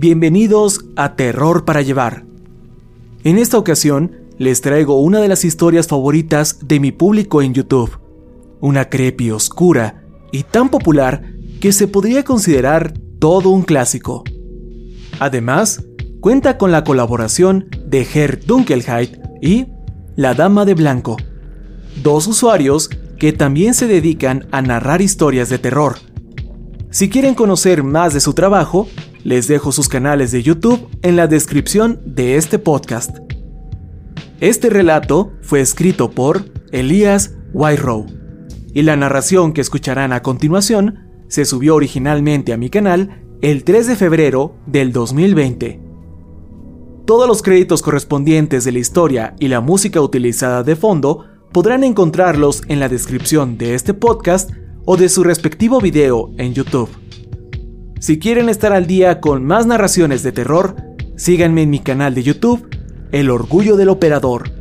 Bienvenidos 0.00 0.84
a 0.94 1.16
Terror 1.16 1.64
para 1.64 1.82
Llevar. 1.82 2.24
En 3.24 3.36
esta 3.36 3.58
ocasión, 3.58 4.12
les 4.38 4.60
traigo 4.60 5.02
una 5.02 5.20
de 5.20 5.26
las 5.26 5.44
historias 5.44 5.88
favoritas 5.88 6.60
de 6.68 6.78
mi 6.78 6.92
público 6.92 7.42
en 7.42 7.52
YouTube. 7.52 7.98
Una 8.60 8.90
creepy 8.90 9.32
oscura 9.32 10.04
y 10.30 10.44
tan 10.44 10.68
popular 10.68 11.24
que 11.60 11.72
se 11.72 11.88
podría 11.88 12.22
considerar 12.22 12.94
todo 13.18 13.50
un 13.50 13.62
clásico. 13.62 14.22
Además, 15.18 15.84
cuenta 16.20 16.58
con 16.58 16.70
la 16.70 16.84
colaboración 16.84 17.66
de 17.84 18.06
Herr 18.14 18.46
Dunkelheit 18.46 19.18
y 19.42 19.66
La 20.14 20.34
Dama 20.34 20.64
de 20.64 20.74
Blanco, 20.74 21.16
dos 22.04 22.28
usuarios 22.28 22.88
que 23.18 23.32
también 23.32 23.74
se 23.74 23.88
dedican 23.88 24.46
a 24.52 24.62
narrar 24.62 25.02
historias 25.02 25.48
de 25.48 25.58
terror. 25.58 25.96
Si 26.90 27.10
quieren 27.10 27.34
conocer 27.34 27.82
más 27.82 28.14
de 28.14 28.20
su 28.20 28.32
trabajo, 28.32 28.86
les 29.24 29.48
dejo 29.48 29.72
sus 29.72 29.88
canales 29.88 30.32
de 30.32 30.42
YouTube 30.42 30.88
en 31.02 31.16
la 31.16 31.26
descripción 31.26 32.00
de 32.04 32.36
este 32.36 32.58
podcast. 32.58 33.18
Este 34.40 34.70
relato 34.70 35.32
fue 35.42 35.60
escrito 35.60 36.10
por 36.10 36.44
Elías 36.70 37.34
Whiterow 37.52 38.06
y 38.72 38.82
la 38.82 38.96
narración 38.96 39.52
que 39.52 39.60
escucharán 39.60 40.12
a 40.12 40.22
continuación 40.22 41.08
se 41.28 41.44
subió 41.44 41.74
originalmente 41.74 42.52
a 42.52 42.56
mi 42.56 42.70
canal 42.70 43.22
el 43.40 43.64
3 43.64 43.86
de 43.88 43.96
febrero 43.96 44.56
del 44.66 44.92
2020. 44.92 45.80
Todos 47.06 47.26
los 47.26 47.42
créditos 47.42 47.82
correspondientes 47.82 48.64
de 48.64 48.72
la 48.72 48.78
historia 48.78 49.34
y 49.40 49.48
la 49.48 49.60
música 49.60 50.00
utilizada 50.00 50.62
de 50.62 50.76
fondo 50.76 51.24
podrán 51.52 51.84
encontrarlos 51.84 52.62
en 52.68 52.80
la 52.80 52.88
descripción 52.88 53.56
de 53.56 53.74
este 53.74 53.94
podcast 53.94 54.50
o 54.84 54.96
de 54.96 55.08
su 55.08 55.24
respectivo 55.24 55.80
video 55.80 56.30
en 56.38 56.54
YouTube. 56.54 56.90
Si 58.00 58.20
quieren 58.20 58.48
estar 58.48 58.72
al 58.72 58.86
día 58.86 59.20
con 59.20 59.44
más 59.44 59.66
narraciones 59.66 60.22
de 60.22 60.30
terror, 60.30 60.76
síganme 61.16 61.62
en 61.62 61.70
mi 61.70 61.80
canal 61.80 62.14
de 62.14 62.22
YouTube, 62.22 62.68
El 63.10 63.28
Orgullo 63.28 63.76
del 63.76 63.88
Operador. 63.88 64.52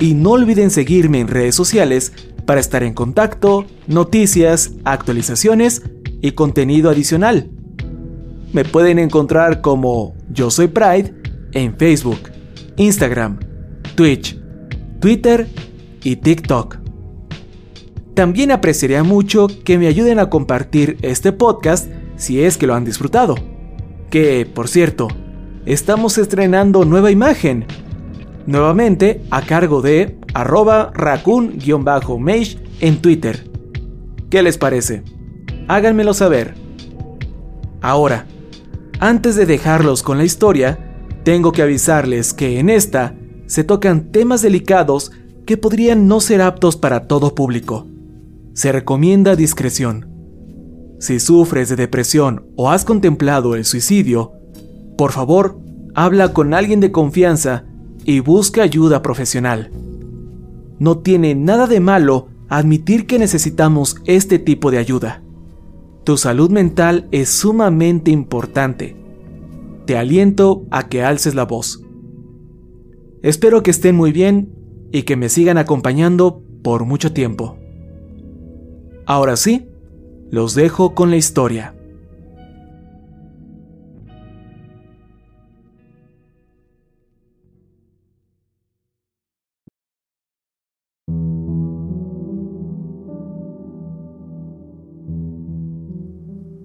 Y 0.00 0.14
no 0.14 0.32
olviden 0.32 0.70
seguirme 0.70 1.20
en 1.20 1.28
redes 1.28 1.54
sociales 1.54 2.12
para 2.44 2.60
estar 2.60 2.82
en 2.82 2.92
contacto, 2.92 3.66
noticias, 3.86 4.72
actualizaciones 4.84 5.82
y 6.20 6.32
contenido 6.32 6.90
adicional. 6.90 7.50
Me 8.52 8.64
pueden 8.64 8.98
encontrar 8.98 9.60
como 9.60 10.16
Yo 10.30 10.50
Soy 10.50 10.66
Pride 10.66 11.14
en 11.52 11.76
Facebook, 11.76 12.18
Instagram, 12.76 13.38
Twitch, 13.94 14.40
Twitter 14.98 15.46
y 16.02 16.16
TikTok. 16.16 16.78
También 18.14 18.50
apreciaría 18.50 19.04
mucho 19.04 19.46
que 19.64 19.78
me 19.78 19.86
ayuden 19.86 20.18
a 20.18 20.30
compartir 20.30 20.96
este 21.02 21.32
podcast 21.32 21.88
si 22.16 22.42
es 22.42 22.56
que 22.56 22.66
lo 22.66 22.74
han 22.74 22.84
disfrutado. 22.84 23.36
Que, 24.10 24.46
por 24.46 24.68
cierto, 24.68 25.08
estamos 25.64 26.18
estrenando 26.18 26.84
nueva 26.84 27.10
imagen. 27.10 27.66
Nuevamente 28.46 29.22
a 29.30 29.42
cargo 29.42 29.82
de 29.82 30.18
arroba 30.34 30.92
raccoon-mage 30.94 32.58
en 32.80 33.00
Twitter. 33.00 33.50
¿Qué 34.30 34.42
les 34.42 34.58
parece? 34.58 35.02
Háganmelo 35.68 36.14
saber. 36.14 36.54
Ahora, 37.80 38.26
antes 38.98 39.36
de 39.36 39.46
dejarlos 39.46 40.02
con 40.02 40.18
la 40.18 40.24
historia, 40.24 40.78
tengo 41.24 41.52
que 41.52 41.62
avisarles 41.62 42.32
que 42.32 42.58
en 42.58 42.70
esta 42.70 43.14
se 43.46 43.64
tocan 43.64 44.12
temas 44.12 44.42
delicados 44.42 45.12
que 45.44 45.56
podrían 45.56 46.08
no 46.08 46.20
ser 46.20 46.42
aptos 46.42 46.76
para 46.76 47.06
todo 47.06 47.34
público. 47.34 47.86
Se 48.54 48.72
recomienda 48.72 49.36
discreción. 49.36 50.15
Si 50.98 51.20
sufres 51.20 51.68
de 51.68 51.76
depresión 51.76 52.46
o 52.56 52.70
has 52.70 52.84
contemplado 52.84 53.54
el 53.54 53.64
suicidio, 53.64 54.32
por 54.96 55.12
favor, 55.12 55.58
habla 55.94 56.32
con 56.32 56.54
alguien 56.54 56.80
de 56.80 56.92
confianza 56.92 57.66
y 58.04 58.20
busca 58.20 58.62
ayuda 58.62 59.02
profesional. 59.02 59.70
No 60.78 60.98
tiene 60.98 61.34
nada 61.34 61.66
de 61.66 61.80
malo 61.80 62.28
admitir 62.48 63.06
que 63.06 63.18
necesitamos 63.18 63.96
este 64.04 64.38
tipo 64.38 64.70
de 64.70 64.78
ayuda. 64.78 65.22
Tu 66.04 66.16
salud 66.16 66.50
mental 66.50 67.08
es 67.10 67.28
sumamente 67.30 68.10
importante. 68.10 68.96
Te 69.86 69.96
aliento 69.96 70.66
a 70.70 70.88
que 70.88 71.02
alces 71.02 71.34
la 71.34 71.44
voz. 71.44 71.82
Espero 73.22 73.62
que 73.62 73.70
estén 73.70 73.96
muy 73.96 74.12
bien 74.12 74.52
y 74.92 75.02
que 75.02 75.16
me 75.16 75.28
sigan 75.28 75.58
acompañando 75.58 76.42
por 76.62 76.84
mucho 76.84 77.12
tiempo. 77.12 77.58
Ahora 79.04 79.36
sí, 79.36 79.68
los 80.30 80.54
dejo 80.54 80.94
con 80.94 81.10
la 81.10 81.16
historia. 81.16 81.74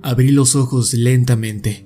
Abrí 0.03 0.31
los 0.31 0.55
ojos 0.55 0.93
lentamente. 0.93 1.85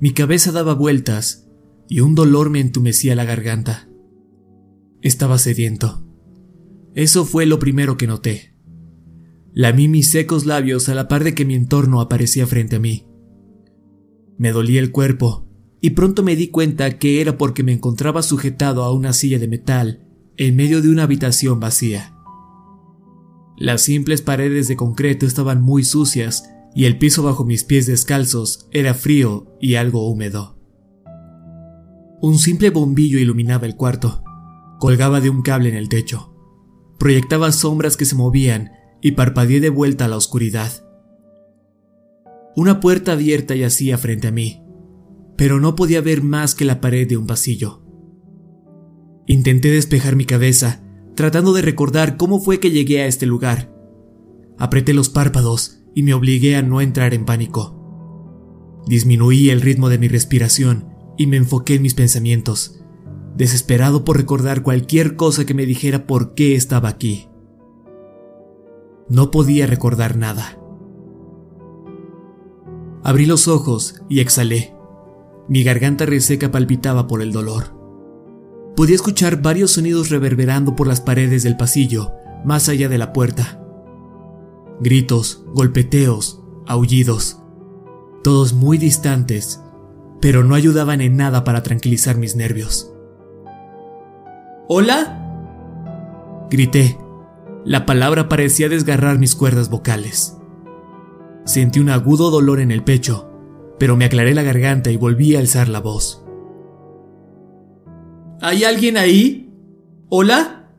Mi 0.00 0.12
cabeza 0.12 0.50
daba 0.50 0.74
vueltas 0.74 1.48
y 1.88 2.00
un 2.00 2.14
dolor 2.14 2.50
me 2.50 2.60
entumecía 2.60 3.14
la 3.14 3.24
garganta. 3.24 3.88
Estaba 5.02 5.38
sediento. 5.38 6.04
Eso 6.94 7.24
fue 7.24 7.46
lo 7.46 7.58
primero 7.58 7.96
que 7.96 8.06
noté. 8.06 8.53
Lamí 9.56 9.86
mis 9.86 10.10
secos 10.10 10.46
labios 10.46 10.88
a 10.88 10.96
la 10.96 11.06
par 11.06 11.22
de 11.22 11.32
que 11.32 11.44
mi 11.44 11.54
entorno 11.54 12.00
aparecía 12.00 12.44
frente 12.44 12.76
a 12.76 12.80
mí. 12.80 13.06
Me 14.36 14.50
dolía 14.50 14.80
el 14.80 14.90
cuerpo 14.90 15.46
y 15.80 15.90
pronto 15.90 16.24
me 16.24 16.34
di 16.34 16.48
cuenta 16.48 16.98
que 16.98 17.20
era 17.20 17.38
porque 17.38 17.62
me 17.62 17.72
encontraba 17.72 18.22
sujetado 18.22 18.82
a 18.82 18.92
una 18.92 19.12
silla 19.12 19.38
de 19.38 19.46
metal 19.46 20.08
en 20.36 20.56
medio 20.56 20.82
de 20.82 20.88
una 20.88 21.04
habitación 21.04 21.60
vacía. 21.60 22.16
Las 23.56 23.82
simples 23.82 24.22
paredes 24.22 24.66
de 24.66 24.74
concreto 24.74 25.24
estaban 25.24 25.62
muy 25.62 25.84
sucias 25.84 26.50
y 26.74 26.86
el 26.86 26.98
piso 26.98 27.22
bajo 27.22 27.44
mis 27.44 27.62
pies 27.62 27.86
descalzos 27.86 28.66
era 28.72 28.92
frío 28.94 29.56
y 29.60 29.76
algo 29.76 30.10
húmedo. 30.10 30.58
Un 32.20 32.38
simple 32.38 32.70
bombillo 32.70 33.20
iluminaba 33.20 33.66
el 33.66 33.76
cuarto. 33.76 34.24
Colgaba 34.80 35.20
de 35.20 35.30
un 35.30 35.42
cable 35.42 35.68
en 35.68 35.76
el 35.76 35.88
techo. 35.88 36.34
Proyectaba 36.98 37.52
sombras 37.52 37.96
que 37.96 38.04
se 38.04 38.16
movían 38.16 38.72
y 39.04 39.12
parpadeé 39.12 39.60
de 39.60 39.68
vuelta 39.68 40.06
a 40.06 40.08
la 40.08 40.16
oscuridad. 40.16 40.72
Una 42.56 42.80
puerta 42.80 43.12
abierta 43.12 43.54
yacía 43.54 43.98
frente 43.98 44.28
a 44.28 44.30
mí, 44.30 44.62
pero 45.36 45.60
no 45.60 45.76
podía 45.76 46.00
ver 46.00 46.22
más 46.22 46.54
que 46.54 46.64
la 46.64 46.80
pared 46.80 47.06
de 47.06 47.18
un 47.18 47.26
pasillo. 47.26 47.82
Intenté 49.26 49.70
despejar 49.70 50.16
mi 50.16 50.24
cabeza, 50.24 50.82
tratando 51.14 51.52
de 51.52 51.60
recordar 51.60 52.16
cómo 52.16 52.40
fue 52.40 52.60
que 52.60 52.70
llegué 52.70 53.02
a 53.02 53.06
este 53.06 53.26
lugar. 53.26 53.70
Apreté 54.56 54.94
los 54.94 55.10
párpados 55.10 55.82
y 55.94 56.02
me 56.02 56.14
obligué 56.14 56.56
a 56.56 56.62
no 56.62 56.80
entrar 56.80 57.12
en 57.12 57.26
pánico. 57.26 58.80
Disminuí 58.86 59.50
el 59.50 59.60
ritmo 59.60 59.90
de 59.90 59.98
mi 59.98 60.08
respiración 60.08 60.88
y 61.18 61.26
me 61.26 61.36
enfoqué 61.36 61.74
en 61.74 61.82
mis 61.82 61.92
pensamientos, 61.92 62.80
desesperado 63.36 64.02
por 64.02 64.16
recordar 64.16 64.62
cualquier 64.62 65.14
cosa 65.14 65.44
que 65.44 65.52
me 65.52 65.66
dijera 65.66 66.06
por 66.06 66.34
qué 66.34 66.54
estaba 66.54 66.88
aquí. 66.88 67.28
No 69.08 69.30
podía 69.30 69.66
recordar 69.66 70.16
nada. 70.16 70.58
Abrí 73.02 73.26
los 73.26 73.48
ojos 73.48 74.02
y 74.08 74.20
exhalé. 74.20 74.74
Mi 75.46 75.62
garganta 75.62 76.06
reseca 76.06 76.50
palpitaba 76.50 77.06
por 77.06 77.20
el 77.20 77.32
dolor. 77.32 77.78
Podía 78.76 78.94
escuchar 78.94 79.42
varios 79.42 79.72
sonidos 79.72 80.08
reverberando 80.08 80.74
por 80.74 80.86
las 80.86 81.00
paredes 81.00 81.42
del 81.42 81.56
pasillo, 81.56 82.12
más 82.44 82.68
allá 82.68 82.88
de 82.88 82.98
la 82.98 83.12
puerta. 83.12 83.60
Gritos, 84.80 85.44
golpeteos, 85.52 86.42
aullidos, 86.66 87.40
todos 88.24 88.54
muy 88.54 88.78
distantes, 88.78 89.62
pero 90.20 90.42
no 90.42 90.54
ayudaban 90.54 91.02
en 91.02 91.16
nada 91.18 91.44
para 91.44 91.62
tranquilizar 91.62 92.16
mis 92.16 92.36
nervios. 92.36 92.90
¿Hola? 94.66 96.48
Grité. 96.50 97.03
La 97.64 97.86
palabra 97.86 98.28
parecía 98.28 98.68
desgarrar 98.68 99.18
mis 99.18 99.34
cuerdas 99.34 99.70
vocales. 99.70 100.36
Sentí 101.44 101.80
un 101.80 101.88
agudo 101.88 102.30
dolor 102.30 102.60
en 102.60 102.70
el 102.70 102.84
pecho, 102.84 103.30
pero 103.78 103.96
me 103.96 104.04
aclaré 104.04 104.34
la 104.34 104.42
garganta 104.42 104.90
y 104.90 104.96
volví 104.96 105.34
a 105.34 105.38
alzar 105.38 105.68
la 105.68 105.80
voz. 105.80 106.24
¿Hay 108.42 108.64
alguien 108.64 108.98
ahí? 108.98 109.50
¿Hola? 110.10 110.70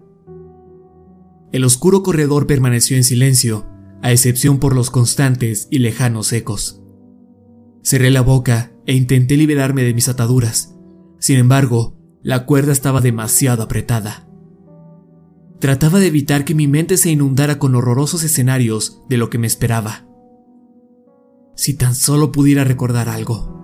El 1.51 1.63
oscuro 1.63 2.03
corredor 2.03 2.45
permaneció 2.45 2.97
en 2.97 3.03
silencio, 3.03 3.65
a 4.03 4.11
excepción 4.11 4.59
por 4.59 4.75
los 4.75 4.91
constantes 4.91 5.67
y 5.71 5.79
lejanos 5.79 6.31
ecos. 6.33 6.83
Cerré 7.83 8.11
la 8.11 8.21
boca 8.21 8.71
e 8.85 8.93
intenté 8.93 9.37
liberarme 9.37 9.81
de 9.83 9.93
mis 9.95 10.09
ataduras. 10.09 10.75
Sin 11.17 11.37
embargo, 11.37 11.97
la 12.21 12.45
cuerda 12.45 12.71
estaba 12.71 13.01
demasiado 13.01 13.63
apretada. 13.63 14.24
Trataba 15.59 15.99
de 15.99 16.07
evitar 16.07 16.43
que 16.45 16.53
mi 16.53 16.67
mente 16.67 16.97
se 16.97 17.09
inundara 17.09 17.59
con 17.59 17.75
horrorosos 17.75 18.23
escenarios 18.23 19.01
de 19.07 19.17
lo 19.17 19.29
que 19.29 19.37
me 19.37 19.47
esperaba. 19.47 20.05
Si 21.55 21.73
tan 21.75 21.95
solo 21.95 22.31
pudiera 22.31 22.63
recordar 22.63 23.07
algo. 23.07 23.55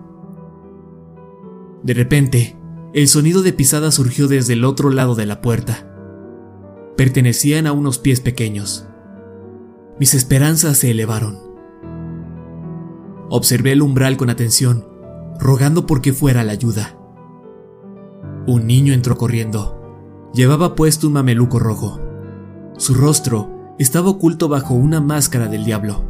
De 1.84 1.94
repente, 1.94 2.58
el 2.94 3.08
sonido 3.08 3.42
de 3.42 3.54
pisada 3.54 3.92
surgió 3.92 4.28
desde 4.28 4.54
el 4.54 4.64
otro 4.64 4.90
lado 4.90 5.16
de 5.16 5.26
la 5.26 5.42
puerta. 5.42 5.88
Pertenecían 6.96 7.68
a 7.68 7.74
unos 7.74 8.00
pies 8.00 8.22
pequeños. 8.22 8.88
Mis 10.00 10.14
esperanzas 10.14 10.78
se 10.78 10.92
elevaron. 10.92 11.40
Observé 13.30 13.74
el 13.74 13.82
umbral 13.82 14.18
con 14.18 14.30
atención, 14.30 14.88
rogando 15.40 15.86
por 15.86 16.02
que 16.02 16.14
fuera 16.14 16.44
la 16.44 16.52
ayuda. 16.54 16.98
Un 18.48 18.68
niño 18.68 18.94
entró 18.94 19.18
corriendo. 19.18 19.81
Llevaba 20.34 20.76
puesto 20.76 21.08
un 21.08 21.14
mameluco 21.14 21.60
rojo. 21.60 22.00
Su 22.78 22.94
rostro 22.94 23.76
estaba 23.78 24.10
oculto 24.10 24.48
bajo 24.48 24.74
una 24.74 25.02
máscara 25.02 25.48
del 25.48 25.66
diablo. 25.66 26.04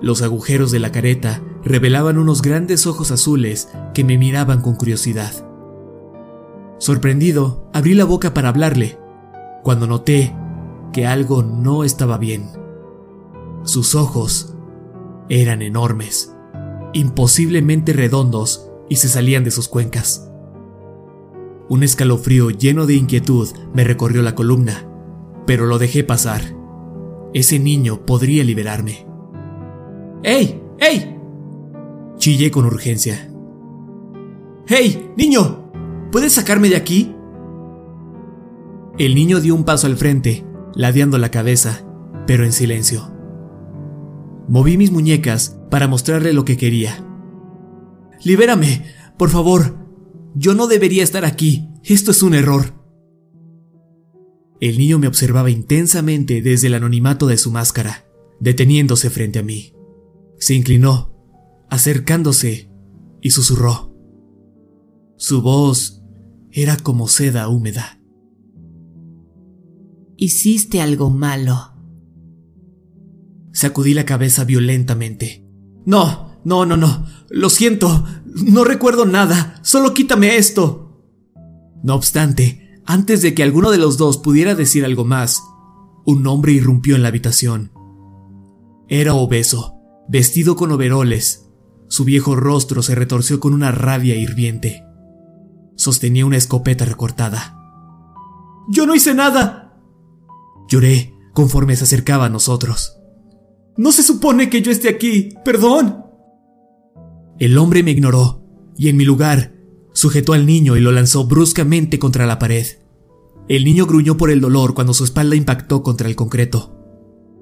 Los 0.00 0.22
agujeros 0.22 0.70
de 0.70 0.78
la 0.78 0.92
careta 0.92 1.42
revelaban 1.64 2.18
unos 2.18 2.42
grandes 2.42 2.86
ojos 2.86 3.10
azules 3.10 3.68
que 3.94 4.04
me 4.04 4.18
miraban 4.18 4.60
con 4.60 4.76
curiosidad. 4.76 5.32
Sorprendido, 6.78 7.68
abrí 7.72 7.94
la 7.94 8.04
boca 8.04 8.34
para 8.34 8.48
hablarle, 8.48 8.98
cuando 9.62 9.86
noté 9.86 10.34
que 10.92 11.06
algo 11.06 11.42
no 11.42 11.84
estaba 11.84 12.18
bien. 12.18 12.50
Sus 13.64 13.94
ojos 13.94 14.54
eran 15.28 15.62
enormes, 15.62 16.34
imposiblemente 16.92 17.92
redondos 17.92 18.68
y 18.88 18.96
se 18.96 19.08
salían 19.08 19.44
de 19.44 19.52
sus 19.52 19.68
cuencas. 19.68 20.31
Un 21.72 21.82
escalofrío 21.82 22.50
lleno 22.50 22.84
de 22.84 22.92
inquietud 22.92 23.48
me 23.72 23.82
recorrió 23.82 24.20
la 24.20 24.34
columna, 24.34 24.86
pero 25.46 25.64
lo 25.64 25.78
dejé 25.78 26.04
pasar. 26.04 26.42
Ese 27.32 27.58
niño 27.58 28.04
podría 28.04 28.44
liberarme. 28.44 29.06
¡Ey! 30.22 30.62
¡Ey! 30.78 31.16
Chillé 32.18 32.50
con 32.50 32.66
urgencia. 32.66 33.32
¡Hey! 34.66 35.12
¡Niño! 35.16 35.72
¿Puedes 36.12 36.34
sacarme 36.34 36.68
de 36.68 36.76
aquí? 36.76 37.16
El 38.98 39.14
niño 39.14 39.40
dio 39.40 39.54
un 39.54 39.64
paso 39.64 39.86
al 39.86 39.96
frente, 39.96 40.44
ladeando 40.74 41.16
la 41.16 41.30
cabeza, 41.30 41.86
pero 42.26 42.44
en 42.44 42.52
silencio. 42.52 43.10
Moví 44.46 44.76
mis 44.76 44.92
muñecas 44.92 45.58
para 45.70 45.88
mostrarle 45.88 46.34
lo 46.34 46.44
que 46.44 46.58
quería. 46.58 47.02
¡Libérame! 48.24 48.84
Por 49.16 49.30
favor, 49.30 49.81
yo 50.34 50.54
no 50.54 50.66
debería 50.66 51.02
estar 51.02 51.24
aquí. 51.24 51.68
Esto 51.84 52.10
es 52.10 52.22
un 52.22 52.34
error. 52.34 52.74
El 54.60 54.78
niño 54.78 54.98
me 54.98 55.08
observaba 55.08 55.50
intensamente 55.50 56.40
desde 56.40 56.68
el 56.68 56.74
anonimato 56.74 57.26
de 57.26 57.36
su 57.36 57.50
máscara, 57.50 58.06
deteniéndose 58.40 59.10
frente 59.10 59.40
a 59.40 59.42
mí. 59.42 59.74
Se 60.38 60.54
inclinó, 60.54 61.12
acercándose, 61.68 62.70
y 63.20 63.30
susurró. 63.30 63.92
Su 65.16 65.42
voz 65.42 66.02
era 66.50 66.76
como 66.76 67.08
seda 67.08 67.48
húmeda. 67.48 68.00
Hiciste 70.16 70.80
algo 70.80 71.10
malo. 71.10 71.74
Sacudí 73.52 73.94
la 73.94 74.04
cabeza 74.04 74.44
violentamente. 74.44 75.44
No, 75.84 76.31
no, 76.44 76.66
no, 76.66 76.76
no. 76.76 77.06
Lo 77.28 77.50
siento. 77.50 78.04
No 78.24 78.64
recuerdo 78.64 79.06
nada. 79.06 79.60
Solo 79.62 79.94
quítame 79.94 80.36
esto. 80.36 81.00
No 81.82 81.94
obstante, 81.94 82.80
antes 82.86 83.22
de 83.22 83.34
que 83.34 83.42
alguno 83.42 83.70
de 83.70 83.78
los 83.78 83.96
dos 83.96 84.18
pudiera 84.18 84.54
decir 84.54 84.84
algo 84.84 85.04
más, 85.04 85.42
un 86.04 86.26
hombre 86.26 86.52
irrumpió 86.52 86.96
en 86.96 87.02
la 87.02 87.08
habitación. 87.08 87.72
Era 88.88 89.14
obeso, 89.14 89.76
vestido 90.08 90.56
con 90.56 90.72
overoles. 90.72 91.48
Su 91.88 92.04
viejo 92.04 92.36
rostro 92.36 92.82
se 92.82 92.94
retorció 92.94 93.40
con 93.40 93.52
una 93.52 93.70
rabia 93.70 94.14
hirviente. 94.14 94.84
Sostenía 95.76 96.26
una 96.26 96.36
escopeta 96.36 96.84
recortada. 96.84 97.58
Yo 98.68 98.86
no 98.86 98.94
hice 98.94 99.14
nada. 99.14 99.78
Lloré 100.68 101.14
conforme 101.34 101.76
se 101.76 101.84
acercaba 101.84 102.26
a 102.26 102.30
nosotros. 102.30 102.98
No 103.76 103.90
se 103.92 104.02
supone 104.02 104.50
que 104.50 104.62
yo 104.62 104.70
esté 104.70 104.88
aquí. 104.88 105.30
Perdón. 105.44 106.04
El 107.38 107.58
hombre 107.58 107.82
me 107.82 107.90
ignoró 107.90 108.42
y 108.76 108.88
en 108.88 108.96
mi 108.96 109.04
lugar 109.04 109.54
sujetó 109.92 110.32
al 110.32 110.46
niño 110.46 110.76
y 110.76 110.80
lo 110.80 110.92
lanzó 110.92 111.26
bruscamente 111.26 111.98
contra 111.98 112.26
la 112.26 112.38
pared. 112.38 112.66
El 113.48 113.64
niño 113.64 113.86
gruñó 113.86 114.16
por 114.16 114.30
el 114.30 114.40
dolor 114.40 114.74
cuando 114.74 114.94
su 114.94 115.04
espalda 115.04 115.36
impactó 115.36 115.82
contra 115.82 116.08
el 116.08 116.16
concreto. 116.16 116.76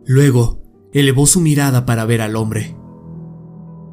Luego, 0.07 0.63
elevó 0.93 1.27
su 1.27 1.41
mirada 1.41 1.87
para 1.87 2.05
ver 2.05 2.21
al 2.21 2.37
hombre. 2.37 2.77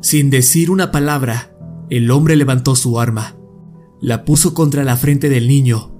Sin 0.02 0.30
decir 0.30 0.72
una 0.72 0.92
palabra, 0.92 1.56
el 1.90 2.10
hombre 2.12 2.36
levantó 2.36 2.76
su 2.76 3.00
arma, 3.00 3.38
la 4.02 4.26
puso 4.26 4.54
contra 4.54 4.84
la 4.84 4.98
frente 4.98 5.30
del 5.30 5.48
niño 5.48 5.94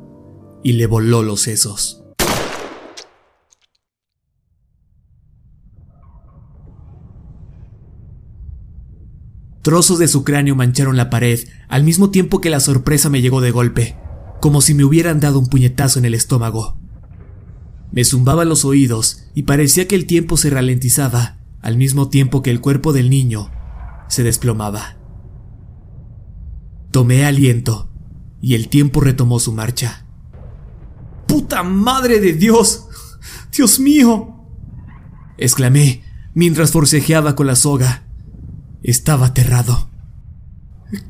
y 0.64 0.74
le 0.74 0.88
voló 0.88 1.24
los 1.24 1.42
sesos. 1.42 2.04
Trozos 9.68 10.00
de 10.00 10.08
su 10.08 10.24
cráneo 10.24 10.56
mancharon 10.56 10.96
la 10.96 11.10
pared, 11.10 11.42
al 11.68 11.84
mismo 11.84 12.10
tiempo 12.10 12.40
que 12.40 12.50
la 12.50 12.62
sorpresa 12.62 13.10
me 13.10 13.22
llegó 13.22 13.42
de 13.42 13.52
golpe, 13.52 13.98
como 14.40 14.62
si 14.62 14.74
me 14.74 14.86
hubieran 14.86 15.20
dado 15.20 15.40
un 15.40 15.48
puñetazo 15.48 16.00
en 16.00 16.06
el 16.06 16.14
estómago. 16.14 16.78
Me 17.92 18.06
zumbaban 18.06 18.48
los 18.48 18.64
oídos 18.64 19.26
y 19.36 19.44
parecía 19.44 19.86
que 19.86 19.96
el 19.96 20.06
tiempo 20.06 20.38
se 20.38 20.50
ralentizaba, 20.52 21.40
al 21.60 21.76
mismo 21.76 22.08
tiempo 22.08 22.42
que 22.42 22.50
el 22.50 22.62
cuerpo 22.62 22.94
del 22.94 23.10
niño 23.10 23.52
se 24.08 24.24
desplomaba. 24.24 24.96
Tomé 26.92 27.26
aliento 27.26 27.92
y 28.40 28.56
el 28.56 28.70
tiempo 28.70 29.02
retomó 29.02 29.38
su 29.38 29.52
marcha. 29.52 30.06
¡Puta 31.28 31.64
madre 31.64 32.22
de 32.22 32.32
Dios! 32.32 32.88
¡Dios 33.52 33.82
mío! 33.82 34.46
exclamé 35.38 36.04
mientras 36.34 36.72
forcejeaba 36.72 37.36
con 37.36 37.48
la 37.48 37.58
soga. 37.58 38.07
Estaba 38.88 39.26
aterrado. 39.28 39.90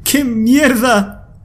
¡Qué 0.03 0.23
mierda! 0.23 1.37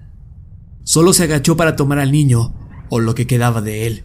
Solo 0.82 1.12
se 1.12 1.24
agachó 1.24 1.58
para 1.58 1.76
tomar 1.76 1.98
al 1.98 2.10
niño, 2.10 2.54
o 2.88 3.00
lo 3.00 3.14
que 3.14 3.26
quedaba 3.26 3.60
de 3.60 3.86
él. 3.86 4.04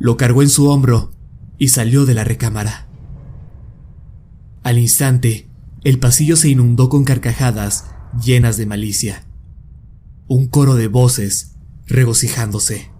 Lo 0.00 0.16
cargó 0.16 0.42
en 0.42 0.48
su 0.48 0.68
hombro 0.68 1.12
y 1.56 1.68
salió 1.68 2.06
de 2.06 2.14
la 2.14 2.24
recámara. 2.24 2.88
Al 4.64 4.78
instante, 4.80 5.48
el 5.84 6.00
pasillo 6.00 6.34
se 6.34 6.48
inundó 6.48 6.88
con 6.88 7.04
carcajadas 7.04 7.84
llenas 8.20 8.56
de 8.56 8.66
malicia. 8.66 9.24
Un 10.26 10.48
coro 10.48 10.74
de 10.74 10.88
voces 10.88 11.54
regocijándose. 11.86 12.90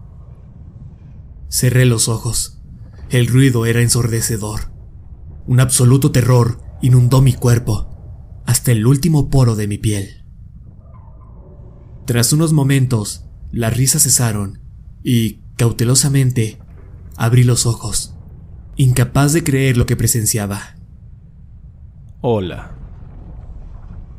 Cerré 1.49 1.85
los 1.85 2.07
ojos. 2.07 2.61
El 3.09 3.27
ruido 3.27 3.65
era 3.65 3.81
ensordecedor. 3.81 4.71
Un 5.45 5.59
absoluto 5.59 6.13
terror 6.13 6.61
inundó 6.81 7.21
mi 7.21 7.33
cuerpo 7.33 7.94
hasta 8.45 8.71
el 8.71 8.85
último 8.85 9.29
poro 9.29 9.55
de 9.55 9.67
mi 9.67 9.77
piel. 9.77 10.23
Tras 12.05 12.33
unos 12.33 12.53
momentos, 12.53 13.25
las 13.51 13.75
risas 13.75 14.03
cesaron 14.03 14.61
y, 15.03 15.41
cautelosamente, 15.57 16.59
abrí 17.15 17.43
los 17.43 17.65
ojos, 17.65 18.15
incapaz 18.75 19.33
de 19.33 19.43
creer 19.43 19.77
lo 19.77 19.85
que 19.85 19.95
presenciaba. 19.95 20.75
Hola. 22.21 22.75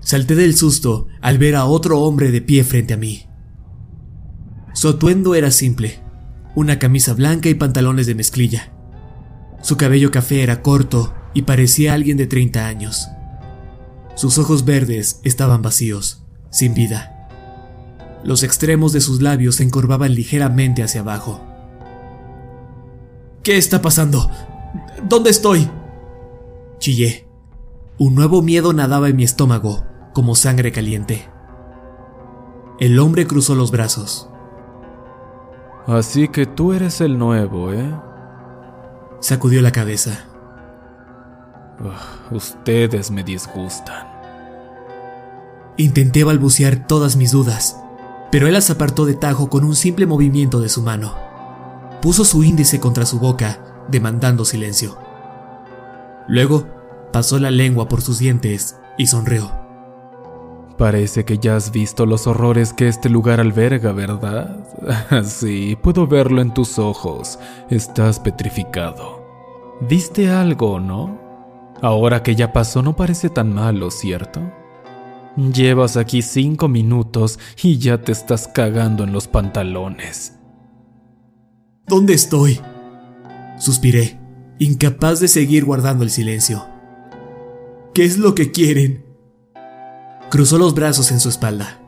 Salté 0.00 0.34
del 0.34 0.56
susto 0.56 1.08
al 1.20 1.38
ver 1.38 1.56
a 1.56 1.64
otro 1.64 2.00
hombre 2.00 2.30
de 2.30 2.40
pie 2.40 2.64
frente 2.64 2.94
a 2.94 2.96
mí. 2.96 3.26
Su 4.74 4.88
atuendo 4.88 5.34
era 5.34 5.50
simple, 5.50 6.00
una 6.54 6.78
camisa 6.78 7.14
blanca 7.14 7.48
y 7.48 7.54
pantalones 7.54 8.06
de 8.06 8.14
mezclilla. 8.14 8.72
Su 9.62 9.76
cabello 9.76 10.10
café 10.10 10.42
era 10.42 10.62
corto 10.62 11.14
y 11.34 11.42
parecía 11.42 11.94
alguien 11.94 12.16
de 12.16 12.26
30 12.26 12.66
años. 12.66 13.08
Sus 14.16 14.38
ojos 14.38 14.64
verdes 14.64 15.20
estaban 15.24 15.60
vacíos, 15.60 16.24
sin 16.50 16.72
vida. 16.72 17.28
Los 18.24 18.42
extremos 18.42 18.94
de 18.94 19.02
sus 19.02 19.20
labios 19.20 19.56
se 19.56 19.62
encorvaban 19.62 20.14
ligeramente 20.14 20.82
hacia 20.82 21.02
abajo. 21.02 21.40
¿Qué 23.42 23.58
está 23.58 23.82
pasando? 23.82 24.30
¿Dónde 25.06 25.28
estoy? 25.28 25.70
Chillé. 26.78 27.28
Un 27.98 28.14
nuevo 28.14 28.40
miedo 28.40 28.72
nadaba 28.72 29.10
en 29.10 29.16
mi 29.16 29.24
estómago, 29.24 29.84
como 30.14 30.34
sangre 30.34 30.72
caliente. 30.72 31.28
El 32.80 32.98
hombre 32.98 33.26
cruzó 33.26 33.54
los 33.54 33.70
brazos. 33.70 34.30
Así 35.86 36.28
que 36.28 36.46
tú 36.46 36.72
eres 36.72 37.02
el 37.02 37.18
nuevo, 37.18 37.72
¿eh? 37.74 37.94
Sacudió 39.20 39.60
la 39.60 39.72
cabeza. 39.72 40.24
Ugh, 41.80 42.15
ustedes 42.30 43.10
me 43.10 43.22
disgustan. 43.22 44.06
Intenté 45.76 46.24
balbucear 46.24 46.86
todas 46.86 47.16
mis 47.16 47.32
dudas, 47.32 47.76
pero 48.30 48.46
él 48.46 48.54
las 48.54 48.70
apartó 48.70 49.04
de 49.04 49.14
tajo 49.14 49.50
con 49.50 49.64
un 49.64 49.76
simple 49.76 50.06
movimiento 50.06 50.60
de 50.60 50.68
su 50.68 50.82
mano. 50.82 51.14
Puso 52.00 52.24
su 52.24 52.44
índice 52.44 52.80
contra 52.80 53.04
su 53.06 53.18
boca, 53.18 53.84
demandando 53.88 54.44
silencio. 54.44 54.98
Luego, 56.28 56.66
pasó 57.12 57.38
la 57.38 57.50
lengua 57.50 57.88
por 57.88 58.00
sus 58.00 58.18
dientes 58.18 58.76
y 58.98 59.06
sonrió. 59.06 59.50
Parece 60.78 61.24
que 61.24 61.38
ya 61.38 61.56
has 61.56 61.72
visto 61.72 62.04
los 62.04 62.26
horrores 62.26 62.72
que 62.74 62.88
este 62.88 63.08
lugar 63.08 63.40
alberga, 63.40 63.92
¿verdad? 63.92 64.66
sí, 65.24 65.76
puedo 65.82 66.06
verlo 66.06 66.42
en 66.42 66.52
tus 66.52 66.78
ojos. 66.78 67.38
Estás 67.70 68.20
petrificado. 68.20 69.24
¿Viste 69.80 70.30
algo, 70.30 70.80
no? 70.80 71.25
Ahora 71.82 72.22
que 72.22 72.34
ya 72.34 72.52
pasó 72.52 72.82
no 72.82 72.96
parece 72.96 73.28
tan 73.28 73.52
malo, 73.52 73.90
¿cierto? 73.90 74.40
Llevas 75.36 75.96
aquí 75.98 76.22
cinco 76.22 76.68
minutos 76.68 77.38
y 77.62 77.78
ya 77.78 77.98
te 77.98 78.12
estás 78.12 78.48
cagando 78.48 79.04
en 79.04 79.12
los 79.12 79.28
pantalones. 79.28 80.38
¿Dónde 81.86 82.14
estoy? 82.14 82.60
Suspiré, 83.58 84.18
incapaz 84.58 85.20
de 85.20 85.28
seguir 85.28 85.64
guardando 85.64 86.04
el 86.04 86.10
silencio. 86.10 86.66
¿Qué 87.92 88.04
es 88.04 88.18
lo 88.18 88.34
que 88.34 88.50
quieren? 88.50 89.04
Cruzó 90.30 90.58
los 90.58 90.74
brazos 90.74 91.12
en 91.12 91.20
su 91.20 91.28
espalda. 91.28 91.80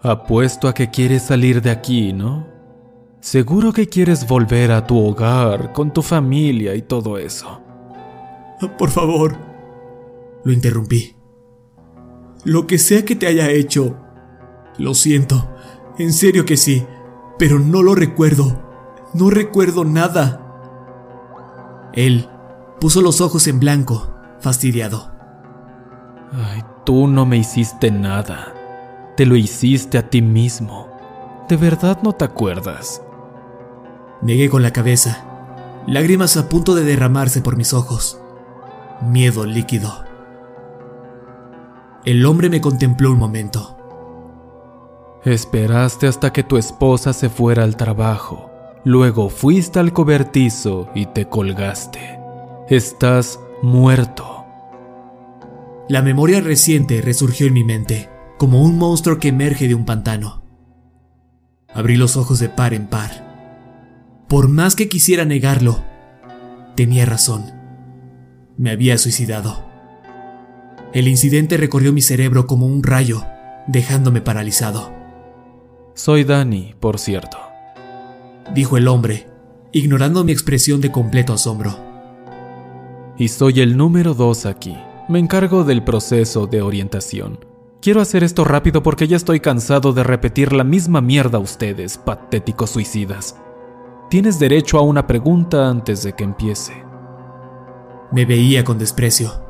Apuesto 0.00 0.68
a 0.68 0.74
que 0.74 0.90
quieres 0.90 1.22
salir 1.22 1.60
de 1.60 1.70
aquí, 1.70 2.12
¿no? 2.12 2.46
Seguro 3.20 3.72
que 3.72 3.88
quieres 3.88 4.26
volver 4.26 4.72
a 4.72 4.86
tu 4.86 4.98
hogar, 4.98 5.72
con 5.72 5.92
tu 5.92 6.02
familia 6.02 6.74
y 6.74 6.82
todo 6.82 7.18
eso. 7.18 7.60
Por 8.78 8.90
favor, 8.90 9.36
lo 10.44 10.52
interrumpí. 10.52 11.16
Lo 12.44 12.66
que 12.66 12.78
sea 12.78 13.04
que 13.04 13.14
te 13.14 13.26
haya 13.26 13.50
hecho, 13.50 13.96
lo 14.78 14.94
siento, 14.94 15.48
en 15.98 16.12
serio 16.12 16.44
que 16.44 16.56
sí, 16.56 16.84
pero 17.38 17.58
no 17.58 17.82
lo 17.82 17.94
recuerdo, 17.94 18.60
no 19.14 19.30
recuerdo 19.30 19.84
nada. 19.84 20.38
Él 21.92 22.28
puso 22.80 23.02
los 23.02 23.20
ojos 23.20 23.46
en 23.46 23.60
blanco, 23.60 24.14
fastidiado. 24.40 25.12
Ay, 26.32 26.62
tú 26.84 27.06
no 27.06 27.26
me 27.26 27.36
hiciste 27.36 27.90
nada. 27.90 28.54
Te 29.16 29.26
lo 29.26 29.36
hiciste 29.36 29.98
a 29.98 30.08
ti 30.08 30.22
mismo. 30.22 30.88
¿De 31.48 31.56
verdad 31.56 31.98
no 32.02 32.14
te 32.14 32.24
acuerdas? 32.24 33.02
Negué 34.22 34.48
con 34.48 34.62
la 34.62 34.72
cabeza, 34.72 35.26
lágrimas 35.86 36.36
a 36.36 36.48
punto 36.48 36.74
de 36.74 36.84
derramarse 36.84 37.42
por 37.42 37.56
mis 37.56 37.74
ojos. 37.74 38.21
Miedo 39.02 39.44
líquido. 39.44 40.04
El 42.04 42.24
hombre 42.24 42.48
me 42.48 42.60
contempló 42.60 43.10
un 43.10 43.18
momento. 43.18 43.76
Esperaste 45.24 46.06
hasta 46.06 46.32
que 46.32 46.44
tu 46.44 46.56
esposa 46.56 47.12
se 47.12 47.28
fuera 47.28 47.64
al 47.64 47.76
trabajo. 47.76 48.50
Luego 48.84 49.28
fuiste 49.28 49.80
al 49.80 49.92
cobertizo 49.92 50.88
y 50.94 51.06
te 51.06 51.28
colgaste. 51.28 52.18
Estás 52.68 53.40
muerto. 53.60 54.44
La 55.88 56.02
memoria 56.02 56.40
reciente 56.40 57.00
resurgió 57.00 57.48
en 57.48 57.54
mi 57.54 57.64
mente, 57.64 58.08
como 58.38 58.62
un 58.62 58.78
monstruo 58.78 59.18
que 59.18 59.28
emerge 59.28 59.66
de 59.68 59.74
un 59.74 59.84
pantano. 59.84 60.44
Abrí 61.74 61.96
los 61.96 62.16
ojos 62.16 62.38
de 62.38 62.48
par 62.48 62.72
en 62.72 62.86
par. 62.86 64.24
Por 64.28 64.48
más 64.48 64.76
que 64.76 64.88
quisiera 64.88 65.24
negarlo, 65.24 65.82
tenía 66.76 67.04
razón. 67.04 67.61
Me 68.62 68.70
había 68.70 68.96
suicidado. 68.96 69.64
El 70.92 71.08
incidente 71.08 71.56
recorrió 71.56 71.92
mi 71.92 72.00
cerebro 72.00 72.46
como 72.46 72.64
un 72.64 72.84
rayo, 72.84 73.24
dejándome 73.66 74.20
paralizado. 74.20 74.92
Soy 75.94 76.22
Danny, 76.22 76.76
por 76.78 77.00
cierto, 77.00 77.38
dijo 78.54 78.76
el 78.76 78.86
hombre, 78.86 79.26
ignorando 79.72 80.22
mi 80.22 80.30
expresión 80.30 80.80
de 80.80 80.92
completo 80.92 81.32
asombro. 81.32 81.76
Y 83.18 83.26
soy 83.26 83.58
el 83.58 83.76
número 83.76 84.14
dos 84.14 84.46
aquí. 84.46 84.78
Me 85.08 85.18
encargo 85.18 85.64
del 85.64 85.82
proceso 85.82 86.46
de 86.46 86.62
orientación. 86.62 87.44
Quiero 87.80 88.00
hacer 88.00 88.22
esto 88.22 88.44
rápido 88.44 88.80
porque 88.80 89.08
ya 89.08 89.16
estoy 89.16 89.40
cansado 89.40 89.92
de 89.92 90.04
repetir 90.04 90.52
la 90.52 90.62
misma 90.62 91.00
mierda 91.00 91.38
a 91.38 91.40
ustedes, 91.40 91.98
patéticos 91.98 92.70
suicidas. 92.70 93.34
Tienes 94.08 94.38
derecho 94.38 94.78
a 94.78 94.82
una 94.82 95.08
pregunta 95.08 95.68
antes 95.68 96.04
de 96.04 96.12
que 96.12 96.22
empiece. 96.22 96.91
Me 98.12 98.26
veía 98.26 98.62
con 98.62 98.78
desprecio. 98.78 99.42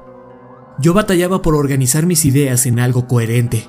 Yo 0.79 0.95
batallaba 0.95 1.43
por 1.43 1.55
organizar 1.55 2.07
mis 2.07 2.25
ideas 2.25 2.65
en 2.67 2.79
algo 2.79 3.07
coherente. 3.07 3.69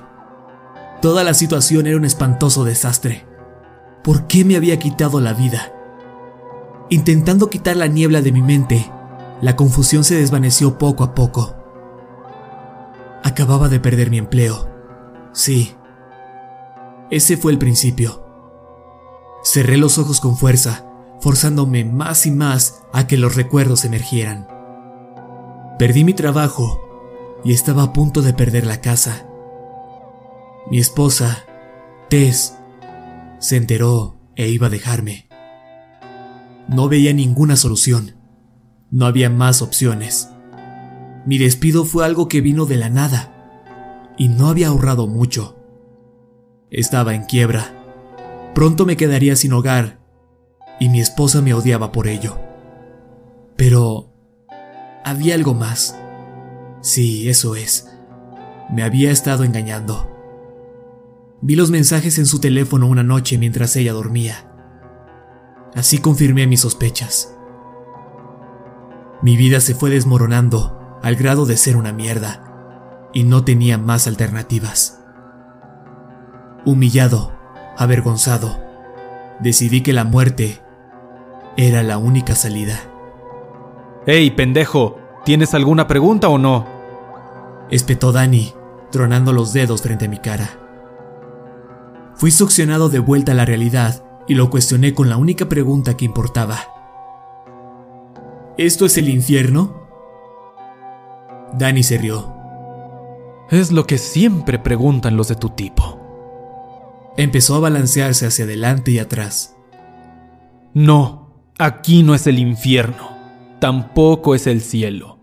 Toda 1.02 1.24
la 1.24 1.34
situación 1.34 1.86
era 1.86 1.96
un 1.96 2.04
espantoso 2.04 2.64
desastre. 2.64 3.26
¿Por 4.02 4.26
qué 4.26 4.44
me 4.44 4.56
había 4.56 4.78
quitado 4.78 5.20
la 5.20 5.34
vida? 5.34 5.72
Intentando 6.90 7.50
quitar 7.50 7.76
la 7.76 7.88
niebla 7.88 8.22
de 8.22 8.32
mi 8.32 8.42
mente, 8.42 8.90
la 9.40 9.56
confusión 9.56 10.04
se 10.04 10.16
desvaneció 10.16 10.78
poco 10.78 11.02
a 11.04 11.14
poco. 11.14 11.56
Acababa 13.22 13.68
de 13.68 13.80
perder 13.80 14.10
mi 14.10 14.18
empleo. 14.18 14.68
Sí. 15.32 15.74
Ese 17.10 17.36
fue 17.36 17.52
el 17.52 17.58
principio. 17.58 18.24
Cerré 19.42 19.76
los 19.76 19.98
ojos 19.98 20.20
con 20.20 20.36
fuerza, 20.36 20.86
forzándome 21.20 21.84
más 21.84 22.26
y 22.26 22.30
más 22.30 22.82
a 22.92 23.06
que 23.06 23.16
los 23.16 23.34
recuerdos 23.34 23.84
emergieran. 23.84 24.53
Perdí 25.78 26.04
mi 26.04 26.14
trabajo 26.14 27.40
y 27.44 27.52
estaba 27.52 27.82
a 27.82 27.92
punto 27.92 28.22
de 28.22 28.32
perder 28.32 28.66
la 28.66 28.80
casa. 28.80 29.26
Mi 30.70 30.78
esposa, 30.78 31.44
Tess, 32.08 32.56
se 33.38 33.56
enteró 33.56 34.16
e 34.36 34.48
iba 34.48 34.68
a 34.68 34.70
dejarme. 34.70 35.28
No 36.68 36.88
veía 36.88 37.12
ninguna 37.12 37.56
solución. 37.56 38.16
No 38.90 39.06
había 39.06 39.28
más 39.28 39.62
opciones. 39.62 40.30
Mi 41.26 41.38
despido 41.38 41.84
fue 41.84 42.04
algo 42.04 42.28
que 42.28 42.40
vino 42.40 42.66
de 42.66 42.76
la 42.76 42.88
nada 42.88 44.14
y 44.16 44.28
no 44.28 44.48
había 44.48 44.68
ahorrado 44.68 45.06
mucho. 45.06 45.58
Estaba 46.70 47.14
en 47.14 47.24
quiebra. 47.24 48.52
Pronto 48.54 48.86
me 48.86 48.96
quedaría 48.96 49.34
sin 49.34 49.52
hogar 49.52 49.98
y 50.78 50.88
mi 50.88 51.00
esposa 51.00 51.42
me 51.42 51.52
odiaba 51.52 51.92
por 51.92 52.06
ello. 52.06 52.38
Pero 53.56 54.13
había 55.04 55.34
algo 55.34 55.54
más. 55.54 55.98
Sí, 56.80 57.28
eso 57.28 57.54
es. 57.54 57.88
Me 58.72 58.82
había 58.82 59.10
estado 59.10 59.44
engañando. 59.44 60.10
Vi 61.42 61.56
los 61.56 61.70
mensajes 61.70 62.18
en 62.18 62.26
su 62.26 62.40
teléfono 62.40 62.86
una 62.86 63.02
noche 63.02 63.36
mientras 63.36 63.76
ella 63.76 63.92
dormía. 63.92 64.50
Así 65.74 65.98
confirmé 65.98 66.46
mis 66.46 66.60
sospechas. 66.60 67.36
Mi 69.22 69.36
vida 69.36 69.60
se 69.60 69.74
fue 69.74 69.90
desmoronando 69.90 70.98
al 71.02 71.16
grado 71.16 71.44
de 71.44 71.56
ser 71.56 71.76
una 71.76 71.92
mierda 71.92 73.10
y 73.12 73.24
no 73.24 73.44
tenía 73.44 73.76
más 73.76 74.06
alternativas. 74.06 75.00
Humillado, 76.64 77.36
avergonzado, 77.76 78.58
decidí 79.40 79.82
que 79.82 79.92
la 79.92 80.04
muerte 80.04 80.62
era 81.56 81.82
la 81.82 81.98
única 81.98 82.34
salida. 82.34 82.93
¡Ey, 84.06 84.30
pendejo! 84.30 84.98
¿Tienes 85.24 85.54
alguna 85.54 85.86
pregunta 85.86 86.28
o 86.28 86.36
no? 86.36 86.66
Espetó 87.70 88.12
Dani, 88.12 88.52
tronando 88.90 89.32
los 89.32 89.52
dedos 89.52 89.80
frente 89.82 90.04
a 90.04 90.08
mi 90.08 90.18
cara. 90.18 90.50
Fui 92.14 92.30
succionado 92.30 92.90
de 92.90 92.98
vuelta 92.98 93.32
a 93.32 93.34
la 93.34 93.46
realidad 93.46 94.04
y 94.28 94.34
lo 94.34 94.50
cuestioné 94.50 94.94
con 94.94 95.08
la 95.08 95.16
única 95.16 95.48
pregunta 95.48 95.96
que 95.96 96.04
importaba. 96.04 96.58
¿Esto 98.58 98.84
es 98.84 98.98
el 98.98 99.08
infierno? 99.08 99.88
Dani 101.54 101.82
se 101.82 101.98
rió. 101.98 102.34
Es 103.50 103.72
lo 103.72 103.86
que 103.86 103.98
siempre 103.98 104.58
preguntan 104.58 105.16
los 105.16 105.28
de 105.28 105.36
tu 105.36 105.50
tipo. 105.50 106.00
Empezó 107.16 107.56
a 107.56 107.60
balancearse 107.60 108.26
hacia 108.26 108.44
adelante 108.44 108.90
y 108.90 108.98
atrás. 108.98 109.56
No, 110.72 111.48
aquí 111.58 112.02
no 112.02 112.14
es 112.14 112.26
el 112.26 112.38
infierno, 112.38 113.13
tampoco 113.60 114.34
es 114.34 114.46
el 114.46 114.60
cielo. 114.60 115.18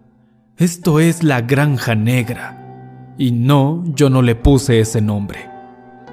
Esto 0.58 1.00
es 1.00 1.24
la 1.24 1.42
granja 1.42 1.96
negra. 1.96 3.14
Y 3.18 3.32
no, 3.32 3.84
yo 3.96 4.10
no 4.10 4.22
le 4.22 4.36
puse 4.36 4.80
ese 4.80 5.02
nombre. 5.02 5.50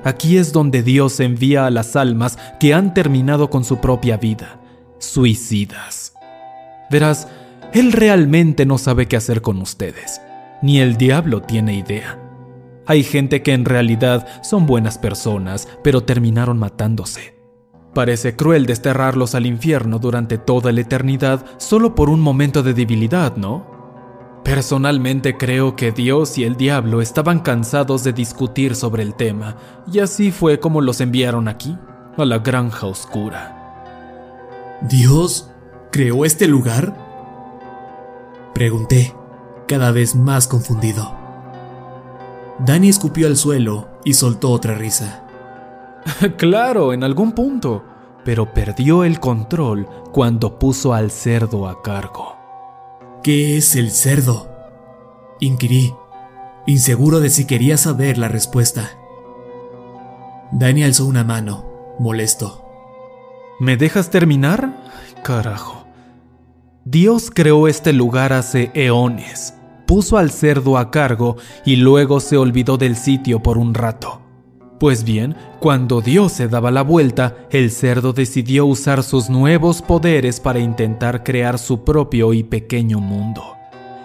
Aquí 0.05 0.37
es 0.37 0.53
donde 0.53 0.83
Dios 0.83 1.21
envía 1.21 1.67
a 1.67 1.71
las 1.71 1.97
almas 1.97 2.39
que 2.61 2.73
han 2.73 2.95
terminado 2.95 3.51
con 3.51 3.65
su 3.65 3.79
propia 3.79 4.17
vida, 4.17 4.61
suicidas. 4.99 6.15
Verás, 6.91 7.29
Él 7.73 7.93
realmente 7.93 8.65
no 8.65 8.79
sabe 8.79 9.07
qué 9.07 9.17
hacer 9.17 9.43
con 9.43 9.61
ustedes, 9.61 10.21
ni 10.63 10.81
el 10.81 10.97
diablo 10.97 11.43
tiene 11.43 11.75
idea. 11.75 12.19
Hay 12.87 13.03
gente 13.03 13.43
que 13.43 13.53
en 13.53 13.65
realidad 13.65 14.27
son 14.43 14.67
buenas 14.67 14.97
personas, 14.97 15.69
pero 15.85 16.05
terminaron 16.05 16.59
matándose. 16.59 17.38
Parece 17.95 18.37
cruel 18.37 18.67
desterrarlos 18.67 19.35
al 19.35 19.47
infierno 19.47 19.99
durante 19.99 20.39
toda 20.39 20.73
la 20.73 20.81
eternidad 20.81 21.45
solo 21.57 21.95
por 21.95 22.11
un 22.11 22.21
momento 22.21 22.63
de 22.63 22.75
debilidad, 22.75 23.37
¿no? 23.37 23.79
Personalmente 24.45 25.37
creo 25.37 25.77
que 25.77 25.93
Dios 25.93 26.39
y 26.39 26.45
el 26.45 26.57
diablo 26.57 27.03
estaban 27.03 27.41
cansados 27.41 28.05
de 28.05 28.13
discutir 28.13 28.75
sobre 28.75 29.03
el 29.03 29.15
tema, 29.15 29.57
y 29.93 29.99
así 29.99 30.31
fue 30.31 30.59
como 30.59 30.81
los 30.81 31.01
enviaron 31.01 31.49
aquí, 31.49 31.77
a 32.17 32.25
la 32.25 32.39
granja 32.39 32.87
oscura. 32.87 34.79
¿Dios 34.83 35.51
creó 35.91 36.25
este 36.25 36.47
lugar? 36.47 36.97
Pregunté, 38.55 39.15
cada 39.67 39.93
vez 39.93 40.15
más 40.15 40.49
confundido. 40.49 41.15
Danny 42.59 42.89
escupió 42.89 43.27
al 43.27 43.37
suelo 43.37 43.89
y 44.05 44.15
soltó 44.15 44.51
otra 44.51 44.75
risa. 44.75 45.28
claro, 46.37 46.93
en 46.93 47.05
algún 47.05 47.33
punto, 47.33 47.85
pero 48.25 48.53
perdió 48.53 49.05
el 49.05 49.21
control 49.21 49.89
cuando 50.13 50.59
puso 50.59 50.95
al 50.95 51.11
cerdo 51.11 51.69
a 51.69 51.83
cargo. 51.83 52.37
¿Qué 53.23 53.57
es 53.57 53.77
el 53.77 53.91
cerdo? 53.91 54.49
Inquirí, 55.41 55.95
inseguro 56.67 57.21
de 57.21 57.31
si 57.31 57.47
quería 57.47 57.77
saber 57.77 58.19
la 58.19 58.29
respuesta. 58.29 58.91
Danny 60.53 60.83
alzó 60.83 61.07
una 61.07 61.25
mano, 61.25 61.65
molesto. 61.99 62.65
¿Me 63.61 63.77
dejas 63.77 64.11
terminar? 64.11 64.77
Carajo. 65.23 65.87
Dios 66.85 67.31
creó 67.35 67.69
este 67.69 67.93
lugar 67.93 68.33
hace 68.33 68.71
eones, 68.73 69.55
puso 69.87 70.17
al 70.17 70.31
cerdo 70.31 70.79
a 70.79 70.91
cargo 70.91 71.37
y 71.67 71.77
luego 71.77 72.21
se 72.21 72.37
olvidó 72.37 72.79
del 72.79 72.97
sitio 72.97 73.43
por 73.43 73.59
un 73.59 73.75
rato. 73.75 74.23
Pues 74.79 75.03
bien, 75.03 75.35
cuando 75.59 76.01
Dios 76.01 76.33
se 76.33 76.47
daba 76.47 76.71
la 76.71 76.83
vuelta, 76.83 77.37
el 77.51 77.71
cerdo 77.73 78.13
decidió 78.13 78.65
usar 78.65 79.03
sus 79.03 79.29
nuevos 79.29 79.83
poderes 79.83 80.39
para 80.39 80.61
intentar 80.61 81.25
crear 81.25 81.59
su 81.59 81.83
propio 81.83 82.33
y 82.33 82.45
pequeño 82.45 83.01
mundo. 83.01 83.57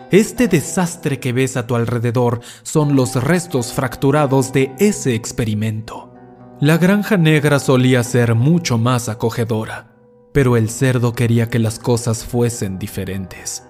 Este 0.09 0.47
desastre 0.47 1.19
que 1.19 1.31
ves 1.31 1.57
a 1.57 1.67
tu 1.67 1.75
alrededor 1.75 2.41
son 2.63 2.95
los 2.95 3.15
restos 3.23 3.71
fracturados 3.73 4.51
de 4.51 4.71
ese 4.79 5.13
experimento. 5.13 6.11
La 6.59 6.77
granja 6.77 7.17
negra 7.17 7.59
solía 7.59 8.03
ser 8.03 8.33
mucho 8.33 8.77
más 8.77 9.09
acogedora, 9.09 9.95
pero 10.31 10.57
el 10.57 10.69
cerdo 10.69 11.13
quería 11.13 11.49
que 11.49 11.59
las 11.59 11.77
cosas 11.77 12.23
fuesen 12.23 12.79
diferentes. 12.79 13.63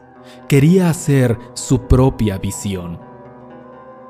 Quería 0.47 0.89
hacer 0.89 1.37
su 1.53 1.87
propia 1.87 2.37
visión. 2.37 2.99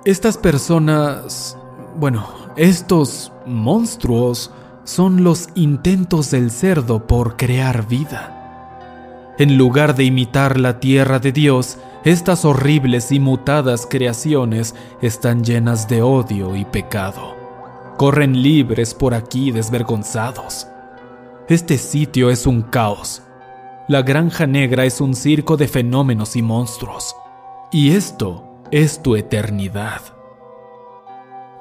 Estas 0.06 0.38
personas... 0.38 1.58
bueno, 1.98 2.28
estos 2.56 3.32
monstruos 3.46 4.52
son 4.84 5.24
los 5.24 5.50
intentos 5.56 6.32
del 6.32 6.52
cerdo 6.52 7.08
por 7.08 7.38
crear 7.38 7.88
vida. 7.88 9.36
En 9.40 9.58
lugar 9.58 9.96
de 9.96 10.04
imitar 10.04 10.60
la 10.60 10.80
tierra 10.80 11.20
de 11.20 11.32
Dios, 11.32 11.78
estas 12.04 12.46
horribles 12.46 13.12
y 13.12 13.20
mutadas 13.20 13.88
creaciones 13.90 14.76
están 15.02 15.44
llenas 15.44 15.88
de 15.88 16.02
odio 16.02 16.56
y 16.56 16.66
pecado. 16.66 17.36
Corren 17.98 18.42
libres 18.42 18.94
por 18.94 19.14
aquí 19.14 19.52
desvergonzados. 19.52 20.68
Este 21.48 21.78
sitio 21.78 22.30
es 22.30 22.46
un 22.46 22.62
caos. 22.62 23.24
La 23.88 24.02
granja 24.02 24.46
negra 24.46 24.86
es 24.86 25.02
un 25.02 25.16
circo 25.16 25.58
de 25.58 25.68
fenómenos 25.68 26.36
y 26.36 26.42
monstruos. 26.42 27.16
Y 27.72 27.92
esto 27.92 28.62
es 28.72 29.02
tu 29.02 29.16
eternidad. 29.16 30.02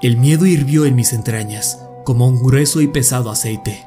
El 0.03 0.17
miedo 0.17 0.47
hirvió 0.47 0.85
en 0.85 0.97
mis 0.97 1.13
entrañas, 1.13 1.79
como 2.05 2.27
un 2.27 2.43
grueso 2.43 2.81
y 2.81 2.89
pesado 2.89 3.31
aceite. 3.31 3.87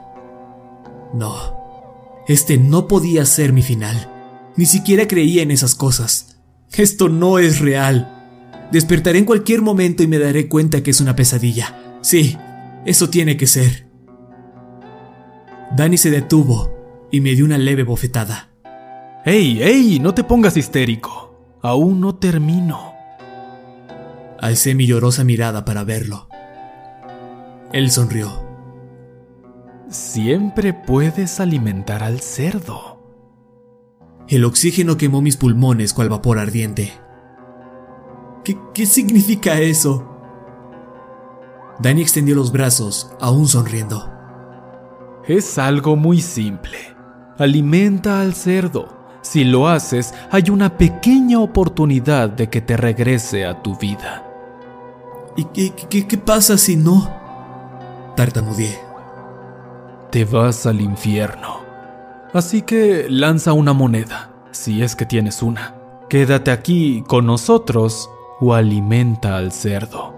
No, 1.14 1.36
este 2.26 2.58
no 2.58 2.88
podía 2.88 3.26
ser 3.26 3.52
mi 3.52 3.62
final. 3.62 4.10
Ni 4.56 4.66
siquiera 4.66 5.10
creía 5.10 5.44
en 5.44 5.52
esas 5.52 5.76
cosas. 5.76 6.38
Esto 6.72 7.10
no 7.10 7.38
es 7.38 7.60
real. 7.60 8.68
Despertaré 8.72 9.20
en 9.20 9.26
cualquier 9.26 9.62
momento 9.62 10.04
y 10.04 10.08
me 10.08 10.18
daré 10.18 10.48
cuenta 10.48 10.82
que 10.82 10.92
es 10.92 11.02
una 11.02 11.18
pesadilla. 11.18 12.00
Sí, 12.02 12.38
eso 12.86 13.10
tiene 13.10 13.36
que 13.36 13.48
ser. 13.48 13.90
Danny 15.76 15.98
se 15.98 16.12
detuvo 16.12 17.08
y 17.12 17.20
me 17.20 17.36
dio 17.36 17.44
una 17.44 17.58
leve 17.58 17.84
bofetada. 17.84 18.52
¡Ey, 19.26 19.62
ey! 19.62 20.00
No 20.00 20.14
te 20.14 20.24
pongas 20.24 20.56
histérico. 20.56 21.60
Aún 21.62 22.00
no 22.00 22.16
termino. 22.16 22.95
Alcé 24.46 24.76
mi 24.76 24.86
llorosa 24.86 25.24
mirada 25.24 25.66
para 25.66 25.84
verlo. 25.84 26.28
Él 27.74 27.90
sonrió. 27.90 28.46
Siempre 29.90 30.72
puedes 30.72 31.40
alimentar 31.40 32.04
al 32.04 32.20
cerdo. 32.20 33.02
El 34.28 34.46
oxígeno 34.46 34.98
quemó 34.98 35.24
mis 35.24 35.36
pulmones 35.36 35.96
cual 35.96 36.10
vapor 36.10 36.38
ardiente. 36.38 36.94
¿Qué, 38.44 38.56
qué 38.76 38.86
significa 38.86 39.60
eso? 39.60 40.16
Danny 41.80 42.04
extendió 42.04 42.36
los 42.36 42.52
brazos, 42.52 43.10
aún 43.20 43.48
sonriendo. 43.48 44.14
Es 45.28 45.58
algo 45.58 45.96
muy 45.96 46.22
simple. 46.22 46.78
Alimenta 47.40 48.22
al 48.22 48.36
cerdo. 48.36 48.96
Si 49.24 49.44
lo 49.44 49.68
haces, 49.68 50.14
hay 50.30 50.52
una 50.52 50.78
pequeña 50.78 51.40
oportunidad 51.40 52.30
de 52.30 52.48
que 52.52 52.62
te 52.62 52.78
regrese 52.78 53.44
a 53.48 53.64
tu 53.64 53.76
vida. 53.76 54.25
¿Y 55.36 55.46
qué, 55.46 55.74
qué, 55.90 56.08
qué 56.08 56.18
pasa 56.18 56.58
si 56.58 56.76
no? 56.76 57.12
Tartamudeé. 58.16 58.80
Te 60.12 60.24
vas 60.24 60.66
al 60.66 60.80
infierno. 60.80 61.60
Así 62.34 62.62
que 62.62 63.08
lanza 63.10 63.54
una 63.54 63.74
moneda, 63.74 64.32
si 64.52 64.82
es 64.82 64.96
que 64.96 65.06
tienes 65.06 65.42
una. 65.42 65.76
Quédate 66.10 66.52
aquí 66.52 67.04
con 67.08 67.26
nosotros 67.26 68.10
o 68.40 68.54
alimenta 68.54 69.38
al 69.38 69.52
cerdo. 69.52 70.14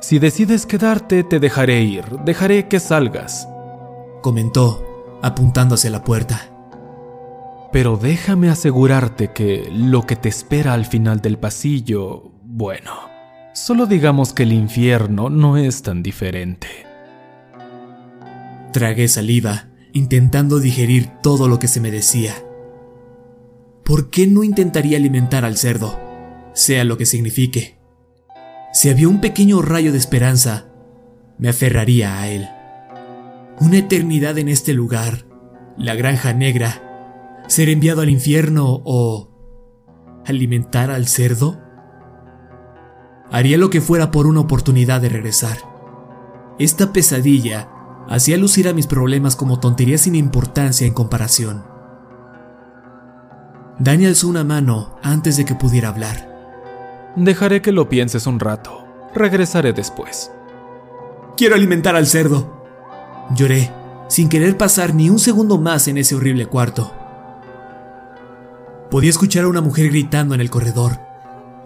Si 0.00 0.18
decides 0.18 0.66
quedarte, 0.66 1.22
te 1.22 1.38
dejaré 1.38 1.82
ir, 1.82 2.04
dejaré 2.24 2.66
que 2.66 2.80
salgas. 2.80 3.48
Comentó, 4.22 5.18
apuntando 5.22 5.76
hacia 5.76 5.90
la 5.90 6.02
puerta. 6.02 6.48
Pero 7.70 7.96
déjame 7.96 8.50
asegurarte 8.50 9.32
que 9.32 9.70
lo 9.72 10.02
que 10.02 10.16
te 10.16 10.28
espera 10.28 10.72
al 10.72 10.86
final 10.86 11.20
del 11.20 11.38
pasillo, 11.38 12.32
bueno, 12.42 13.11
Solo 13.54 13.86
digamos 13.86 14.32
que 14.32 14.44
el 14.44 14.52
infierno 14.52 15.28
no 15.28 15.56
es 15.56 15.82
tan 15.82 16.02
diferente. 16.02 16.68
Tragué 18.72 19.08
saliva, 19.08 19.68
intentando 19.92 20.58
digerir 20.58 21.10
todo 21.22 21.48
lo 21.48 21.58
que 21.58 21.68
se 21.68 21.80
me 21.80 21.90
decía. 21.90 22.34
¿Por 23.84 24.08
qué 24.10 24.26
no 24.26 24.42
intentaría 24.42 24.96
alimentar 24.96 25.44
al 25.44 25.58
cerdo, 25.58 25.98
sea 26.54 26.84
lo 26.84 26.96
que 26.96 27.04
signifique? 27.04 27.78
Si 28.72 28.88
había 28.88 29.08
un 29.08 29.20
pequeño 29.20 29.60
rayo 29.60 29.92
de 29.92 29.98
esperanza, 29.98 30.68
me 31.38 31.50
aferraría 31.50 32.20
a 32.20 32.28
él. 32.28 32.48
Una 33.60 33.78
eternidad 33.78 34.38
en 34.38 34.48
este 34.48 34.72
lugar, 34.72 35.26
la 35.76 35.94
granja 35.94 36.32
negra, 36.32 37.44
ser 37.48 37.68
enviado 37.68 38.00
al 38.00 38.08
infierno 38.08 38.80
o 38.84 39.32
¿Alimentar 40.24 40.90
al 40.90 41.08
cerdo? 41.08 41.60
Haría 43.32 43.56
lo 43.56 43.70
que 43.70 43.80
fuera 43.80 44.10
por 44.10 44.26
una 44.26 44.40
oportunidad 44.40 45.00
de 45.00 45.08
regresar. 45.08 45.56
Esta 46.58 46.92
pesadilla 46.92 47.68
hacía 48.08 48.36
lucir 48.36 48.68
a 48.68 48.74
mis 48.74 48.86
problemas 48.86 49.36
como 49.36 49.58
tonterías 49.58 50.02
sin 50.02 50.14
importancia 50.14 50.86
en 50.86 50.92
comparación. 50.92 51.64
Dani 53.78 54.04
alzó 54.04 54.28
una 54.28 54.44
mano 54.44 54.98
antes 55.02 55.38
de 55.38 55.46
que 55.46 55.54
pudiera 55.54 55.88
hablar. 55.88 56.30
Dejaré 57.16 57.62
que 57.62 57.72
lo 57.72 57.88
pienses 57.88 58.26
un 58.26 58.38
rato. 58.38 58.84
Regresaré 59.14 59.72
después. 59.72 60.30
Quiero 61.36 61.54
alimentar 61.54 61.96
al 61.96 62.06
cerdo. 62.06 62.62
Lloré, 63.34 63.72
sin 64.08 64.28
querer 64.28 64.58
pasar 64.58 64.94
ni 64.94 65.08
un 65.08 65.18
segundo 65.18 65.58
más 65.58 65.88
en 65.88 65.96
ese 65.96 66.14
horrible 66.14 66.46
cuarto. 66.46 66.92
Podía 68.90 69.08
escuchar 69.08 69.44
a 69.44 69.48
una 69.48 69.62
mujer 69.62 69.88
gritando 69.88 70.34
en 70.34 70.42
el 70.42 70.50
corredor. 70.50 71.11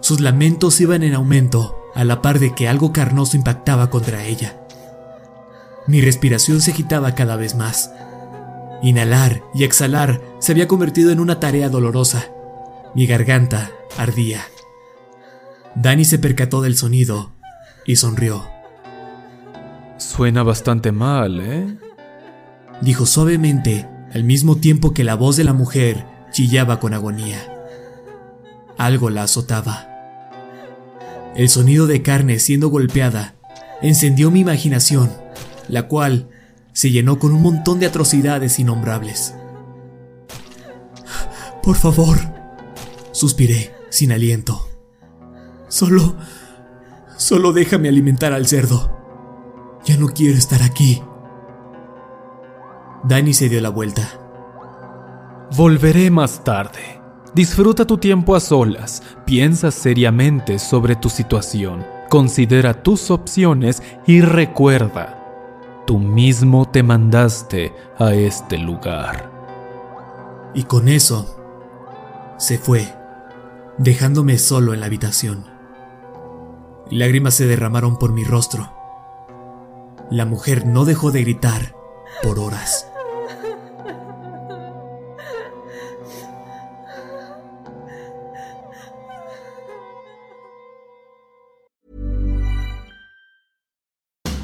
Sus 0.01 0.19
lamentos 0.19 0.79
iban 0.79 1.03
en 1.03 1.13
aumento, 1.13 1.75
a 1.95 2.03
la 2.03 2.21
par 2.21 2.39
de 2.39 2.53
que 2.53 2.67
algo 2.67 2.93
carnoso 2.93 3.35
impactaba 3.35 3.89
contra 3.89 4.23
ella. 4.25 4.59
Mi 5.87 6.01
respiración 6.01 6.61
se 6.61 6.71
agitaba 6.71 7.15
cada 7.15 7.35
vez 7.37 7.55
más. 7.55 7.91
Inhalar 8.83 9.41
y 9.53 9.63
exhalar 9.63 10.21
se 10.39 10.51
había 10.51 10.67
convertido 10.67 11.11
en 11.11 11.19
una 11.19 11.39
tarea 11.39 11.69
dolorosa. 11.69 12.27
Mi 12.93 13.07
garganta 13.07 13.71
ardía. 13.97 14.41
Danny 15.75 16.05
se 16.05 16.19
percató 16.19 16.61
del 16.61 16.75
sonido 16.75 17.31
y 17.85 17.95
sonrió. 17.95 18.45
Suena 19.97 20.43
bastante 20.43 20.91
mal, 20.91 21.39
¿eh? 21.39 21.77
Dijo 22.81 23.05
suavemente, 23.05 23.87
al 24.13 24.23
mismo 24.23 24.57
tiempo 24.57 24.93
que 24.93 25.03
la 25.03 25.15
voz 25.15 25.37
de 25.37 25.43
la 25.43 25.53
mujer 25.53 26.05
chillaba 26.31 26.79
con 26.79 26.93
agonía. 26.93 27.39
Algo 28.77 29.09
la 29.09 29.23
azotaba. 29.23 29.86
El 31.37 31.49
sonido 31.49 31.85
de 31.85 32.01
carne 32.01 32.39
siendo 32.39 32.69
golpeada 32.69 33.35
encendió 33.83 34.31
mi 34.31 34.39
imaginación, 34.39 35.13
la 35.67 35.87
cual 35.87 36.29
se 36.73 36.89
llenó 36.89 37.19
con 37.19 37.31
un 37.31 37.43
montón 37.43 37.79
de 37.79 37.85
atrocidades 37.85 38.57
innombrables. 38.57 39.35
Por 41.61 41.75
favor, 41.75 42.17
suspiré, 43.11 43.73
sin 43.89 44.11
aliento. 44.11 44.67
Solo... 45.69 46.17
Solo 47.17 47.51
déjame 47.51 47.89
alimentar 47.89 48.31
al 48.31 48.45
cerdo. 48.45 48.95
Ya 49.85 49.97
no 49.97 50.07
quiero 50.09 50.37
estar 50.37 50.61
aquí. 50.61 51.01
Danny 53.03 53.33
se 53.33 53.49
dio 53.49 53.59
la 53.59 53.69
vuelta. 53.69 54.07
Volveré 55.55 56.11
más 56.11 56.43
tarde. 56.43 56.96
Disfruta 57.37 57.85
tu 57.85 57.99
tiempo 57.99 58.35
a 58.35 58.39
solas, 58.39 59.03
piensa 59.23 59.69
seriamente 59.69 60.57
sobre 60.57 60.95
tu 60.95 61.07
situación, 61.07 61.85
considera 62.09 62.81
tus 62.81 63.11
opciones 63.11 63.83
y 64.07 64.21
recuerda, 64.21 65.23
tú 65.85 65.99
mismo 65.99 66.67
te 66.67 66.81
mandaste 66.81 67.75
a 67.99 68.15
este 68.15 68.57
lugar. 68.57 69.29
Y 70.55 70.63
con 70.63 70.87
eso, 70.87 71.39
se 72.39 72.57
fue, 72.57 72.91
dejándome 73.77 74.39
solo 74.39 74.73
en 74.73 74.79
la 74.79 74.87
habitación. 74.87 75.45
Lágrimas 76.89 77.35
se 77.35 77.45
derramaron 77.45 77.99
por 77.99 78.13
mi 78.13 78.23
rostro. 78.23 78.73
La 80.09 80.25
mujer 80.25 80.65
no 80.65 80.85
dejó 80.85 81.11
de 81.11 81.21
gritar 81.21 81.75
por 82.23 82.39
horas. 82.39 82.87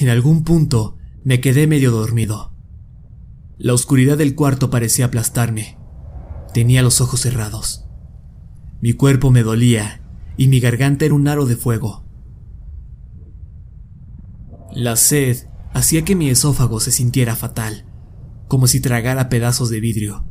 En 0.00 0.08
algún 0.08 0.44
punto 0.44 0.96
me 1.24 1.42
quedé 1.42 1.66
medio 1.66 1.90
dormido. 1.90 2.54
La 3.58 3.74
oscuridad 3.74 4.16
del 4.16 4.34
cuarto 4.34 4.70
parecía 4.70 5.04
aplastarme. 5.04 5.76
Tenía 6.54 6.82
los 6.82 7.02
ojos 7.02 7.20
cerrados. 7.20 7.84
Mi 8.80 8.94
cuerpo 8.94 9.30
me 9.30 9.42
dolía 9.42 10.00
y 10.38 10.48
mi 10.48 10.58
garganta 10.58 11.04
era 11.04 11.12
un 11.12 11.28
aro 11.28 11.44
de 11.44 11.54
fuego. 11.54 12.06
La 14.72 14.96
sed 14.96 15.36
hacía 15.74 16.02
que 16.02 16.16
mi 16.16 16.30
esófago 16.30 16.80
se 16.80 16.92
sintiera 16.92 17.36
fatal, 17.36 17.84
como 18.48 18.68
si 18.68 18.80
tragara 18.80 19.28
pedazos 19.28 19.68
de 19.68 19.80
vidrio. 19.80 20.24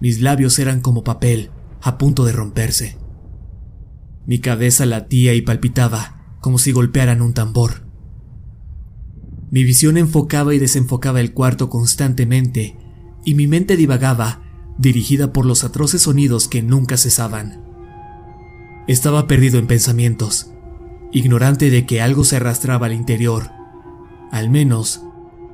Mis 0.00 0.22
labios 0.22 0.58
eran 0.58 0.80
como 0.80 1.04
papel, 1.04 1.50
a 1.82 1.98
punto 1.98 2.24
de 2.24 2.32
romperse. 2.32 2.96
Mi 4.24 4.38
cabeza 4.38 4.86
latía 4.86 5.34
y 5.34 5.42
palpitaba, 5.42 6.38
como 6.40 6.56
si 6.56 6.72
golpearan 6.72 7.20
un 7.20 7.34
tambor. 7.34 7.83
Mi 9.54 9.62
visión 9.62 9.96
enfocaba 9.96 10.52
y 10.52 10.58
desenfocaba 10.58 11.20
el 11.20 11.32
cuarto 11.32 11.70
constantemente, 11.70 12.76
y 13.24 13.36
mi 13.36 13.46
mente 13.46 13.76
divagaba, 13.76 14.42
dirigida 14.78 15.32
por 15.32 15.46
los 15.46 15.62
atroces 15.62 16.02
sonidos 16.02 16.48
que 16.48 16.60
nunca 16.60 16.96
cesaban. 16.96 17.62
Estaba 18.88 19.28
perdido 19.28 19.60
en 19.60 19.68
pensamientos, 19.68 20.50
ignorante 21.12 21.70
de 21.70 21.86
que 21.86 22.02
algo 22.02 22.24
se 22.24 22.34
arrastraba 22.34 22.86
al 22.86 22.94
interior, 22.94 23.52
al 24.32 24.50
menos 24.50 25.04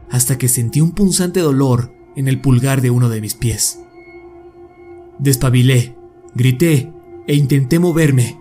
hasta 0.09 0.39
que 0.39 0.49
sentí 0.49 0.81
un 0.81 0.93
punzante 0.93 1.41
dolor 1.41 1.95
en 2.17 2.27
el 2.27 2.41
pulgar 2.41 2.81
de 2.81 2.89
uno 2.89 3.11
de 3.11 3.21
mis 3.21 3.35
pies. 3.35 3.81
Despabilé, 5.19 5.95
grité 6.35 6.91
e 7.27 7.35
intenté 7.35 7.79
moverme, 7.79 8.39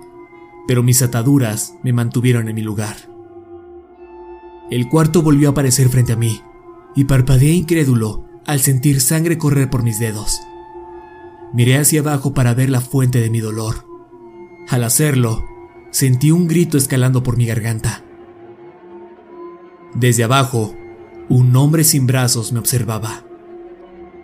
pero 0.70 0.84
mis 0.84 1.02
ataduras 1.02 1.74
me 1.84 1.92
mantuvieron 1.92 2.48
en 2.48 2.56
mi 2.56 2.62
lugar. 2.62 3.09
El 4.70 4.88
cuarto 4.88 5.22
volvió 5.22 5.50
a 5.50 5.52
aparecer 5.52 5.90
frente 5.90 6.14
a 6.14 6.16
mí, 6.16 6.42
y 6.96 7.06
parpadeé 7.06 7.54
incrédulo 7.54 8.26
al 8.46 8.60
sentir 8.60 9.02
sangre 9.02 9.38
correr 9.38 9.70
por 9.70 9.84
mis 9.84 10.00
dedos. 10.00 10.40
Miré 11.54 11.78
hacia 11.78 12.02
abajo 12.02 12.34
para 12.34 12.54
ver 12.54 12.70
la 12.70 12.82
fuente 12.82 13.20
de 13.20 13.30
mi 13.30 13.40
dolor. 13.40 13.86
Al 14.68 14.84
hacerlo, 14.84 15.44
sentí 15.92 16.32
un 16.32 16.48
grito 16.48 16.78
escalando 16.78 17.24
por 17.24 17.38
mi 17.38 17.46
garganta. 17.46 18.04
Desde 19.96 20.24
abajo, 20.24 20.76
un 21.30 21.56
hombre 21.56 21.84
sin 21.84 22.06
brazos 22.06 22.52
me 22.52 22.60
observaba. 22.60 23.24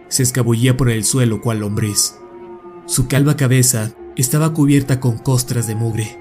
Se 0.08 0.22
escabullía 0.22 0.78
por 0.78 0.90
el 0.90 1.04
suelo 1.04 1.42
cual 1.42 1.60
lombriz. 1.60 2.16
Su 2.86 3.08
calva 3.08 3.36
cabeza 3.36 3.94
estaba 4.16 4.54
cubierta 4.54 5.00
con 5.00 5.18
costras 5.18 5.66
de 5.66 5.76
mugre. 5.76 6.20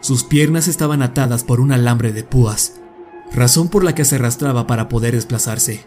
Sus 0.00 0.24
piernas 0.24 0.66
estaban 0.66 1.02
atadas 1.02 1.44
por 1.44 1.60
un 1.60 1.72
alambre 1.72 2.12
de 2.12 2.24
púas, 2.24 2.80
razón 3.34 3.68
por 3.68 3.84
la 3.84 3.94
que 3.94 4.04
se 4.04 4.16
arrastraba 4.16 4.66
para 4.66 4.88
poder 4.88 5.14
desplazarse. 5.14 5.84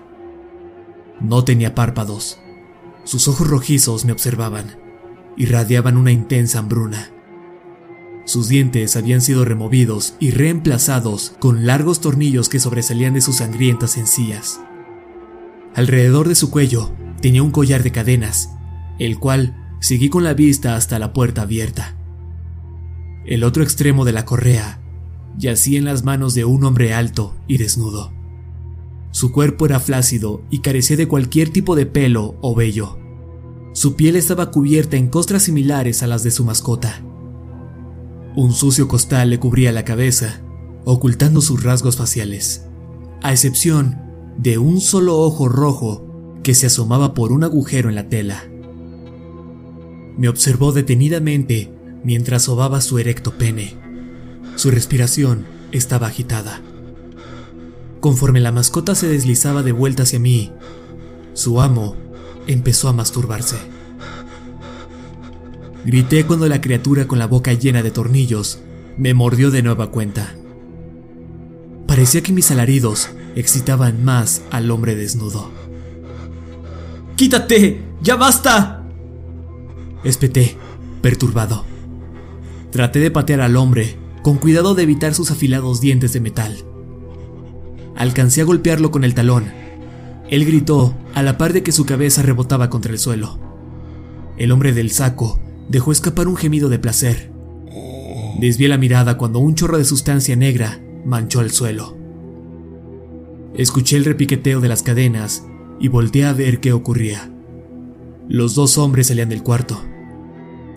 No 1.19 1.43
tenía 1.43 1.73
párpados. 1.73 2.39
Sus 3.03 3.27
ojos 3.27 3.47
rojizos 3.47 4.05
me 4.05 4.11
observaban, 4.11 4.77
irradiaban 5.37 5.97
una 5.97 6.11
intensa 6.11 6.59
hambruna. 6.59 7.09
Sus 8.25 8.49
dientes 8.49 8.97
habían 8.97 9.21
sido 9.21 9.45
removidos 9.45 10.15
y 10.19 10.31
reemplazados 10.31 11.35
con 11.39 11.65
largos 11.65 12.01
tornillos 12.01 12.49
que 12.49 12.59
sobresalían 12.59 13.13
de 13.13 13.21
sus 13.21 13.37
sangrientas 13.37 13.95
encías. 13.97 14.59
Alrededor 15.73 16.27
de 16.27 16.35
su 16.35 16.51
cuello 16.51 16.91
tenía 17.21 17.43
un 17.43 17.51
collar 17.51 17.83
de 17.83 17.93
cadenas, 17.93 18.49
el 18.99 19.17
cual 19.17 19.55
seguí 19.79 20.09
con 20.09 20.25
la 20.25 20.33
vista 20.33 20.75
hasta 20.75 20.99
la 20.99 21.13
puerta 21.13 21.43
abierta. 21.43 21.95
El 23.25 23.45
otro 23.45 23.63
extremo 23.63 24.03
de 24.03 24.11
la 24.11 24.25
correa 24.25 24.81
yacía 25.37 25.77
en 25.77 25.85
las 25.85 26.03
manos 26.03 26.33
de 26.33 26.45
un 26.45 26.63
hombre 26.63 26.93
alto 26.93 27.35
y 27.47 27.57
desnudo. 27.57 28.11
Su 29.11 29.31
cuerpo 29.31 29.65
era 29.65 29.79
flácido 29.79 30.41
y 30.49 30.59
carecía 30.59 30.97
de 30.97 31.07
cualquier 31.07 31.49
tipo 31.49 31.75
de 31.75 31.85
pelo 31.85 32.35
o 32.41 32.55
vello. 32.55 32.97
Su 33.73 33.95
piel 33.95 34.15
estaba 34.15 34.51
cubierta 34.51 34.97
en 34.97 35.07
costras 35.07 35.43
similares 35.43 36.03
a 36.03 36.07
las 36.07 36.23
de 36.23 36.31
su 36.31 36.43
mascota. 36.43 37.01
Un 38.35 38.53
sucio 38.53 38.87
costal 38.87 39.29
le 39.29 39.39
cubría 39.39 39.71
la 39.71 39.85
cabeza, 39.85 40.41
ocultando 40.85 41.41
sus 41.41 41.63
rasgos 41.63 41.97
faciales, 41.97 42.65
a 43.21 43.31
excepción 43.31 43.99
de 44.37 44.57
un 44.57 44.81
solo 44.81 45.17
ojo 45.19 45.47
rojo 45.47 46.05
que 46.43 46.53
se 46.53 46.67
asomaba 46.67 47.13
por 47.13 47.31
un 47.31 47.43
agujero 47.43 47.89
en 47.89 47.95
la 47.95 48.09
tela. 48.09 48.43
Me 50.17 50.29
observó 50.29 50.71
detenidamente 50.71 51.73
mientras 52.03 52.43
sobaba 52.43 52.81
su 52.81 52.99
erecto 52.99 53.37
pene. 53.37 53.86
Su 54.57 54.71
respiración 54.71 55.45
estaba 55.71 56.07
agitada. 56.07 56.61
Conforme 57.99 58.39
la 58.39 58.51
mascota 58.51 58.95
se 58.95 59.07
deslizaba 59.07 59.61
de 59.61 59.71
vuelta 59.71 60.01
hacia 60.01 60.19
mí, 60.19 60.51
su 61.33 61.61
amo 61.61 61.95
empezó 62.47 62.89
a 62.89 62.93
masturbarse. 62.93 63.57
Grité 65.85 66.25
cuando 66.25 66.49
la 66.49 66.59
criatura 66.59 67.07
con 67.07 67.19
la 67.19 67.27
boca 67.27 67.53
llena 67.53 67.83
de 67.83 67.91
tornillos 67.91 68.57
me 68.97 69.13
mordió 69.13 69.51
de 69.51 69.61
nueva 69.61 69.91
cuenta. 69.91 70.33
Parecía 71.85 72.23
que 72.23 72.33
mis 72.33 72.49
alaridos 72.49 73.09
excitaban 73.35 74.03
más 74.03 74.41
al 74.49 74.71
hombre 74.71 74.95
desnudo. 74.95 75.51
¡Quítate! 77.15 77.83
¡Ya 78.01 78.15
basta! 78.15 78.87
Espeté, 80.03 80.57
perturbado. 81.03 81.63
Traté 82.71 82.97
de 82.99 83.11
patear 83.11 83.41
al 83.41 83.55
hombre, 83.55 84.06
con 84.27 84.39
cuidado 84.39 84.75
de 84.75 84.83
evitar 84.83 85.13
sus 85.13 85.31
afilados 85.31 85.79
dientes 85.79 86.11
de 86.11 86.19
metal. 86.19 86.57
Alcancé 87.95 88.41
a 88.41 88.43
golpearlo 88.43 88.91
con 88.91 89.05
el 89.05 89.13
talón. 89.13 89.45
Él 90.29 90.43
gritó 90.45 90.93
a 91.13 91.23
la 91.23 91.37
par 91.37 91.53
de 91.53 91.63
que 91.63 91.71
su 91.71 91.85
cabeza 91.85 92.23
rebotaba 92.23 92.69
contra 92.69 92.91
el 92.91 92.99
suelo. 92.99 93.39
El 94.37 94.51
hombre 94.51 94.73
del 94.73 94.91
saco 94.91 95.39
dejó 95.69 95.93
escapar 95.93 96.27
un 96.27 96.35
gemido 96.35 96.67
de 96.67 96.77
placer. 96.77 97.31
Desvié 98.37 98.67
la 98.67 98.77
mirada 98.77 99.17
cuando 99.17 99.39
un 99.39 99.55
chorro 99.55 99.77
de 99.77 99.85
sustancia 99.85 100.35
negra 100.35 100.81
manchó 101.05 101.39
el 101.39 101.51
suelo. 101.51 101.95
Escuché 103.55 103.95
el 103.95 104.03
repiqueteo 104.03 104.59
de 104.59 104.67
las 104.67 104.83
cadenas 104.83 105.45
y 105.79 105.87
volteé 105.87 106.25
a 106.25 106.33
ver 106.33 106.59
qué 106.59 106.73
ocurría. 106.73 107.31
Los 108.27 108.55
dos 108.55 108.77
hombres 108.77 109.07
salían 109.07 109.29
del 109.29 109.41
cuarto. 109.41 109.81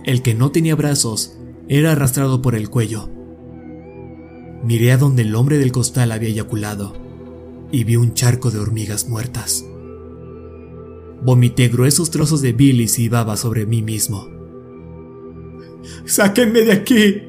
El 0.04 0.22
que 0.22 0.36
no 0.36 0.52
tenía 0.52 0.76
brazos 0.76 1.36
era 1.66 1.90
arrastrado 1.90 2.42
por 2.42 2.54
el 2.54 2.70
cuello. 2.70 3.10
Miré 4.62 4.92
a 4.92 4.98
donde 4.98 5.22
el 5.22 5.34
hombre 5.34 5.58
del 5.58 5.72
costal 5.72 6.12
había 6.12 6.28
eyaculado 6.28 6.94
y 7.72 7.84
vi 7.84 7.96
un 7.96 8.14
charco 8.14 8.50
de 8.50 8.58
hormigas 8.58 9.08
muertas. 9.08 9.64
Vomité 11.22 11.68
gruesos 11.68 12.10
trozos 12.10 12.42
de 12.42 12.52
bilis 12.52 12.98
y 12.98 13.08
baba 13.08 13.36
sobre 13.36 13.66
mí 13.66 13.82
mismo. 13.82 14.28
¡Sáquenme 16.04 16.62
de 16.62 16.72
aquí! 16.72 17.22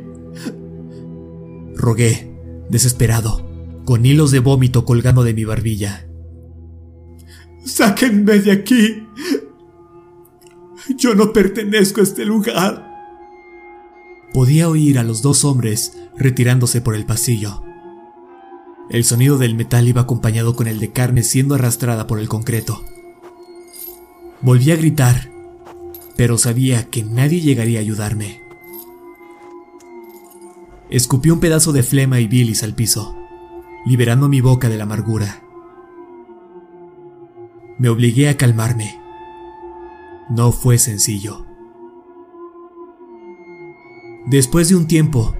Rogué, 1.76 2.32
desesperado, 2.70 3.48
con 3.86 4.06
hilos 4.06 4.32
de 4.32 4.40
vómito 4.40 4.86
colgando 4.86 5.24
de 5.24 5.34
mi 5.34 5.46
barbilla. 5.46 6.08
¡Sáquenme 7.66 8.40
de 8.40 8.52
aquí! 8.52 9.08
Yo 10.98 11.16
no 11.16 11.32
pertenezco 11.32 12.02
a 12.02 12.04
este 12.04 12.26
lugar. 12.26 12.90
Podía 14.34 14.70
oír 14.70 14.98
a 15.00 15.04
los 15.04 15.22
dos 15.22 15.44
hombres 15.46 16.01
retirándose 16.18 16.82
por 16.82 16.96
el 16.96 17.06
pasillo. 17.06 17.64
El 18.90 19.04
sonido 19.04 19.38
del 19.38 19.56
metal 19.56 19.88
iba 19.88 20.02
acompañado 20.02 20.56
con 20.56 20.68
el 20.68 20.80
de 20.80 20.92
carne 20.92 21.24
siendo 21.24 21.56
arrastrada 21.56 22.08
por 22.08 22.20
el 22.20 22.28
concreto. 22.28 22.84
Volví 24.42 24.72
a 24.72 24.76
gritar, 24.76 25.32
pero 26.18 26.38
sabía 26.38 26.90
que 26.90 27.04
nadie 27.04 27.40
llegaría 27.40 27.80
a 27.80 27.82
ayudarme. 27.82 28.42
Escupí 30.90 31.30
un 31.30 31.40
pedazo 31.40 31.72
de 31.72 31.84
flema 31.84 32.20
y 32.20 32.28
bilis 32.28 32.64
al 32.64 32.76
piso, 32.76 33.16
liberando 33.86 34.28
mi 34.28 34.42
boca 34.42 34.68
de 34.68 34.78
la 34.78 34.84
amargura. 34.84 35.42
Me 37.78 37.88
obligué 37.88 38.28
a 38.28 38.36
calmarme. 38.36 39.00
No 40.30 40.52
fue 40.52 40.78
sencillo. 40.78 41.46
Después 44.28 44.70
de 44.70 44.76
un 44.76 44.86
tiempo, 44.86 45.36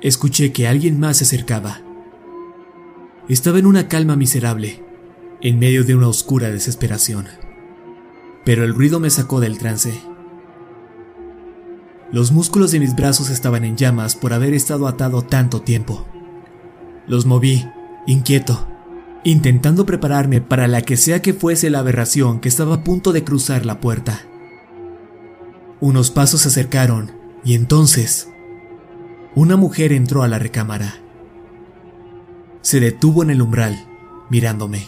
escuché 0.00 0.52
que 0.52 0.68
alguien 0.68 1.00
más 1.00 1.18
se 1.18 1.24
acercaba. 1.24 1.80
Estaba 3.28 3.58
en 3.58 3.66
una 3.66 3.88
calma 3.88 4.16
miserable, 4.16 4.82
en 5.40 5.58
medio 5.58 5.84
de 5.84 5.94
una 5.94 6.08
oscura 6.08 6.50
desesperación. 6.50 7.26
Pero 8.44 8.64
el 8.64 8.74
ruido 8.74 9.00
me 9.00 9.10
sacó 9.10 9.40
del 9.40 9.58
trance. 9.58 10.00
Los 12.10 12.32
músculos 12.32 12.70
de 12.70 12.80
mis 12.80 12.96
brazos 12.96 13.28
estaban 13.28 13.64
en 13.64 13.76
llamas 13.76 14.16
por 14.16 14.32
haber 14.32 14.54
estado 14.54 14.86
atado 14.88 15.22
tanto 15.22 15.60
tiempo. 15.60 16.06
Los 17.06 17.26
moví, 17.26 17.66
inquieto, 18.06 18.66
intentando 19.24 19.84
prepararme 19.84 20.40
para 20.40 20.68
la 20.68 20.82
que 20.82 20.96
sea 20.96 21.20
que 21.20 21.34
fuese 21.34 21.68
la 21.68 21.80
aberración 21.80 22.40
que 22.40 22.48
estaba 22.48 22.76
a 22.76 22.84
punto 22.84 23.12
de 23.12 23.24
cruzar 23.24 23.66
la 23.66 23.80
puerta. 23.80 24.22
Unos 25.80 26.10
pasos 26.10 26.42
se 26.42 26.48
acercaron 26.48 27.12
y 27.44 27.54
entonces 27.54 28.28
una 29.34 29.56
mujer 29.56 29.92
entró 29.92 30.22
a 30.22 30.28
la 30.28 30.38
recámara. 30.38 31.02
Se 32.62 32.80
detuvo 32.80 33.22
en 33.22 33.30
el 33.30 33.42
umbral, 33.42 33.86
mirándome. 34.30 34.86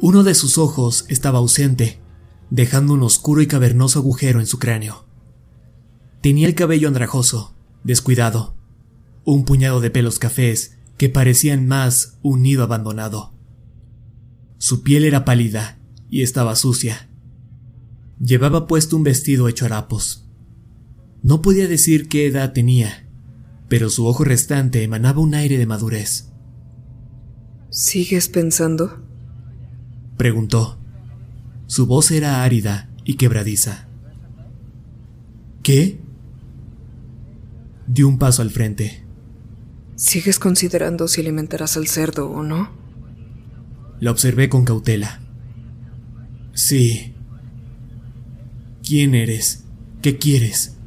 Uno 0.00 0.22
de 0.22 0.34
sus 0.34 0.58
ojos 0.58 1.04
estaba 1.08 1.38
ausente, 1.38 2.00
dejando 2.50 2.94
un 2.94 3.02
oscuro 3.02 3.42
y 3.42 3.46
cavernoso 3.46 3.98
agujero 3.98 4.40
en 4.40 4.46
su 4.46 4.58
cráneo. 4.58 5.06
Tenía 6.22 6.46
el 6.46 6.54
cabello 6.54 6.88
andrajoso, 6.88 7.54
descuidado, 7.84 8.54
un 9.24 9.44
puñado 9.44 9.80
de 9.80 9.90
pelos 9.90 10.18
cafés 10.18 10.78
que 10.96 11.08
parecían 11.08 11.66
más 11.66 12.18
un 12.22 12.42
nido 12.42 12.62
abandonado. 12.62 13.34
Su 14.58 14.82
piel 14.82 15.04
era 15.04 15.24
pálida 15.24 15.78
y 16.10 16.22
estaba 16.22 16.56
sucia. 16.56 17.08
Llevaba 18.18 18.66
puesto 18.66 18.96
un 18.96 19.04
vestido 19.04 19.48
hecho 19.48 19.64
harapos. 19.64 20.29
No 21.22 21.42
podía 21.42 21.68
decir 21.68 22.08
qué 22.08 22.26
edad 22.26 22.52
tenía, 22.52 23.06
pero 23.68 23.90
su 23.90 24.06
ojo 24.06 24.24
restante 24.24 24.82
emanaba 24.82 25.20
un 25.20 25.34
aire 25.34 25.58
de 25.58 25.66
madurez. 25.66 26.30
¿Sigues 27.68 28.28
pensando? 28.28 29.04
Preguntó. 30.16 30.78
Su 31.66 31.86
voz 31.86 32.10
era 32.10 32.42
árida 32.42 32.90
y 33.04 33.14
quebradiza. 33.14 33.88
¿Qué? 35.62 36.00
Dio 37.86 38.08
un 38.08 38.18
paso 38.18 38.42
al 38.42 38.50
frente. 38.50 39.04
¿Sigues 39.94 40.38
considerando 40.38 41.06
si 41.06 41.20
alimentarás 41.20 41.76
al 41.76 41.86
cerdo 41.86 42.30
o 42.30 42.42
no? 42.42 42.70
La 44.00 44.10
observé 44.10 44.48
con 44.48 44.64
cautela. 44.64 45.20
Sí. 46.54 47.14
¿Quién 48.82 49.14
eres? 49.14 49.64
¿Qué 50.00 50.16
quieres? 50.16 50.79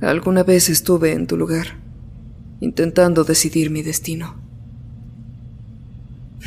Alguna 0.00 0.42
vez 0.44 0.70
estuve 0.70 1.12
en 1.12 1.26
tu 1.26 1.36
lugar, 1.36 1.78
intentando 2.60 3.24
decidir 3.24 3.70
mi 3.70 3.82
destino. 3.82 4.40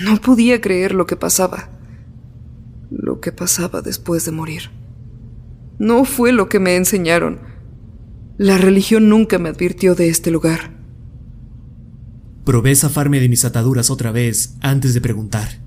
No 0.03 0.17
podía 0.17 0.59
creer 0.59 0.95
lo 0.95 1.05
que 1.05 1.15
pasaba, 1.15 1.69
lo 2.89 3.19
que 3.19 3.31
pasaba 3.31 3.81
después 3.81 4.25
de 4.25 4.31
morir. 4.31 4.71
No 5.77 6.03
fue 6.03 6.31
lo 6.31 6.49
que 6.49 6.59
me 6.59 6.75
enseñaron. 6.75 7.41
La 8.37 8.57
religión 8.57 9.09
nunca 9.09 9.37
me 9.37 9.49
advirtió 9.49 9.93
de 9.93 10.09
este 10.09 10.31
lugar. 10.31 10.71
Probé 12.43 12.75
zafarme 12.75 13.19
de 13.19 13.29
mis 13.29 13.45
ataduras 13.45 13.91
otra 13.91 14.11
vez 14.11 14.57
antes 14.61 14.93
de 14.95 15.01
preguntar. 15.01 15.61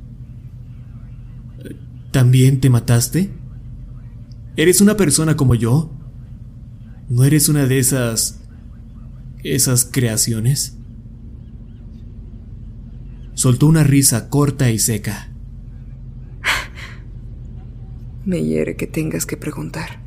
¿También 2.10 2.60
te 2.60 2.68
mataste? 2.68 3.30
¿Eres 4.56 4.80
una 4.80 4.96
persona 4.96 5.36
como 5.36 5.54
yo? 5.54 5.90
¿No 7.08 7.24
eres 7.24 7.48
una 7.48 7.66
de 7.66 7.78
esas... 7.78 8.40
esas 9.44 9.84
creaciones? 9.84 10.76
Soltó 13.34 13.66
una 13.66 13.84
risa 13.84 14.28
corta 14.28 14.70
y 14.70 14.78
seca. 14.78 15.28
Me 18.24 18.42
hiere 18.42 18.76
que 18.76 18.86
tengas 18.86 19.26
que 19.26 19.36
preguntar. 19.36 20.00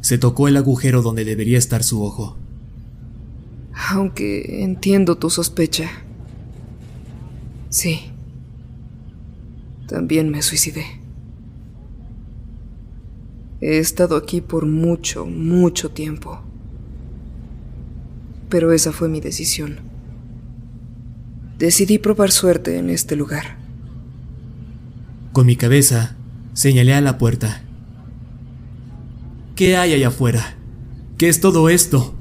Se 0.00 0.18
tocó 0.18 0.48
el 0.48 0.56
agujero 0.56 1.00
donde 1.02 1.24
debería 1.24 1.58
estar 1.58 1.82
su 1.82 2.04
ojo. 2.04 2.36
Aunque 3.90 4.62
entiendo 4.62 5.16
tu 5.16 5.30
sospecha. 5.30 5.90
Sí. 7.70 8.10
También 9.86 10.30
me 10.30 10.42
suicidé. 10.42 11.00
He 13.68 13.78
estado 13.78 14.14
aquí 14.14 14.42
por 14.42 14.64
mucho, 14.64 15.26
mucho 15.26 15.90
tiempo. 15.90 16.40
Pero 18.48 18.70
esa 18.70 18.92
fue 18.92 19.08
mi 19.08 19.20
decisión. 19.20 19.80
Decidí 21.58 21.98
probar 21.98 22.30
suerte 22.30 22.78
en 22.78 22.90
este 22.90 23.16
lugar. 23.16 23.56
Con 25.32 25.46
mi 25.46 25.56
cabeza, 25.56 26.14
señalé 26.52 26.94
a 26.94 27.00
la 27.00 27.18
puerta. 27.18 27.64
¿Qué 29.56 29.76
hay 29.76 29.94
allá 29.94 30.08
afuera? 30.08 30.56
¿Qué 31.18 31.28
es 31.28 31.40
todo 31.40 31.68
esto? 31.68 32.14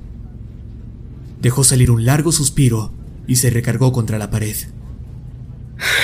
Dejó 1.43 1.63
salir 1.63 1.91
un 1.91 2.05
largo 2.05 2.31
suspiro 2.31 2.91
y 3.27 3.35
se 3.35 3.51
recargó 3.51 3.91
contra 3.91 4.17
la 4.17 4.31
pared. 4.31 4.55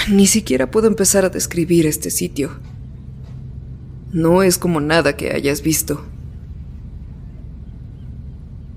Ni 0.07 0.27
siquiera 0.27 0.69
puedo 0.69 0.85
empezar 0.85 1.25
a 1.25 1.29
describir 1.29 1.87
este 1.87 2.11
sitio. 2.11 2.59
No 4.13 4.43
es 4.43 4.57
como 4.57 4.81
nada 4.81 5.15
que 5.15 5.31
hayas 5.31 5.61
visto. 5.61 6.05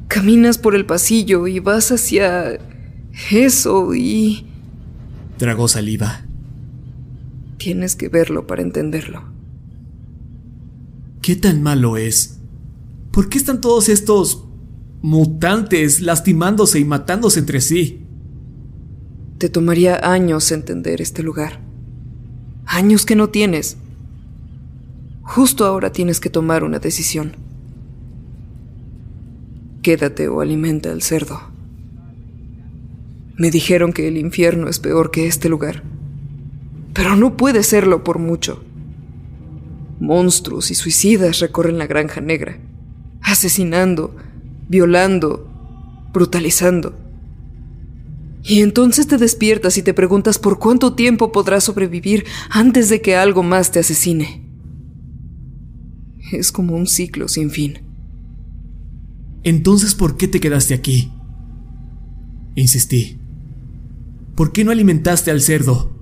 Caminas 0.08 0.58
por 0.58 0.74
el 0.74 0.86
pasillo 0.86 1.46
y 1.46 1.58
vas 1.58 1.90
hacia 1.90 2.58
eso 3.30 3.94
y... 3.94 4.46
Tragó 5.38 5.66
saliva. 5.66 6.24
Tienes 7.58 7.96
que 7.96 8.08
verlo 8.08 8.46
para 8.46 8.62
entenderlo. 8.62 9.24
¿Qué 11.20 11.34
tan 11.34 11.62
malo 11.62 11.96
es? 11.96 12.38
¿Por 13.10 13.28
qué 13.28 13.38
están 13.38 13.60
todos 13.60 13.88
estos 13.88 14.44
mutantes 15.02 16.00
lastimándose 16.00 16.78
y 16.78 16.84
matándose 16.84 17.40
entre 17.40 17.60
sí? 17.60 18.06
Te 19.38 19.48
tomaría 19.48 20.00
años 20.02 20.52
entender 20.52 21.00
este 21.00 21.22
lugar. 21.22 21.60
Años 22.66 23.04
que 23.04 23.16
no 23.16 23.30
tienes. 23.30 23.78
Justo 25.24 25.64
ahora 25.64 25.90
tienes 25.90 26.20
que 26.20 26.28
tomar 26.28 26.64
una 26.64 26.78
decisión. 26.78 27.34
Quédate 29.82 30.28
o 30.28 30.40
alimenta 30.40 30.92
al 30.92 31.02
cerdo. 31.02 31.40
Me 33.36 33.50
dijeron 33.50 33.92
que 33.92 34.06
el 34.06 34.18
infierno 34.18 34.68
es 34.68 34.78
peor 34.78 35.10
que 35.10 35.26
este 35.26 35.48
lugar. 35.48 35.82
Pero 36.92 37.16
no 37.16 37.36
puede 37.36 37.62
serlo 37.62 38.04
por 38.04 38.18
mucho. 38.18 38.62
Monstruos 39.98 40.70
y 40.70 40.74
suicidas 40.74 41.40
recorren 41.40 41.78
la 41.78 41.86
granja 41.86 42.20
negra, 42.20 42.58
asesinando, 43.22 44.14
violando, 44.68 45.50
brutalizando. 46.12 46.94
Y 48.42 48.60
entonces 48.60 49.06
te 49.06 49.16
despiertas 49.16 49.78
y 49.78 49.82
te 49.82 49.94
preguntas 49.94 50.38
por 50.38 50.58
cuánto 50.58 50.94
tiempo 50.94 51.32
podrás 51.32 51.64
sobrevivir 51.64 52.26
antes 52.50 52.90
de 52.90 53.00
que 53.00 53.16
algo 53.16 53.42
más 53.42 53.70
te 53.70 53.80
asesine. 53.80 54.43
Es 56.32 56.52
como 56.52 56.74
un 56.76 56.86
ciclo 56.86 57.28
sin 57.28 57.50
fin. 57.50 57.80
Entonces, 59.42 59.94
¿por 59.94 60.16
qué 60.16 60.26
te 60.26 60.40
quedaste 60.40 60.74
aquí? 60.74 61.12
Insistí. 62.54 63.18
¿Por 64.34 64.52
qué 64.52 64.64
no 64.64 64.70
alimentaste 64.70 65.30
al 65.30 65.42
cerdo? 65.42 65.94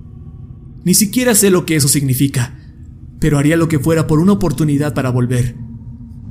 Ni 0.85 0.93
siquiera 0.93 1.35
sé 1.35 1.49
lo 1.49 1.65
que 1.65 1.75
eso 1.75 1.87
significa, 1.87 2.57
pero 3.19 3.37
haría 3.37 3.57
lo 3.57 3.67
que 3.67 3.79
fuera 3.79 4.07
por 4.07 4.19
una 4.19 4.33
oportunidad 4.33 4.93
para 4.93 5.09
volver. 5.09 5.55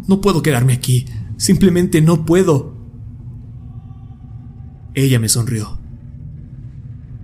No 0.08 0.20
puedo 0.20 0.42
quedarme 0.42 0.72
aquí, 0.72 1.06
simplemente 1.36 2.00
no 2.00 2.24
puedo. 2.24 2.76
Ella 4.94 5.18
me 5.18 5.28
sonrió. 5.28 5.78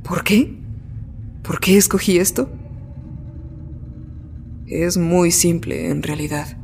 ¿Por 0.03 0.23
qué? 0.23 0.59
¿Por 1.43 1.61
qué 1.61 1.77
escogí 1.77 2.19
esto? 2.19 2.51
Es 4.67 4.99
muy 4.99 5.31
simple 5.31 5.91
en 5.91 6.03
realidad. 6.03 6.58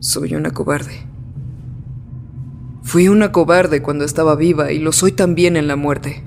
Soy 0.00 0.34
una 0.34 0.50
cobarde. 0.50 1.06
Fui 2.82 3.08
una 3.08 3.32
cobarde 3.32 3.82
cuando 3.82 4.04
estaba 4.04 4.36
viva 4.36 4.70
y 4.72 4.78
lo 4.78 4.92
soy 4.92 5.12
también 5.12 5.56
en 5.56 5.66
la 5.66 5.76
muerte. 5.76 6.22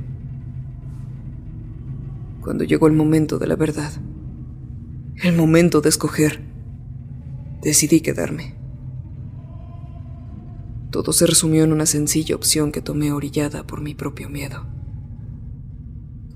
Cuando 2.41 2.63
llegó 2.63 2.87
el 2.87 2.93
momento 2.93 3.37
de 3.37 3.47
la 3.47 3.55
verdad, 3.55 3.91
el 5.23 5.35
momento 5.35 5.81
de 5.81 5.89
escoger, 5.89 6.41
decidí 7.61 8.01
quedarme. 8.01 8.55
Todo 10.91 11.13
se 11.13 11.27
resumió 11.27 11.63
en 11.63 11.71
una 11.71 11.85
sencilla 11.85 12.35
opción 12.35 12.71
que 12.71 12.81
tomé 12.81 13.11
orillada 13.11 13.67
por 13.67 13.81
mi 13.81 13.93
propio 13.93 14.29
miedo. 14.29 14.65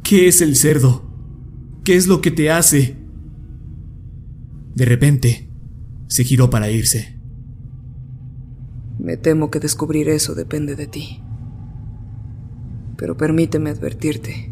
¿Qué 0.04 0.28
es 0.28 0.42
el 0.42 0.56
cerdo? 0.56 1.04
¿Qué 1.84 1.96
es 1.96 2.08
lo 2.08 2.22
que 2.22 2.30
te 2.30 2.52
hace? 2.52 2.96
De 4.76 4.86
repente, 4.86 5.50
se 6.08 6.24
giró 6.24 6.50
para 6.50 6.70
irse. 6.70 7.23
Me 9.04 9.18
temo 9.18 9.52
que 9.52 9.60
descubrir 9.60 10.08
eso 10.08 10.34
depende 10.34 10.78
de 10.78 10.88
ti. 10.88 11.20
Pero 12.96 13.18
permíteme 13.18 13.70
advertirte. 13.70 14.50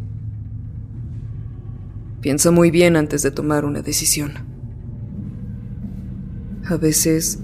Piensa 2.20 2.52
muy 2.52 2.70
bien 2.70 2.98
antes 2.98 3.22
de 3.22 3.32
tomar 3.32 3.64
una 3.64 3.82
decisión. 3.82 4.34
A 6.66 6.76
veces, 6.76 7.40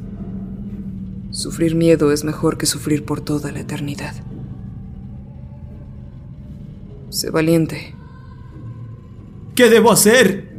sufrir 1.31 1.75
miedo 1.75 2.11
es 2.11 2.25
mejor 2.25 2.57
que 2.57 2.65
sufrir 2.65 3.05
por 3.05 3.21
toda 3.21 3.53
la 3.53 3.61
eternidad. 3.61 4.13
Sé 7.09 7.29
valiente. 7.29 7.95
¿Qué 9.55 9.69
debo 9.69 9.93
hacer? 9.93 10.57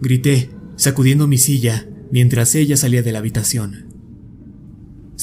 Grité, 0.00 0.50
sacudiendo 0.76 1.28
mi 1.28 1.36
silla 1.36 1.86
mientras 2.10 2.54
ella 2.54 2.78
salía 2.78 3.02
de 3.02 3.12
la 3.12 3.18
habitación. 3.18 3.91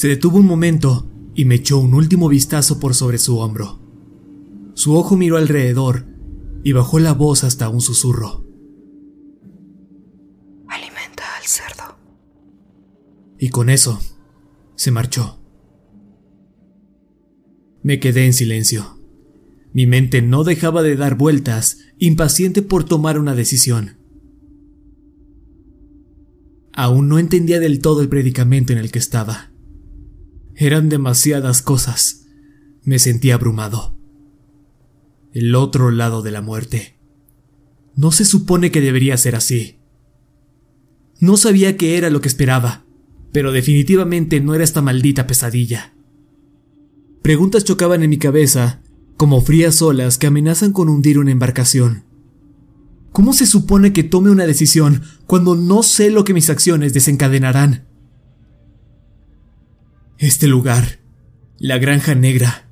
Se 0.00 0.08
detuvo 0.08 0.38
un 0.38 0.46
momento 0.46 1.10
y 1.34 1.44
me 1.44 1.56
echó 1.56 1.78
un 1.78 1.92
último 1.92 2.30
vistazo 2.30 2.80
por 2.80 2.94
sobre 2.94 3.18
su 3.18 3.36
hombro. 3.36 3.82
Su 4.72 4.96
ojo 4.96 5.14
miró 5.14 5.36
alrededor 5.36 6.06
y 6.64 6.72
bajó 6.72 6.98
la 7.00 7.12
voz 7.12 7.44
hasta 7.44 7.68
un 7.68 7.82
susurro. 7.82 8.46
Alimenta 10.68 11.24
al 11.36 11.44
cerdo. 11.44 11.98
Y 13.38 13.50
con 13.50 13.68
eso, 13.68 14.00
se 14.74 14.90
marchó. 14.90 15.38
Me 17.82 18.00
quedé 18.00 18.24
en 18.24 18.32
silencio. 18.32 18.98
Mi 19.74 19.86
mente 19.86 20.22
no 20.22 20.44
dejaba 20.44 20.82
de 20.82 20.96
dar 20.96 21.18
vueltas, 21.18 21.76
impaciente 21.98 22.62
por 22.62 22.84
tomar 22.84 23.18
una 23.18 23.34
decisión. 23.34 23.98
Aún 26.72 27.10
no 27.10 27.18
entendía 27.18 27.60
del 27.60 27.80
todo 27.80 28.00
el 28.00 28.08
predicamento 28.08 28.72
en 28.72 28.78
el 28.78 28.90
que 28.90 28.98
estaba. 28.98 29.49
Eran 30.62 30.90
demasiadas 30.90 31.62
cosas. 31.62 32.26
Me 32.82 32.98
sentía 32.98 33.36
abrumado. 33.36 33.96
El 35.32 35.54
otro 35.54 35.90
lado 35.90 36.20
de 36.20 36.32
la 36.32 36.42
muerte. 36.42 36.98
No 37.96 38.12
se 38.12 38.26
supone 38.26 38.70
que 38.70 38.82
debería 38.82 39.16
ser 39.16 39.36
así. 39.36 39.78
No 41.18 41.38
sabía 41.38 41.78
qué 41.78 41.96
era 41.96 42.10
lo 42.10 42.20
que 42.20 42.28
esperaba, 42.28 42.84
pero 43.32 43.52
definitivamente 43.52 44.42
no 44.42 44.54
era 44.54 44.62
esta 44.62 44.82
maldita 44.82 45.26
pesadilla. 45.26 45.94
Preguntas 47.22 47.64
chocaban 47.64 48.02
en 48.02 48.10
mi 48.10 48.18
cabeza 48.18 48.82
como 49.16 49.40
frías 49.40 49.80
olas 49.80 50.18
que 50.18 50.26
amenazan 50.26 50.74
con 50.74 50.90
hundir 50.90 51.18
una 51.18 51.30
embarcación. 51.30 52.04
¿Cómo 53.12 53.32
se 53.32 53.46
supone 53.46 53.94
que 53.94 54.02
tome 54.04 54.30
una 54.30 54.44
decisión 54.44 55.04
cuando 55.26 55.56
no 55.56 55.82
sé 55.82 56.10
lo 56.10 56.24
que 56.24 56.34
mis 56.34 56.50
acciones 56.50 56.92
desencadenarán? 56.92 57.89
Este 60.20 60.46
lugar, 60.46 61.00
la 61.58 61.78
granja 61.78 62.14
negra. 62.14 62.68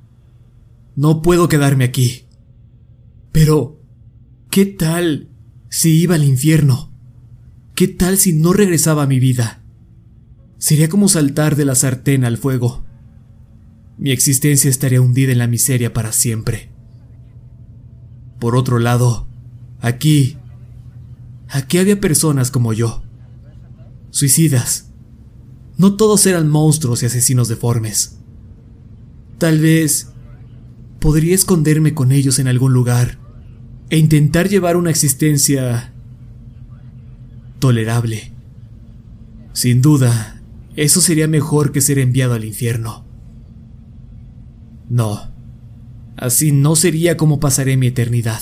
No 0.95 1.21
puedo 1.21 1.49
quedarme 1.49 1.83
aquí. 1.83 2.25
Pero, 3.33 3.81
¿qué 4.49 4.65
tal 4.65 5.27
si 5.67 5.99
iba 5.99 6.15
al 6.15 6.23
infierno? 6.23 6.93
¿Qué 7.75 7.89
tal 7.89 8.17
si 8.17 8.31
no 8.31 8.53
regresaba 8.53 9.03
a 9.03 9.07
mi 9.07 9.19
vida? 9.19 9.61
Sería 10.57 10.87
como 10.87 11.09
saltar 11.09 11.57
de 11.57 11.65
la 11.65 11.75
sartén 11.75 12.23
al 12.23 12.37
fuego 12.37 12.85
mi 13.99 14.11
existencia 14.11 14.69
estaría 14.69 15.01
hundida 15.01 15.33
en 15.33 15.39
la 15.39 15.47
miseria 15.47 15.93
para 15.93 16.13
siempre. 16.13 16.69
Por 18.39 18.55
otro 18.55 18.79
lado, 18.79 19.27
aquí, 19.81 20.37
aquí 21.49 21.77
había 21.79 21.99
personas 21.99 22.49
como 22.49 22.71
yo, 22.71 23.03
suicidas. 24.09 24.88
No 25.79 25.95
todos 25.95 26.25
eran 26.25 26.49
monstruos 26.49 27.01
y 27.01 27.05
asesinos 27.05 27.47
deformes. 27.47 28.19
Tal 29.37 29.59
vez 29.59 30.11
podría 30.99 31.33
esconderme 31.33 31.93
con 31.93 32.11
ellos 32.11 32.37
en 32.37 32.49
algún 32.49 32.73
lugar 32.73 33.17
e 33.89 33.97
intentar 33.97 34.49
llevar 34.49 34.75
una 34.75 34.89
existencia 34.89 35.93
tolerable. 37.59 38.33
Sin 39.53 39.81
duda, 39.81 40.41
eso 40.75 40.99
sería 40.99 41.29
mejor 41.29 41.71
que 41.71 41.79
ser 41.79 41.97
enviado 41.97 42.33
al 42.33 42.43
infierno. 42.43 43.05
No. 44.89 45.31
Así 46.17 46.51
no 46.51 46.75
sería 46.75 47.15
como 47.15 47.39
pasaré 47.39 47.77
mi 47.77 47.87
eternidad. 47.87 48.41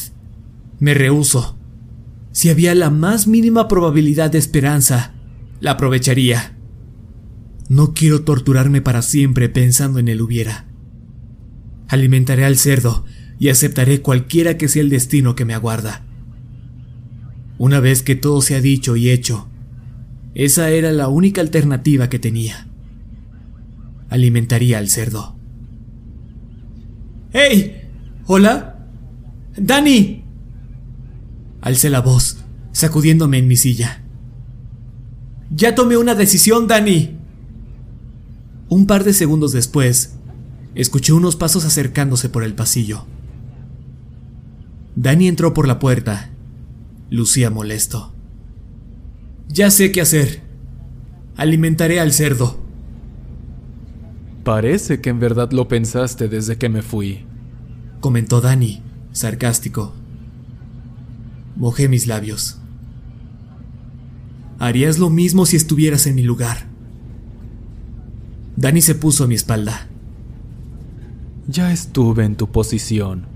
Me 0.80 0.96
rehuso. 0.96 1.56
Si 2.32 2.50
había 2.50 2.74
la 2.74 2.90
más 2.90 3.28
mínima 3.28 3.68
probabilidad 3.68 4.32
de 4.32 4.40
esperanza, 4.40 5.14
la 5.60 5.74
aprovecharía. 5.74 6.57
No 7.70 7.93
quiero 7.93 8.22
torturarme 8.22 8.82
para 8.82 9.01
siempre 9.01 9.49
pensando 9.49 9.99
en 9.99 10.07
el 10.07 10.22
hubiera. 10.22 10.65
Alimentaré 11.88 12.45
al 12.45 12.57
cerdo 12.57 13.05
y 13.39 13.49
aceptaré 13.49 14.01
cualquiera 14.01 14.57
que 14.57 14.68
sea 14.68 14.82
el 14.82 14.89
destino 14.89 15.36
que 15.36 15.45
me 15.45 15.53
aguarda. 15.53 16.05
Una 17.57 17.80
vez 17.80 18.03
que 18.03 18.15
todo 18.15 18.41
se 18.41 18.55
ha 18.55 18.61
dicho 18.61 18.95
y 18.95 19.09
hecho, 19.09 19.49
esa 20.34 20.70
era 20.70 20.91
la 20.91 21.07
única 21.07 21.41
alternativa 21.41 22.09
que 22.09 22.20
tenía. 22.20 22.68
Alimentaría 24.09 24.78
al 24.78 24.89
cerdo. 24.89 25.36
¡Hey! 27.34 27.89
¿Hola? 28.28 28.88
¡Dani! 29.57 30.24
Alcé 31.61 31.89
la 31.89 32.01
voz, 32.01 32.45
sacudiéndome 32.72 33.39
en 33.39 33.47
mi 33.47 33.57
silla. 33.57 34.03
Ya 35.49 35.76
tomé 35.76 35.97
una 35.97 36.15
decisión, 36.15 36.68
Dani. 36.68 37.16
Un 38.70 38.86
par 38.86 39.03
de 39.03 39.13
segundos 39.13 39.53
después, 39.53 40.15
escuché 40.76 41.13
unos 41.13 41.36
pasos 41.36 41.65
acercándose 41.65 42.30
por 42.30 42.43
el 42.43 42.53
pasillo. 42.53 43.05
Dani 44.95 45.28
entró 45.28 45.53
por 45.53 45.68
la 45.68 45.80
puerta. 45.80 46.32
Lucía 47.09 47.49
molesto. 47.49 48.11
Ya 49.47 49.72
sé 49.72 49.91
qué 49.91 50.01
hacer. 50.01 50.41
Alimentaré 51.38 51.99
al 51.99 52.11
cerdo. 52.11 52.59
Parece 54.43 55.01
que 55.01 55.09
en 55.09 55.20
verdad 55.20 55.51
lo 55.51 55.68
pensaste 55.68 56.28
desde 56.28 56.57
que 56.57 56.70
me 56.70 56.82
fui, 56.82 57.26
comentó 57.99 58.39
Dani, 58.39 58.82
sarcástico. 59.11 59.93
Mojé 61.55 61.89
mis 61.89 62.07
labios. 62.07 62.57
Harías 64.57 64.99
lo 64.99 65.09
mismo 65.09 65.45
si 65.45 65.57
estuvieras 65.57 66.07
en 66.07 66.15
mi 66.15 66.24
lugar. 66.24 66.68
Dani 68.58 68.82
se 68.82 68.95
puso 68.95 69.24
a 69.24 69.28
mi 69.28 69.36
espalda. 69.36 69.88
Ya 71.47 71.72
estuve 71.72 72.26
en 72.26 72.36
tu 72.36 72.51
posición 72.51 73.28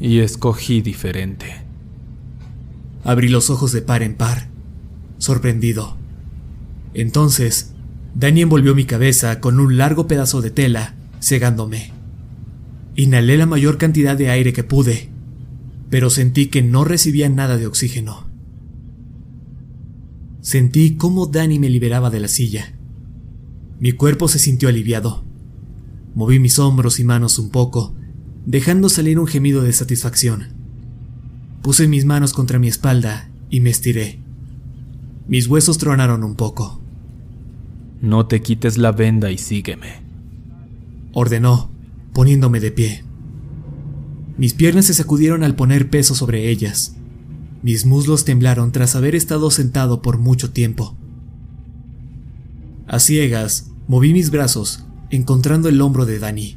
y 0.00 0.20
escogí 0.20 0.80
diferente. 0.80 1.62
Abrí 3.04 3.28
los 3.28 3.50
ojos 3.50 3.72
de 3.72 3.82
par 3.82 4.02
en 4.02 4.14
par, 4.14 4.48
sorprendido. 5.18 5.98
Entonces, 6.94 7.74
Dani 8.14 8.40
envolvió 8.40 8.74
mi 8.74 8.86
cabeza 8.86 9.40
con 9.40 9.60
un 9.60 9.76
largo 9.76 10.06
pedazo 10.06 10.40
de 10.40 10.50
tela, 10.50 10.94
cegándome. 11.20 11.92
Inhalé 12.94 13.36
la 13.36 13.44
mayor 13.44 13.76
cantidad 13.76 14.16
de 14.16 14.30
aire 14.30 14.54
que 14.54 14.64
pude, 14.64 15.10
pero 15.90 16.08
sentí 16.08 16.46
que 16.46 16.62
no 16.62 16.84
recibía 16.84 17.28
nada 17.28 17.58
de 17.58 17.66
oxígeno. 17.66 18.26
Sentí 20.40 20.96
cómo 20.96 21.26
Dani 21.26 21.58
me 21.58 21.68
liberaba 21.68 22.08
de 22.08 22.20
la 22.20 22.28
silla. 22.28 22.75
Mi 23.80 23.92
cuerpo 23.92 24.28
se 24.28 24.38
sintió 24.38 24.68
aliviado. 24.68 25.24
Moví 26.14 26.38
mis 26.38 26.58
hombros 26.58 26.98
y 27.00 27.04
manos 27.04 27.38
un 27.38 27.50
poco 27.50 27.94
dejando 28.46 28.88
salir 28.88 29.18
un 29.18 29.26
gemido 29.26 29.62
de 29.62 29.72
satisfacción. 29.72 30.46
Puse 31.62 31.88
mis 31.88 32.04
manos 32.04 32.32
contra 32.32 32.60
mi 32.60 32.68
espalda 32.68 33.28
y 33.50 33.60
me 33.60 33.70
estiré. 33.70 34.20
Mis 35.26 35.48
huesos 35.48 35.78
tronaron 35.78 36.22
un 36.22 36.36
poco. 36.36 36.80
No 38.00 38.26
te 38.26 38.40
quites 38.40 38.78
la 38.78 38.92
venda 38.92 39.32
y 39.32 39.38
sígueme. 39.38 40.04
Ordenó, 41.12 41.70
poniéndome 42.14 42.60
de 42.60 42.70
pie. 42.70 43.04
Mis 44.38 44.54
piernas 44.54 44.86
se 44.86 44.94
sacudieron 44.94 45.42
al 45.42 45.56
poner 45.56 45.90
peso 45.90 46.14
sobre 46.14 46.48
ellas. 46.48 46.94
Mis 47.62 47.84
muslos 47.84 48.24
temblaron 48.24 48.70
tras 48.70 48.94
haber 48.94 49.16
estado 49.16 49.50
sentado 49.50 50.02
por 50.02 50.18
mucho 50.18 50.52
tiempo. 50.52 50.96
A 52.86 53.00
ciegas, 53.00 53.72
moví 53.88 54.12
mis 54.12 54.30
brazos, 54.30 54.84
encontrando 55.10 55.68
el 55.68 55.80
hombro 55.80 56.06
de 56.06 56.20
Dani. 56.20 56.56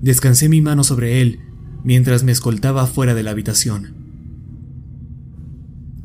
Descansé 0.00 0.48
mi 0.48 0.60
mano 0.60 0.82
sobre 0.82 1.20
él 1.20 1.40
mientras 1.84 2.24
me 2.24 2.32
escoltaba 2.32 2.86
fuera 2.88 3.14
de 3.14 3.22
la 3.22 3.30
habitación. 3.30 3.94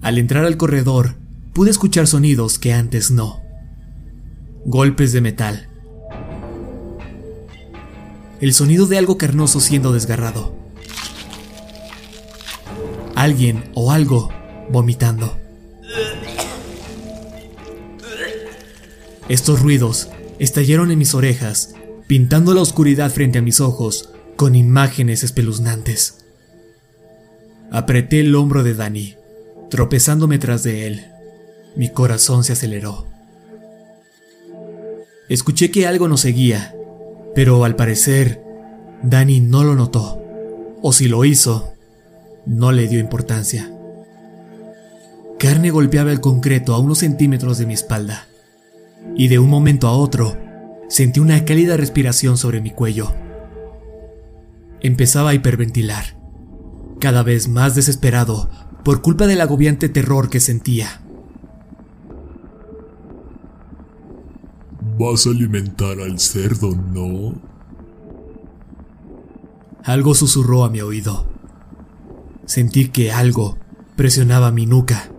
Al 0.02 0.20
entrar 0.20 0.46
al 0.46 0.58
corredor, 0.58 1.16
pude 1.54 1.72
escuchar 1.72 2.06
sonidos 2.06 2.60
que 2.60 2.74
antes 2.74 3.10
no. 3.10 3.42
Golpes 4.66 5.14
de 5.14 5.22
metal. 5.22 5.68
El 8.40 8.54
sonido 8.54 8.86
de 8.86 9.00
algo 9.00 9.18
carnoso 9.18 9.60
siendo 9.60 9.94
desgarrado. 9.94 10.56
Alguien 13.16 13.64
o 13.74 13.92
algo 13.92 14.30
vomitando. 14.72 15.38
Estos 19.30 19.62
ruidos 19.62 20.10
estallaron 20.40 20.92
en 20.92 21.00
mis 21.00 21.14
orejas 21.14 21.76
pintando 22.08 22.54
la 22.54 22.62
oscuridad 22.62 23.12
frente 23.12 23.40
a 23.40 23.42
mis 23.42 23.62
ojos 23.62 24.10
con 24.36 24.56
imágenes 24.56 25.24
espeluznantes. 25.24 26.26
Apreté 27.72 28.20
el 28.20 28.36
hombro 28.36 28.64
de 28.64 28.74
Dani, 28.74 29.16
tropezándome 29.70 30.38
tras 30.38 30.64
de 30.64 30.88
él. 30.88 31.06
Mi 31.76 31.90
corazón 31.90 32.44
se 32.44 32.54
aceleró. 32.54 33.08
Escuché 35.30 35.72
que 35.72 35.88
algo 35.88 36.10
nos 36.10 36.20
seguía, 36.22 36.76
pero 37.34 37.64
al 37.64 37.78
parecer, 37.78 38.44
Dani 39.04 39.40
no 39.40 39.64
lo 39.64 39.76
notó, 39.76 40.22
o 40.82 40.92
si 40.92 41.08
lo 41.08 41.24
hizo, 41.24 41.74
no 42.46 42.74
le 42.74 42.90
dio 42.90 43.00
importancia. 43.00 43.72
Carne 45.40 45.72
golpeaba 45.72 46.12
el 46.12 46.20
concreto 46.20 46.74
a 46.74 46.80
unos 46.80 46.98
centímetros 46.98 47.58
de 47.58 47.66
mi 47.66 47.74
espalda, 47.74 48.28
y 49.16 49.28
de 49.28 49.40
un 49.40 49.50
momento 49.50 49.88
a 49.88 49.94
otro 49.94 50.38
sentí 50.90 51.20
una 51.20 51.46
cálida 51.46 51.78
respiración 51.78 52.38
sobre 52.38 52.62
mi 52.62 52.72
cuello. 52.72 53.14
Empezaba 54.82 55.30
a 55.30 55.34
hiperventilar, 55.34 56.18
cada 57.00 57.24
vez 57.24 57.48
más 57.48 57.76
desesperado 57.76 58.50
por 58.84 59.02
culpa 59.02 59.28
del 59.28 59.42
agobiante 59.42 59.90
terror 59.90 60.30
que 60.30 60.40
sentía. 60.40 61.02
Vas 64.98 65.28
a 65.28 65.30
alimentar 65.30 66.00
al 66.00 66.20
cerdo, 66.20 66.76
¿no? 66.76 67.34
Algo 69.84 70.14
susurró 70.14 70.64
a 70.64 70.70
mi 70.70 70.82
oído. 70.82 71.26
Sentí 72.46 72.90
que 72.90 73.12
algo 73.12 73.58
presionaba 73.96 74.52
mi 74.52 74.66
nuca. 74.66 75.12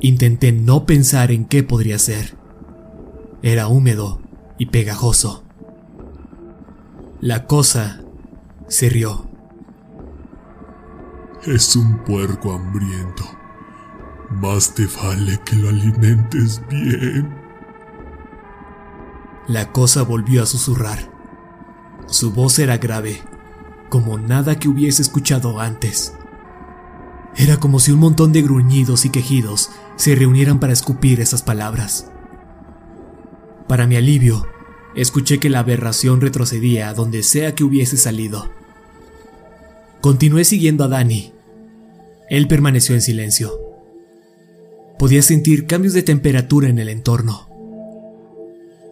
Intenté 0.00 0.52
no 0.52 0.86
pensar 0.86 1.30
en 1.30 1.44
qué 1.44 1.62
podría 1.62 1.98
ser. 1.98 2.39
Era 3.42 3.68
húmedo 3.68 4.20
y 4.58 4.66
pegajoso. 4.66 5.44
La 7.20 7.46
cosa 7.46 8.02
se 8.68 8.90
rió. 8.90 9.30
Es 11.44 11.74
un 11.74 12.04
puerco 12.04 12.52
hambriento. 12.52 13.24
Más 14.30 14.74
te 14.74 14.86
vale 14.86 15.40
que 15.44 15.56
lo 15.56 15.70
alimentes 15.70 16.60
bien. 16.68 17.34
La 19.48 19.72
cosa 19.72 20.02
volvió 20.02 20.42
a 20.42 20.46
susurrar. 20.46 21.10
Su 22.06 22.32
voz 22.32 22.58
era 22.58 22.76
grave, 22.76 23.22
como 23.88 24.18
nada 24.18 24.58
que 24.58 24.68
hubiese 24.68 25.00
escuchado 25.00 25.60
antes. 25.60 26.14
Era 27.36 27.56
como 27.56 27.80
si 27.80 27.90
un 27.90 28.00
montón 28.00 28.32
de 28.32 28.42
gruñidos 28.42 29.06
y 29.06 29.10
quejidos 29.10 29.70
se 29.96 30.14
reunieran 30.14 30.60
para 30.60 30.74
escupir 30.74 31.20
esas 31.20 31.42
palabras. 31.42 32.10
Para 33.70 33.86
mi 33.86 33.94
alivio, 33.94 34.48
escuché 34.96 35.38
que 35.38 35.48
la 35.48 35.60
aberración 35.60 36.20
retrocedía 36.20 36.88
a 36.88 36.92
donde 36.92 37.22
sea 37.22 37.54
que 37.54 37.62
hubiese 37.62 37.96
salido. 37.96 38.50
Continué 40.00 40.42
siguiendo 40.44 40.82
a 40.82 40.88
Dani. 40.88 41.32
Él 42.28 42.48
permaneció 42.48 42.96
en 42.96 43.00
silencio. 43.00 43.52
Podía 44.98 45.22
sentir 45.22 45.68
cambios 45.68 45.94
de 45.94 46.02
temperatura 46.02 46.68
en 46.68 46.80
el 46.80 46.88
entorno. 46.88 47.48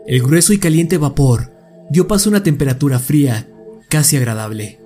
El 0.07 0.23
grueso 0.23 0.53
y 0.53 0.59
caliente 0.59 0.97
vapor 0.97 1.51
dio 1.91 2.07
paso 2.07 2.29
a 2.29 2.35
una 2.35 2.45
temperatura 2.45 3.01
fría, 3.01 3.49
casi 3.89 4.17
agradable. 4.17 4.79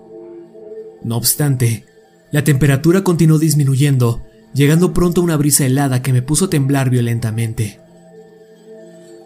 No 1.04 1.18
obstante, 1.18 1.84
la 2.30 2.44
temperatura 2.44 3.04
continuó 3.04 3.38
disminuyendo, 3.38 4.22
llegando 4.54 4.94
pronto 4.94 5.20
a 5.20 5.24
una 5.24 5.36
brisa 5.36 5.66
helada 5.66 6.00
que 6.00 6.14
me 6.14 6.22
puso 6.22 6.46
a 6.46 6.50
temblar 6.50 6.88
violentamente. 6.88 7.81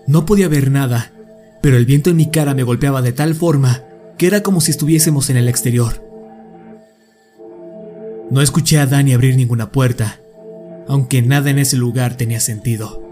No 0.07 0.24
podía 0.24 0.48
ver 0.48 0.70
nada, 0.70 1.12
pero 1.61 1.76
el 1.76 1.86
viento 1.86 2.11
en 2.11 2.16
mi 2.16 2.30
cara 2.30 2.54
me 2.54 2.62
golpeaba 2.62 3.02
de 3.02 3.12
tal 3.12 3.34
forma 3.34 3.82
que 4.18 4.26
era 4.26 4.42
como 4.42 4.61
si 4.61 4.70
estuviésemos 4.70 5.30
en 5.30 5.36
el 5.36 5.48
exterior. 5.48 6.02
No 8.30 8.40
escuché 8.40 8.78
a 8.78 8.86
Dani 8.86 9.12
abrir 9.12 9.36
ninguna 9.36 9.70
puerta, 9.70 10.20
aunque 10.88 11.22
nada 11.22 11.50
en 11.50 11.59
ese 11.59 11.76
lugar 11.76 12.16
tenía 12.16 12.40
sentido. 12.40 13.02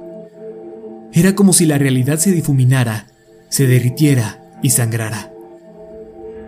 Era 1.13 1.35
como 1.35 1.53
si 1.53 1.67
la 1.67 1.79
realidad 1.79 2.19
se 2.19 2.33
difuminara, 2.33 3.09
se 3.49 3.67
derritiera 3.67 4.59
y 4.63 4.71
sangrara. 4.71 5.33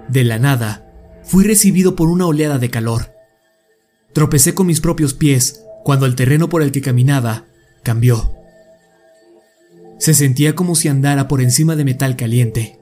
De 0.08 0.24
la 0.24 0.38
nada, 0.38 0.90
fui 1.22 1.44
recibido 1.44 1.96
por 1.96 2.08
una 2.08 2.26
oleada 2.26 2.58
de 2.58 2.70
calor. 2.70 3.14
Tropecé 4.12 4.54
con 4.54 4.66
mis 4.66 4.80
propios 4.80 5.14
pies 5.14 5.62
cuando 5.84 6.06
el 6.06 6.14
terreno 6.16 6.48
por 6.48 6.62
el 6.62 6.72
que 6.72 6.80
caminaba 6.80 7.44
cambió. 7.82 8.35
Se 9.98 10.14
sentía 10.14 10.54
como 10.54 10.74
si 10.74 10.88
andara 10.88 11.28
por 11.28 11.40
encima 11.40 11.76
de 11.76 11.84
metal 11.84 12.16
caliente. 12.16 12.78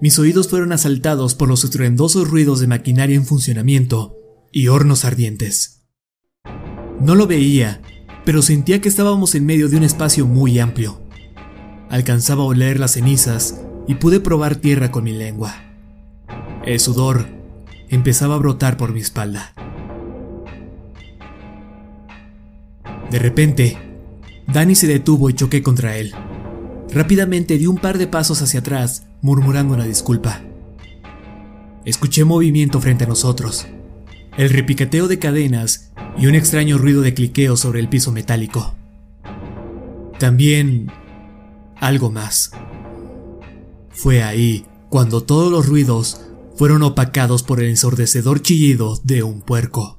Mis 0.00 0.18
oídos 0.18 0.48
fueron 0.48 0.72
asaltados 0.72 1.34
por 1.34 1.48
los 1.48 1.64
estruendosos 1.64 2.28
ruidos 2.28 2.60
de 2.60 2.66
maquinaria 2.66 3.16
en 3.16 3.24
funcionamiento 3.24 4.16
y 4.52 4.68
hornos 4.68 5.04
ardientes. 5.04 5.86
No 7.00 7.14
lo 7.14 7.26
veía, 7.26 7.82
pero 8.24 8.42
sentía 8.42 8.80
que 8.80 8.88
estábamos 8.88 9.34
en 9.34 9.46
medio 9.46 9.68
de 9.68 9.76
un 9.76 9.82
espacio 9.82 10.26
muy 10.26 10.58
amplio. 10.58 11.02
Alcanzaba 11.90 12.42
a 12.42 12.46
oler 12.46 12.80
las 12.80 12.92
cenizas 12.92 13.62
y 13.86 13.96
pude 13.96 14.20
probar 14.20 14.56
tierra 14.56 14.90
con 14.90 15.04
mi 15.04 15.12
lengua. 15.12 15.54
El 16.64 16.80
sudor 16.80 17.26
empezaba 17.88 18.34
a 18.34 18.38
brotar 18.38 18.76
por 18.76 18.92
mi 18.92 19.00
espalda. 19.00 19.54
De 23.10 23.18
repente, 23.18 23.78
Danny 24.46 24.74
se 24.74 24.86
detuvo 24.86 25.28
y 25.30 25.34
choqué 25.34 25.62
contra 25.62 25.96
él. 25.96 26.12
Rápidamente 26.92 27.58
di 27.58 27.66
un 27.66 27.78
par 27.78 27.98
de 27.98 28.06
pasos 28.06 28.42
hacia 28.42 28.60
atrás, 28.60 29.06
murmurando 29.20 29.74
una 29.74 29.84
disculpa. 29.84 30.42
Escuché 31.84 32.24
movimiento 32.24 32.80
frente 32.80 33.04
a 33.04 33.06
nosotros, 33.06 33.66
el 34.36 34.50
repiqueteo 34.50 35.08
de 35.08 35.18
cadenas 35.18 35.92
y 36.18 36.26
un 36.26 36.34
extraño 36.34 36.78
ruido 36.78 37.02
de 37.02 37.14
cliqueo 37.14 37.56
sobre 37.56 37.80
el 37.80 37.88
piso 37.88 38.12
metálico. 38.12 38.74
También 40.18 40.90
algo 41.80 42.10
más. 42.10 42.52
Fue 43.90 44.22
ahí 44.22 44.64
cuando 44.88 45.22
todos 45.22 45.50
los 45.50 45.66
ruidos 45.66 46.22
fueron 46.56 46.82
opacados 46.82 47.42
por 47.42 47.60
el 47.60 47.68
ensordecedor 47.68 48.40
chillido 48.40 48.98
de 49.04 49.22
un 49.22 49.42
puerco. 49.42 49.95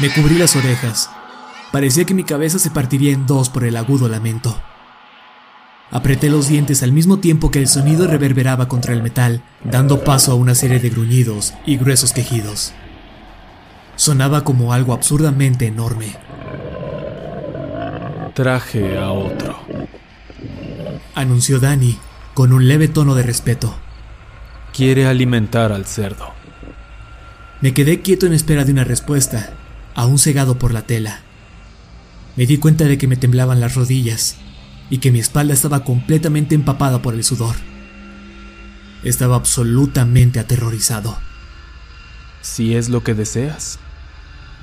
Me 0.00 0.10
cubrí 0.10 0.38
las 0.38 0.54
orejas. 0.54 1.10
Parecía 1.72 2.04
que 2.04 2.14
mi 2.14 2.22
cabeza 2.22 2.60
se 2.60 2.70
partiría 2.70 3.12
en 3.12 3.26
dos 3.26 3.50
por 3.50 3.64
el 3.64 3.76
agudo 3.76 4.08
lamento. 4.08 4.56
Apreté 5.90 6.30
los 6.30 6.48
dientes 6.48 6.82
al 6.82 6.92
mismo 6.92 7.18
tiempo 7.18 7.50
que 7.50 7.58
el 7.58 7.66
sonido 7.66 8.06
reverberaba 8.06 8.68
contra 8.68 8.92
el 8.92 9.02
metal, 9.02 9.42
dando 9.64 10.04
paso 10.04 10.32
a 10.32 10.34
una 10.36 10.54
serie 10.54 10.78
de 10.78 10.90
gruñidos 10.90 11.54
y 11.66 11.76
gruesos 11.78 12.12
quejidos. 12.12 12.72
Sonaba 13.96 14.44
como 14.44 14.72
algo 14.72 14.92
absurdamente 14.92 15.66
enorme. 15.66 16.14
Traje 18.34 18.96
a 18.98 19.10
otro, 19.10 19.58
anunció 21.16 21.58
Danny 21.58 21.98
con 22.34 22.52
un 22.52 22.68
leve 22.68 22.86
tono 22.86 23.16
de 23.16 23.24
respeto. 23.24 23.74
Quiere 24.72 25.08
alimentar 25.08 25.72
al 25.72 25.86
cerdo. 25.86 26.32
Me 27.60 27.74
quedé 27.74 28.00
quieto 28.00 28.26
en 28.26 28.34
espera 28.34 28.64
de 28.64 28.70
una 28.70 28.84
respuesta, 28.84 29.50
aún 29.98 30.20
cegado 30.20 30.60
por 30.60 30.72
la 30.72 30.82
tela. 30.82 31.22
Me 32.36 32.46
di 32.46 32.58
cuenta 32.58 32.84
de 32.84 32.98
que 32.98 33.08
me 33.08 33.16
temblaban 33.16 33.58
las 33.58 33.74
rodillas 33.74 34.36
y 34.90 34.98
que 34.98 35.10
mi 35.10 35.18
espalda 35.18 35.54
estaba 35.54 35.82
completamente 35.82 36.54
empapada 36.54 37.02
por 37.02 37.14
el 37.14 37.24
sudor. 37.24 37.56
Estaba 39.02 39.34
absolutamente 39.34 40.38
aterrorizado. 40.38 41.18
Si 42.42 42.76
es 42.76 42.88
lo 42.90 43.02
que 43.02 43.14
deseas, 43.14 43.80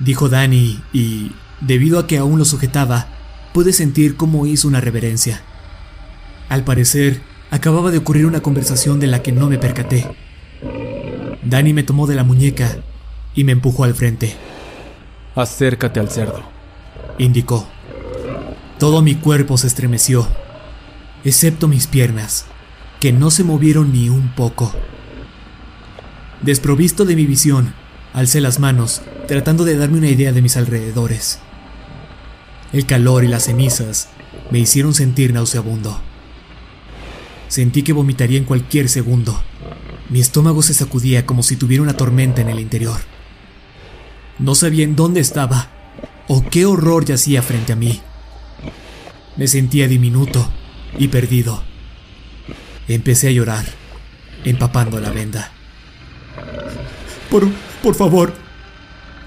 dijo 0.00 0.30
Danny 0.30 0.80
y, 0.94 1.32
debido 1.60 1.98
a 1.98 2.06
que 2.06 2.16
aún 2.16 2.38
lo 2.38 2.46
sujetaba, 2.46 3.06
pude 3.52 3.74
sentir 3.74 4.16
cómo 4.16 4.46
hizo 4.46 4.66
una 4.66 4.80
reverencia. 4.80 5.42
Al 6.48 6.64
parecer, 6.64 7.20
acababa 7.50 7.90
de 7.90 7.98
ocurrir 7.98 8.24
una 8.24 8.40
conversación 8.40 9.00
de 9.00 9.08
la 9.08 9.20
que 9.20 9.32
no 9.32 9.50
me 9.50 9.58
percaté. 9.58 10.16
Danny 11.44 11.74
me 11.74 11.82
tomó 11.82 12.06
de 12.06 12.14
la 12.14 12.24
muñeca 12.24 12.78
y 13.34 13.44
me 13.44 13.52
empujó 13.52 13.84
al 13.84 13.94
frente. 13.94 14.34
Acércate 15.36 16.00
al 16.00 16.08
cerdo, 16.08 16.42
indicó. 17.18 17.68
Todo 18.78 19.02
mi 19.02 19.16
cuerpo 19.16 19.58
se 19.58 19.66
estremeció, 19.66 20.26
excepto 21.24 21.68
mis 21.68 21.86
piernas, 21.86 22.46
que 23.00 23.12
no 23.12 23.30
se 23.30 23.44
movieron 23.44 23.92
ni 23.92 24.08
un 24.08 24.34
poco. 24.34 24.72
Desprovisto 26.40 27.04
de 27.04 27.16
mi 27.16 27.26
visión, 27.26 27.74
alcé 28.14 28.40
las 28.40 28.60
manos, 28.60 29.02
tratando 29.28 29.66
de 29.66 29.76
darme 29.76 29.98
una 29.98 30.08
idea 30.08 30.32
de 30.32 30.40
mis 30.40 30.56
alrededores. 30.56 31.38
El 32.72 32.86
calor 32.86 33.22
y 33.22 33.28
las 33.28 33.44
cenizas 33.44 34.08
me 34.50 34.58
hicieron 34.58 34.94
sentir 34.94 35.34
nauseabundo. 35.34 36.00
Sentí 37.48 37.82
que 37.82 37.92
vomitaría 37.92 38.38
en 38.38 38.44
cualquier 38.44 38.88
segundo. 38.88 39.38
Mi 40.08 40.18
estómago 40.18 40.62
se 40.62 40.72
sacudía 40.72 41.26
como 41.26 41.42
si 41.42 41.56
tuviera 41.56 41.82
una 41.82 41.94
tormenta 41.94 42.40
en 42.40 42.48
el 42.48 42.58
interior. 42.58 43.15
No 44.38 44.54
sabía 44.54 44.84
en 44.84 44.96
dónde 44.96 45.20
estaba 45.20 45.68
o 46.28 46.44
qué 46.48 46.66
horror 46.66 47.04
yacía 47.04 47.42
frente 47.42 47.72
a 47.72 47.76
mí. 47.76 48.00
Me 49.36 49.46
sentía 49.46 49.88
diminuto 49.88 50.48
y 50.98 51.08
perdido. 51.08 51.62
Empecé 52.88 53.28
a 53.28 53.32
llorar, 53.32 53.64
empapando 54.44 55.00
la 55.00 55.10
venda. 55.10 55.50
Por, 57.30 57.48
por 57.82 57.94
favor, 57.94 58.34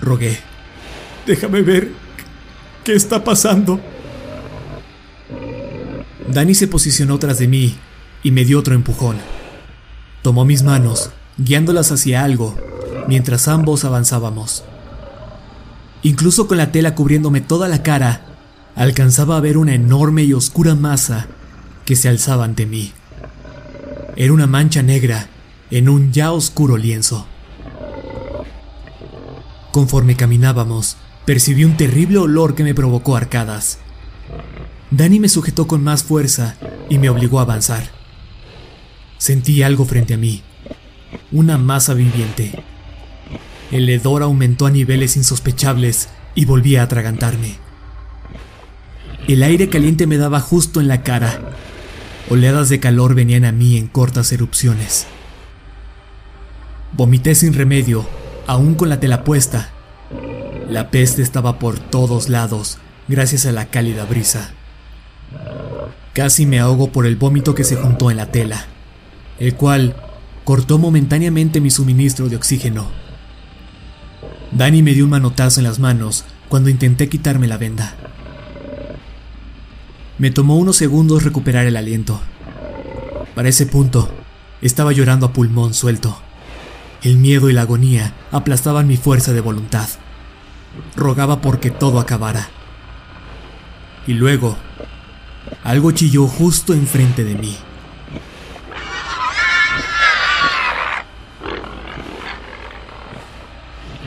rogué. 0.02 0.40
Déjame 1.26 1.62
ver 1.62 1.92
qué 2.84 2.94
está 2.94 3.24
pasando. 3.24 3.80
Dani 6.28 6.54
se 6.54 6.68
posicionó 6.68 7.18
tras 7.18 7.40
de 7.40 7.48
mí 7.48 7.76
y 8.24 8.32
me 8.32 8.46
dio 8.46 8.60
otro 8.60 8.76
empujón. 8.76 9.18
Tomó 10.22 10.46
mis 10.46 10.64
manos, 10.64 11.12
guiándolas 11.38 11.92
hacia 11.92 12.24
algo, 12.24 12.56
mientras 13.08 13.48
ambos 13.48 13.84
avanzábamos. 13.86 14.64
Incluso 16.04 16.48
con 16.48 16.58
la 16.58 16.72
tela 16.72 16.96
cubriéndome 16.96 17.42
toda 17.42 17.68
la 17.68 17.84
cara, 17.84 18.22
alcanzaba 18.76 19.38
a 19.38 19.42
ver 19.42 19.58
una 19.58 19.76
enorme 19.76 20.24
y 20.24 20.34
oscura 20.34 20.76
masa 20.76 21.28
que 21.86 21.96
se 21.96 22.08
alzaba 22.08 22.46
ante 22.46 22.66
mí. 22.66 22.94
Era 24.16 24.34
una 24.34 24.48
mancha 24.48 24.82
negra 24.82 25.28
en 25.72 25.90
un 25.90 26.12
ya 26.12 26.32
oscuro 26.32 26.78
lienzo. 26.78 27.26
Conforme 29.72 30.16
caminábamos, 30.16 30.98
percibí 31.26 31.64
un 31.64 31.78
terrible 31.78 32.18
olor 32.18 32.56
que 32.56 32.64
me 32.64 32.74
provocó 32.74 33.16
arcadas. 33.16 33.80
Danny 34.92 35.20
me 35.20 35.30
sujetó 35.30 35.68
con 35.68 35.84
más 35.84 36.04
fuerza 36.04 36.56
y 36.90 36.98
me 36.98 37.10
obligó 37.10 37.40
a 37.40 37.44
avanzar. 37.44 37.90
Sentí 39.18 39.62
algo 39.62 39.86
frente 39.86 40.14
a 40.16 40.18
mí, 40.18 40.42
una 41.32 41.58
masa 41.58 41.94
viviente, 41.94 42.64
el 43.72 43.90
hedor 43.90 44.24
aumentó 44.24 44.66
a 44.66 44.72
niveles 44.72 45.16
insospechables 45.16 46.10
y 46.36 46.46
volví 46.46 46.76
a 46.76 46.84
atragantarme. 46.84 47.58
El 49.28 49.44
aire 49.44 49.70
caliente 49.70 50.08
me 50.08 50.18
daba 50.18 50.40
justo 50.40 50.80
en 50.82 50.88
la 50.88 51.04
cara. 51.04 51.40
Oleadas 52.30 52.70
de 52.70 52.80
calor 52.80 53.14
venían 53.14 53.46
a 53.46 53.52
mí 53.52 53.78
en 53.78 53.88
cortas 53.88 54.32
erupciones. 54.32 55.06
Vomité 56.94 57.36
sin 57.36 57.54
remedio, 57.54 58.08
aún 58.48 58.74
con 58.74 58.90
la 58.90 59.00
tela 59.00 59.24
puesta. 59.24 59.70
La 60.68 60.90
peste 60.90 61.22
estaba 61.22 61.60
por 61.60 61.80
todos 61.80 62.30
lados, 62.30 62.80
gracias 63.08 63.46
a 63.46 63.52
la 63.52 63.68
cálida 63.68 64.06
brisa. 64.06 64.52
Casi 66.14 66.48
me 66.48 66.60
ahogo 66.60 66.92
por 66.92 67.06
el 67.06 67.16
vómito 67.16 67.54
que 67.54 67.64
se 67.64 67.76
juntó 67.76 68.10
en 68.10 68.18
la 68.18 68.32
tela, 68.32 68.66
el 69.40 69.54
cual 69.54 69.96
cortó 70.44 70.80
momentáneamente 70.80 71.62
mi 71.62 71.70
suministro 71.70 72.30
de 72.30 72.36
oxígeno. 72.36 72.99
Danny 74.52 74.82
me 74.82 74.94
dio 74.94 75.06
un 75.06 75.12
manotazo 75.12 75.60
en 75.60 75.66
las 75.66 75.80
manos 75.80 76.26
cuando 76.48 76.70
intenté 76.70 77.08
quitarme 77.08 77.48
la 77.48 77.58
venda. 77.58 77.94
Me 80.18 80.32
tomó 80.32 80.58
unos 80.58 80.76
segundos 80.76 81.24
recuperar 81.24 81.66
el 81.66 81.78
aliento. 81.78 82.20
Para 83.36 83.50
ese 83.50 83.68
punto, 83.68 84.10
estaba 84.62 84.92
llorando 84.92 85.28
a 85.28 85.34
pulmón 85.34 85.74
suelto. 85.74 86.20
El 87.04 87.18
miedo 87.18 87.50
y 87.50 87.54
la 87.54 87.62
agonía 87.62 88.14
aplastaban 88.32 88.88
mi 88.88 88.98
fuerza 88.98 89.32
de 89.34 89.42
voluntad. 89.42 89.88
Rogaba 90.96 91.42
porque 91.42 91.70
todo 91.72 92.00
acabara. 92.00 92.50
Y 94.08 94.14
luego, 94.14 94.58
algo 95.64 95.92
chilló 95.92 96.28
justo 96.28 96.74
enfrente 96.74 97.24
de 97.24 97.36
mí. 97.36 97.56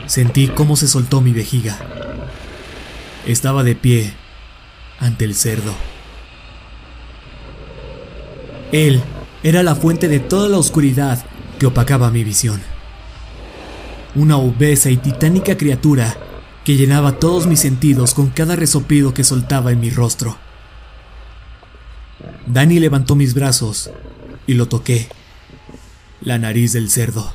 Sentí 0.05 0.47
cómo 0.47 0.75
se 0.75 0.87
soltó 0.87 1.21
mi 1.21 1.31
vejiga. 1.31 1.77
Estaba 3.25 3.63
de 3.63 3.75
pie 3.75 4.13
ante 4.99 5.25
el 5.25 5.35
cerdo. 5.35 5.73
Él 8.71 9.01
era 9.43 9.63
la 9.63 9.75
fuente 9.75 10.07
de 10.07 10.19
toda 10.19 10.49
la 10.49 10.57
oscuridad 10.57 11.23
que 11.59 11.67
opacaba 11.67 12.11
mi 12.11 12.23
visión. 12.23 12.61
Una 14.15 14.37
obesa 14.37 14.89
y 14.89 14.97
titánica 14.97 15.57
criatura 15.57 16.17
que 16.63 16.75
llenaba 16.75 17.19
todos 17.19 17.45
mis 17.45 17.59
sentidos 17.59 18.13
con 18.13 18.29
cada 18.29 18.55
resoplido 18.55 19.13
que 19.13 19.23
soltaba 19.23 19.71
en 19.71 19.79
mi 19.79 19.89
rostro. 19.89 20.37
Dani 22.47 22.79
levantó 22.79 23.15
mis 23.15 23.33
brazos 23.33 23.91
y 24.47 24.53
lo 24.53 24.67
toqué. 24.67 25.07
La 26.21 26.37
nariz 26.37 26.73
del 26.73 26.89
cerdo. 26.89 27.33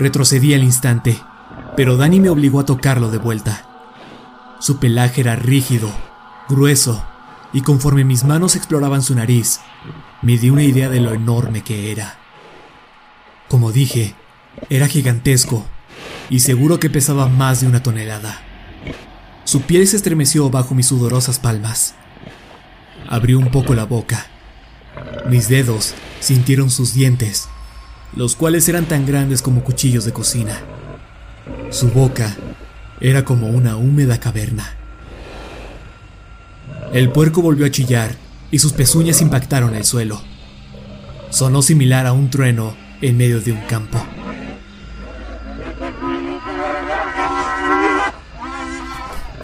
Retrocedí 0.00 0.54
al 0.54 0.64
instante, 0.64 1.20
pero 1.76 1.98
Dani 1.98 2.20
me 2.20 2.30
obligó 2.30 2.60
a 2.60 2.64
tocarlo 2.64 3.10
de 3.10 3.18
vuelta. 3.18 3.66
Su 4.58 4.78
pelaje 4.78 5.20
era 5.20 5.36
rígido, 5.36 5.92
grueso, 6.48 7.04
y 7.52 7.60
conforme 7.60 8.02
mis 8.04 8.24
manos 8.24 8.56
exploraban 8.56 9.02
su 9.02 9.14
nariz, 9.14 9.60
me 10.22 10.38
di 10.38 10.48
una 10.48 10.62
idea 10.62 10.88
de 10.88 11.00
lo 11.00 11.12
enorme 11.12 11.62
que 11.62 11.92
era. 11.92 12.16
Como 13.50 13.72
dije, 13.72 14.14
era 14.70 14.88
gigantesco 14.88 15.66
y 16.30 16.40
seguro 16.40 16.80
que 16.80 16.88
pesaba 16.88 17.28
más 17.28 17.60
de 17.60 17.66
una 17.66 17.82
tonelada. 17.82 18.40
Su 19.44 19.60
piel 19.60 19.86
se 19.86 19.96
estremeció 19.96 20.48
bajo 20.48 20.74
mis 20.74 20.86
sudorosas 20.86 21.38
palmas. 21.38 21.94
Abrió 23.06 23.38
un 23.38 23.50
poco 23.50 23.74
la 23.74 23.84
boca. 23.84 24.28
Mis 25.28 25.48
dedos 25.48 25.94
sintieron 26.20 26.70
sus 26.70 26.94
dientes, 26.94 27.50
los 28.14 28.36
cuales 28.36 28.68
eran 28.68 28.86
tan 28.86 29.06
grandes 29.06 29.42
como 29.42 29.62
cuchillos 29.62 30.04
de 30.04 30.12
cocina. 30.12 30.58
Su 31.70 31.88
boca 31.88 32.36
era 33.00 33.24
como 33.24 33.48
una 33.48 33.76
húmeda 33.76 34.18
caverna. 34.18 34.74
El 36.92 37.10
puerco 37.10 37.40
volvió 37.40 37.66
a 37.66 37.70
chillar 37.70 38.16
y 38.50 38.58
sus 38.58 38.72
pezuñas 38.72 39.20
impactaron 39.20 39.74
el 39.74 39.84
suelo. 39.84 40.20
Sonó 41.30 41.62
similar 41.62 42.06
a 42.06 42.12
un 42.12 42.30
trueno 42.30 42.74
en 43.00 43.16
medio 43.16 43.40
de 43.40 43.52
un 43.52 43.60
campo. 43.62 44.04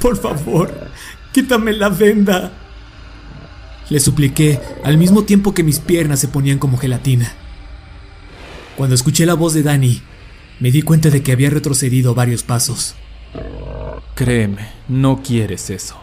Por 0.01 0.17
favor, 0.17 0.73
quítame 1.33 1.73
la 1.73 1.89
venda. 1.89 2.53
Le 3.89 4.01
supliqué 4.01 4.61
al 4.85 4.99
mismo 4.99 5.23
tiempo 5.23 5.55
que 5.55 5.63
mis 5.63 5.79
piernas 5.79 6.19
se 6.19 6.29
ponían 6.29 6.59
como 6.59 6.77
gelatina. 6.77 7.33
Cuando 8.77 8.95
escuché 8.95 9.25
la 9.25 9.35
voz 9.35 9.55
de 9.55 9.63
Dani, 9.63 10.03
me 10.61 10.71
di 10.71 10.83
cuenta 10.83 11.09
de 11.09 11.23
que 11.23 11.33
había 11.33 11.49
retrocedido 11.49 12.15
varios 12.15 12.43
pasos. 12.43 12.95
Créeme, 14.15 14.69
no 14.87 15.23
quieres 15.23 15.71
eso. 15.71 15.97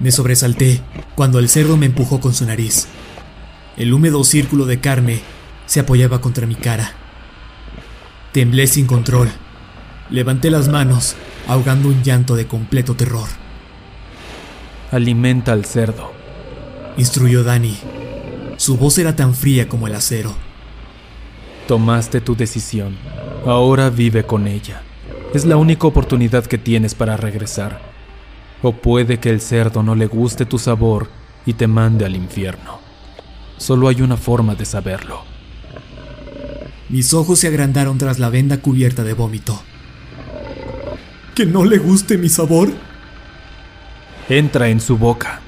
Me 0.00 0.10
sobresalté 0.10 0.80
cuando 1.14 1.38
el 1.38 1.48
cerdo 1.48 1.76
me 1.76 1.86
empujó 1.86 2.20
con 2.20 2.34
su 2.34 2.44
nariz. 2.44 2.88
El 3.76 3.94
húmedo 3.94 4.24
círculo 4.24 4.66
de 4.66 4.80
carne 4.80 5.20
se 5.66 5.78
apoyaba 5.78 6.20
contra 6.20 6.48
mi 6.48 6.56
cara. 6.56 6.92
Temblé 8.32 8.66
sin 8.66 8.86
control. 8.86 9.30
Levanté 10.10 10.50
las 10.50 10.68
manos 10.68 11.14
ahogando 11.46 11.88
un 11.88 12.02
llanto 12.02 12.34
de 12.34 12.48
completo 12.48 12.94
terror. 12.94 13.28
Alimenta 14.90 15.52
al 15.52 15.64
cerdo, 15.64 16.12
instruyó 16.96 17.44
Dani. 17.44 17.76
Su 18.56 18.76
voz 18.76 18.98
era 18.98 19.14
tan 19.14 19.34
fría 19.34 19.68
como 19.68 19.86
el 19.86 19.94
acero. 19.94 20.45
Tomaste 21.66 22.20
tu 22.20 22.36
decisión. 22.36 22.96
Ahora 23.44 23.90
vive 23.90 24.24
con 24.24 24.46
ella. 24.46 24.82
Es 25.34 25.44
la 25.44 25.56
única 25.56 25.86
oportunidad 25.86 26.46
que 26.46 26.58
tienes 26.58 26.94
para 26.94 27.16
regresar. 27.16 27.80
O 28.62 28.72
puede 28.72 29.18
que 29.18 29.30
el 29.30 29.40
cerdo 29.40 29.82
no 29.82 29.94
le 29.94 30.06
guste 30.06 30.46
tu 30.46 30.58
sabor 30.58 31.08
y 31.44 31.54
te 31.54 31.66
mande 31.66 32.04
al 32.04 32.16
infierno. 32.16 32.80
Solo 33.58 33.88
hay 33.88 34.02
una 34.02 34.16
forma 34.16 34.54
de 34.54 34.64
saberlo. 34.64 35.22
Mis 36.88 37.12
ojos 37.14 37.40
se 37.40 37.48
agrandaron 37.48 37.98
tras 37.98 38.18
la 38.18 38.28
venda 38.28 38.58
cubierta 38.58 39.02
de 39.02 39.14
vómito 39.14 39.60
que 41.36 41.44
no 41.44 41.66
le 41.66 41.76
guste 41.76 42.16
mi 42.16 42.30
sabor? 42.30 42.72
Entra 44.30 44.68
en 44.68 44.80
su 44.80 44.96
boca. 44.96 45.42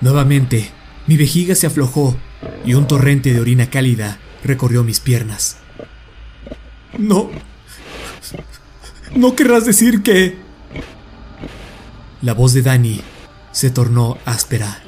Nuevamente, 0.00 0.70
mi 1.06 1.18
vejiga 1.18 1.54
se 1.54 1.66
aflojó 1.66 2.16
y 2.64 2.72
un 2.72 2.86
torrente 2.86 3.34
de 3.34 3.40
orina 3.42 3.68
cálida 3.68 4.18
recorrió 4.44 4.84
mis 4.84 5.00
piernas. 5.00 5.56
No. 6.98 7.30
No 9.14 9.34
querrás 9.34 9.66
decir 9.66 10.02
que... 10.02 10.36
La 12.22 12.32
voz 12.32 12.52
de 12.54 12.62
Dani 12.62 13.00
se 13.52 13.70
tornó 13.70 14.18
áspera. 14.24 14.82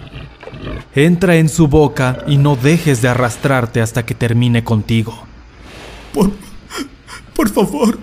Entra 0.94 1.36
en 1.36 1.48
su 1.48 1.68
boca 1.68 2.24
y 2.26 2.38
no 2.38 2.56
dejes 2.56 3.02
de 3.02 3.08
arrastrarte 3.08 3.80
hasta 3.80 4.06
que 4.06 4.14
termine 4.14 4.64
contigo. 4.64 5.26
Por... 6.14 6.30
Por 7.34 7.50
favor. 7.50 7.98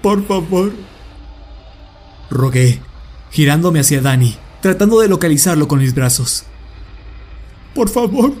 Por 0.00 0.24
favor. 0.26 0.72
Rogué, 2.30 2.80
girándome 3.32 3.80
hacia 3.80 4.00
Dani, 4.00 4.36
tratando 4.62 5.00
de 5.00 5.08
localizarlo 5.08 5.66
con 5.66 5.80
mis 5.80 5.94
brazos. 5.94 6.44
Por 7.74 7.88
favor, 7.88 8.34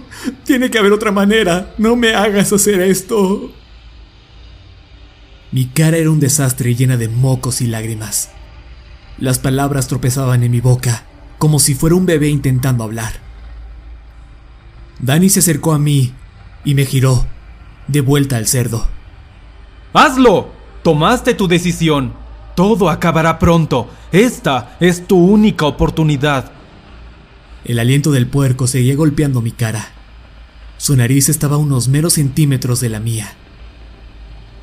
tiene 0.44 0.70
que 0.70 0.78
haber 0.78 0.92
otra 0.92 1.12
manera. 1.12 1.74
No 1.78 1.96
me 1.96 2.14
hagas 2.14 2.52
hacer 2.52 2.80
esto. 2.80 3.52
Mi 5.52 5.66
cara 5.66 5.96
era 5.96 6.10
un 6.10 6.20
desastre 6.20 6.74
llena 6.74 6.96
de 6.96 7.08
mocos 7.08 7.60
y 7.60 7.66
lágrimas. 7.66 8.30
Las 9.18 9.38
palabras 9.38 9.88
tropezaban 9.88 10.42
en 10.42 10.50
mi 10.50 10.60
boca, 10.60 11.04
como 11.38 11.58
si 11.58 11.74
fuera 11.74 11.96
un 11.96 12.06
bebé 12.06 12.28
intentando 12.28 12.84
hablar. 12.84 13.14
Dani 15.00 15.28
se 15.28 15.40
acercó 15.40 15.72
a 15.72 15.78
mí 15.78 16.12
y 16.64 16.74
me 16.74 16.84
giró, 16.84 17.26
de 17.88 18.00
vuelta 18.00 18.36
al 18.36 18.46
cerdo. 18.46 18.86
¡Hazlo! 19.92 20.60
Tomaste 20.82 21.34
tu 21.34 21.48
decisión. 21.48 22.14
Todo 22.54 22.88
acabará 22.88 23.38
pronto. 23.38 23.90
Esta 24.12 24.76
es 24.80 25.06
tu 25.06 25.18
única 25.18 25.66
oportunidad. 25.66 26.52
El 27.64 27.78
aliento 27.78 28.10
del 28.10 28.26
puerco 28.26 28.66
seguía 28.66 28.96
golpeando 28.96 29.42
mi 29.42 29.52
cara. 29.52 29.90
Su 30.78 30.96
nariz 30.96 31.28
estaba 31.28 31.56
a 31.56 31.58
unos 31.58 31.88
meros 31.88 32.14
centímetros 32.14 32.80
de 32.80 32.88
la 32.88 33.00
mía. 33.00 33.34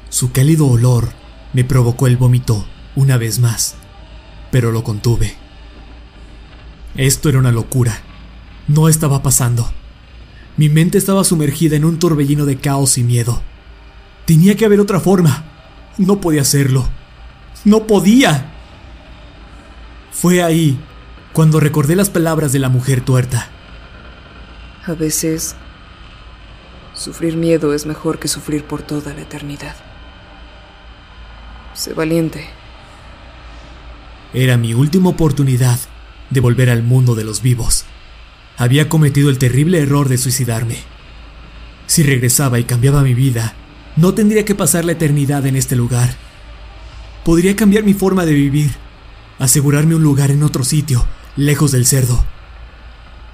Su 0.10 0.32
cálido 0.32 0.66
olor 0.68 1.10
me 1.54 1.64
provocó 1.64 2.08
el 2.08 2.18
vómito 2.18 2.66
una 2.96 3.18
vez 3.18 3.40
más, 3.40 3.76
pero 4.52 4.72
lo 4.72 4.84
contuve. 4.84 5.36
Esto 6.96 7.30
era 7.30 7.38
una 7.38 7.52
locura. 7.52 8.02
No 8.68 8.90
estaba 8.90 9.22
pasando. 9.22 9.72
Mi 10.58 10.70
mente 10.70 10.98
estaba 10.98 11.24
sumergida 11.24 11.76
en 11.76 11.86
un 11.86 12.00
torbellino 12.00 12.46
de 12.46 12.58
caos 12.58 12.98
y 12.98 13.04
miedo. 13.04 13.42
Tenía 14.26 14.56
que 14.56 14.66
haber 14.66 14.80
otra 14.80 15.00
forma. 15.00 15.46
No 16.00 16.20
podía 16.20 16.42
hacerlo. 16.42 16.88
No 17.64 17.86
podía. 17.86 18.54
Fue 20.12 20.42
ahí 20.42 20.80
cuando 21.38 21.60
recordé 21.60 21.96
las 21.96 22.10
palabras 22.10 22.52
de 22.52 22.58
la 22.58 22.68
mujer 22.68 23.02
tuerta. 23.02 23.48
A 24.88 24.94
veces, 24.94 25.56
sufrir 26.96 27.38
miedo 27.38 27.76
es 27.76 27.86
mejor 27.86 28.18
que 28.18 28.28
sufrir 28.28 28.64
por 28.64 28.82
toda 28.82 29.14
la 29.14 29.22
eternidad. 29.22 29.76
Sé 31.76 31.94
valiente. 31.94 32.50
Era 34.34 34.58
mi 34.58 34.74
última 34.74 35.10
oportunidad 35.10 35.78
de 36.32 36.40
volver 36.40 36.72
al 36.72 36.82
mundo 36.82 37.14
de 37.14 37.24
los 37.24 37.44
vivos. 37.44 37.86
Había 38.58 38.90
cometido 38.90 39.30
el 39.30 39.38
terrible 39.38 39.80
error 39.80 40.10
de 40.10 40.18
suicidarme. 40.18 40.78
Si 41.86 42.02
regresaba 42.02 42.58
y 42.58 42.64
cambiaba 42.64 43.04
mi 43.04 43.14
vida, 43.14 43.54
no 43.96 44.16
tendría 44.16 44.44
que 44.44 44.56
pasar 44.56 44.86
la 44.86 44.94
eternidad 44.94 45.46
en 45.46 45.56
este 45.56 45.76
lugar 45.76 46.16
podría 47.24 47.58
cambiar 47.58 47.84
mi 47.84 47.94
forma 47.94 48.26
de 48.26 48.34
vivir, 48.34 48.72
asegurarme 49.38 49.94
un 49.94 50.02
lugar 50.02 50.32
en 50.32 50.44
otro 50.44 50.64
sitio, 50.64 51.06
lejos 51.38 51.72
del 51.72 51.86
cerdo. 51.86 52.22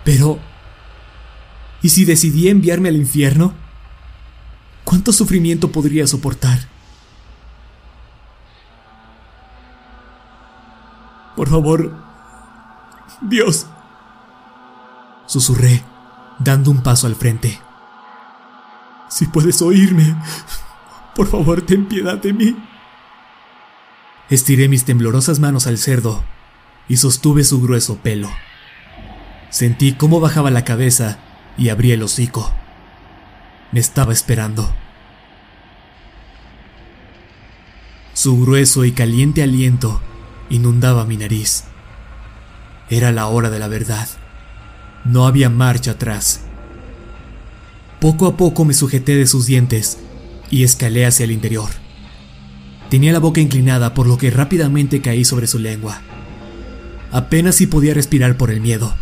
Pero... 0.04 0.38
¿Y 1.82 1.90
si 1.90 2.06
decidí 2.06 2.48
enviarme 2.48 2.90
al 2.90 2.96
infierno? 2.96 3.54
¿Cuánto 4.86 5.12
sufrimiento 5.12 5.72
podría 5.72 6.08
soportar? 6.08 6.60
Por 11.36 11.50
favor, 11.50 11.94
Dios, 13.22 13.66
susurré, 15.26 15.84
dando 16.40 16.72
un 16.72 16.84
paso 16.84 17.08
al 17.08 17.16
frente. 17.16 17.60
Si 19.10 19.26
puedes 19.26 19.62
oírme, 19.62 20.16
por 21.16 21.28
favor, 21.28 21.64
ten 21.64 21.88
piedad 21.88 22.18
de 22.18 22.34
mí. 22.34 22.56
Estiré 24.30 24.70
mis 24.70 24.86
temblorosas 24.86 25.40
manos 25.40 25.68
al 25.68 25.78
cerdo 25.78 26.24
y 26.88 26.98
sostuve 26.98 27.44
su 27.44 27.62
grueso 27.62 27.98
pelo. 27.98 28.30
Sentí 29.50 29.94
cómo 29.94 30.20
bajaba 30.20 30.52
la 30.52 30.64
cabeza 30.64 31.20
y 31.58 31.70
abrí 31.70 31.92
el 31.92 32.04
hocico. 32.04 32.52
Me 33.72 33.80
estaba 33.80 34.14
esperando. 34.14 34.74
Su 38.14 38.40
grueso 38.40 38.86
y 38.86 38.92
caliente 38.92 39.44
aliento 39.44 40.02
inundaba 40.50 41.06
mi 41.06 41.18
nariz. 41.18 41.66
Era 42.90 43.12
la 43.12 43.28
hora 43.28 43.50
de 43.50 43.60
la 43.60 43.68
verdad. 43.68 44.08
No 45.04 45.26
había 45.26 45.50
marcha 45.50 45.92
atrás. 45.92 46.42
Poco 48.00 48.28
a 48.28 48.38
poco 48.38 48.66
me 48.66 48.74
sujeté 48.74 49.16
de 49.16 49.26
sus 49.26 49.46
dientes 49.46 50.00
y 50.50 50.64
escalé 50.64 51.06
hacia 51.06 51.24
el 51.24 51.32
interior. 51.32 51.70
Tenía 52.90 53.14
la 53.14 53.20
boca 53.20 53.42
inclinada 53.42 53.94
por 53.94 54.06
lo 54.06 54.18
que 54.18 54.30
rápidamente 54.30 55.02
caí 55.02 55.26
sobre 55.26 55.48
su 55.48 55.58
lengua. 55.58 56.02
Apenas 57.14 57.54
si 57.54 57.68
podía 57.68 57.94
respirar 57.94 58.38
por 58.38 58.50
el 58.50 58.60
miedo. 58.60 58.96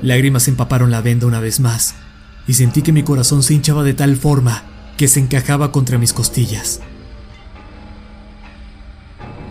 Lágrimas 0.00 0.48
empaparon 0.48 0.90
la 0.90 1.02
venda 1.02 1.26
una 1.26 1.40
vez 1.40 1.60
más 1.60 1.94
y 2.48 2.54
sentí 2.54 2.80
que 2.80 2.90
mi 2.90 3.02
corazón 3.02 3.42
se 3.42 3.52
hinchaba 3.52 3.84
de 3.84 3.92
tal 3.92 4.16
forma 4.16 4.62
que 4.96 5.08
se 5.08 5.20
encajaba 5.20 5.72
contra 5.72 5.98
mis 5.98 6.14
costillas. 6.14 6.80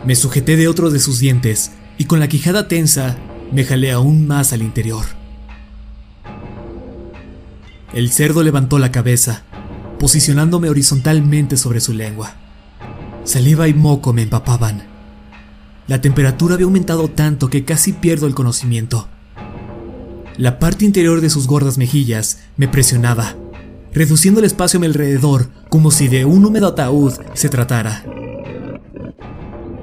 Me 0.03 0.15
sujeté 0.15 0.57
de 0.57 0.67
otro 0.67 0.89
de 0.89 0.99
sus 0.99 1.19
dientes 1.19 1.73
y 1.99 2.05
con 2.05 2.19
la 2.19 2.27
quijada 2.27 2.67
tensa 2.67 3.17
me 3.51 3.63
jalé 3.63 3.91
aún 3.91 4.25
más 4.25 4.53
al 4.53 4.63
interior. 4.63 5.05
El 7.93 8.11
cerdo 8.11 8.41
levantó 8.41 8.79
la 8.79 8.91
cabeza, 8.91 9.43
posicionándome 9.99 10.67
horizontalmente 10.67 11.57
sobre 11.57 11.79
su 11.79 11.93
lengua. 11.93 12.33
Saliva 13.23 13.67
y 13.67 13.75
moco 13.75 14.13
me 14.13 14.23
empapaban. 14.23 14.90
La 15.91 15.99
temperatura 15.99 16.53
había 16.53 16.67
aumentado 16.67 17.09
tanto 17.09 17.49
que 17.49 17.65
casi 17.65 17.91
pierdo 17.91 18.25
el 18.25 18.33
conocimiento. 18.33 19.09
La 20.37 20.57
parte 20.57 20.85
interior 20.85 21.19
de 21.19 21.29
sus 21.29 21.47
gordas 21.47 21.77
mejillas 21.77 22.39
me 22.55 22.69
presionaba, 22.69 23.35
reduciendo 23.91 24.39
el 24.39 24.45
espacio 24.45 24.77
a 24.77 24.79
mi 24.79 24.85
alrededor 24.87 25.49
como 25.67 25.91
si 25.91 26.07
de 26.07 26.23
un 26.23 26.45
húmedo 26.45 26.67
ataúd 26.67 27.15
se 27.33 27.49
tratara. 27.49 28.05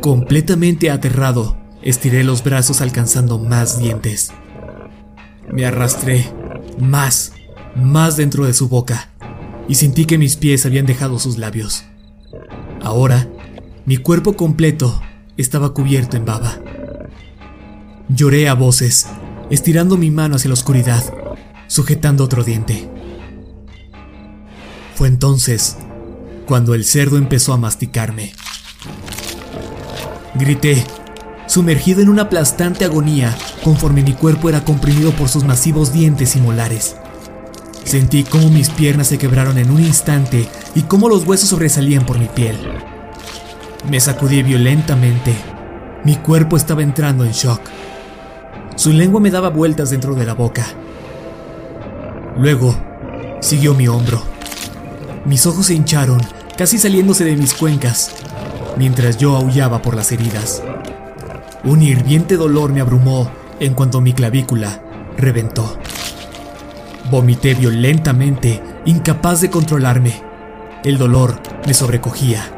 Completamente 0.00 0.90
aterrado, 0.90 1.58
estiré 1.82 2.24
los 2.24 2.42
brazos 2.42 2.80
alcanzando 2.80 3.38
más 3.38 3.78
dientes. 3.78 4.30
Me 5.52 5.66
arrastré 5.66 6.32
más, 6.80 7.34
más 7.76 8.16
dentro 8.16 8.46
de 8.46 8.54
su 8.54 8.70
boca 8.70 9.10
y 9.68 9.74
sentí 9.74 10.06
que 10.06 10.16
mis 10.16 10.36
pies 10.36 10.64
habían 10.64 10.86
dejado 10.86 11.18
sus 11.18 11.36
labios. 11.36 11.84
Ahora, 12.80 13.28
mi 13.84 13.98
cuerpo 13.98 14.36
completo 14.36 15.02
estaba 15.38 15.72
cubierto 15.72 16.16
en 16.16 16.24
baba. 16.24 16.58
Lloré 18.08 18.48
a 18.48 18.54
voces, 18.54 19.06
estirando 19.50 19.96
mi 19.96 20.10
mano 20.10 20.36
hacia 20.36 20.48
la 20.48 20.54
oscuridad, 20.54 21.02
sujetando 21.68 22.24
otro 22.24 22.44
diente. 22.44 22.90
Fue 24.94 25.08
entonces 25.08 25.76
cuando 26.46 26.74
el 26.74 26.84
cerdo 26.84 27.18
empezó 27.18 27.52
a 27.52 27.58
masticarme. 27.58 28.32
Grité, 30.34 30.84
sumergido 31.46 32.00
en 32.00 32.08
una 32.08 32.22
aplastante 32.22 32.84
agonía 32.84 33.36
conforme 33.62 34.02
mi 34.02 34.14
cuerpo 34.14 34.48
era 34.48 34.64
comprimido 34.64 35.12
por 35.12 35.28
sus 35.28 35.44
masivos 35.44 35.92
dientes 35.92 36.34
y 36.36 36.40
molares. 36.40 36.96
Sentí 37.84 38.24
cómo 38.24 38.50
mis 38.50 38.70
piernas 38.70 39.06
se 39.06 39.18
quebraron 39.18 39.56
en 39.56 39.70
un 39.70 39.80
instante 39.82 40.48
y 40.74 40.82
cómo 40.82 41.08
los 41.08 41.26
huesos 41.26 41.48
sobresalían 41.48 42.04
por 42.04 42.18
mi 42.18 42.26
piel. 42.26 42.58
Me 43.88 44.00
sacudí 44.00 44.42
violentamente. 44.42 45.34
Mi 46.04 46.16
cuerpo 46.16 46.58
estaba 46.58 46.82
entrando 46.82 47.24
en 47.24 47.32
shock. 47.32 47.60
Su 48.76 48.92
lengua 48.92 49.18
me 49.18 49.30
daba 49.30 49.48
vueltas 49.48 49.90
dentro 49.90 50.14
de 50.14 50.26
la 50.26 50.34
boca. 50.34 50.66
Luego, 52.36 52.76
siguió 53.40 53.74
mi 53.74 53.88
hombro. 53.88 54.22
Mis 55.24 55.46
ojos 55.46 55.66
se 55.66 55.74
hincharon, 55.74 56.20
casi 56.56 56.76
saliéndose 56.78 57.24
de 57.24 57.36
mis 57.36 57.54
cuencas, 57.54 58.14
mientras 58.76 59.16
yo 59.16 59.34
aullaba 59.36 59.80
por 59.80 59.96
las 59.96 60.12
heridas. 60.12 60.62
Un 61.64 61.82
hirviente 61.82 62.36
dolor 62.36 62.72
me 62.72 62.82
abrumó 62.82 63.30
en 63.58 63.72
cuanto 63.74 64.02
mi 64.02 64.12
clavícula 64.12 64.82
reventó. 65.16 65.78
Vomité 67.10 67.54
violentamente, 67.54 68.62
incapaz 68.84 69.40
de 69.40 69.50
controlarme. 69.50 70.22
El 70.84 70.98
dolor 70.98 71.40
me 71.66 71.72
sobrecogía. 71.72 72.57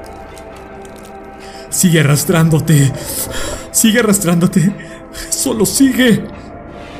Sigue 1.80 2.00
arrastrándote. 2.00 2.92
Sigue 3.72 4.00
arrastrándote. 4.00 4.70
Solo 5.30 5.64
sigue. 5.64 6.22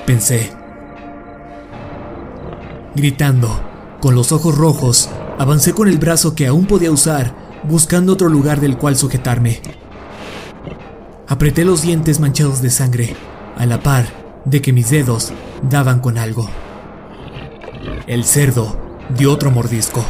Pensé. 0.07 0.51
Gritando, 2.95 3.61
con 4.01 4.14
los 4.14 4.33
ojos 4.33 4.57
rojos, 4.57 5.11
avancé 5.39 5.74
con 5.74 5.87
el 5.87 5.99
brazo 5.99 6.35
que 6.35 6.47
aún 6.47 6.64
podía 6.64 6.91
usar, 6.91 7.35
buscando 7.64 8.14
otro 8.14 8.31
lugar 8.31 8.62
del 8.62 8.78
cual 8.78 8.97
sujetarme. 8.97 9.61
Apreté 11.28 11.66
los 11.66 11.83
dientes 11.83 12.18
manchados 12.18 12.62
de 12.62 12.70
sangre, 12.70 13.14
a 13.59 13.66
la 13.66 13.83
par 13.83 14.07
de 14.47 14.62
que 14.62 14.72
mis 14.72 14.89
dedos 14.89 15.35
daban 15.68 16.01
con 16.01 16.16
algo. 16.16 16.49
El 18.07 18.24
cerdo 18.24 18.81
dio 19.14 19.31
otro 19.31 19.51
mordisco. 19.51 20.03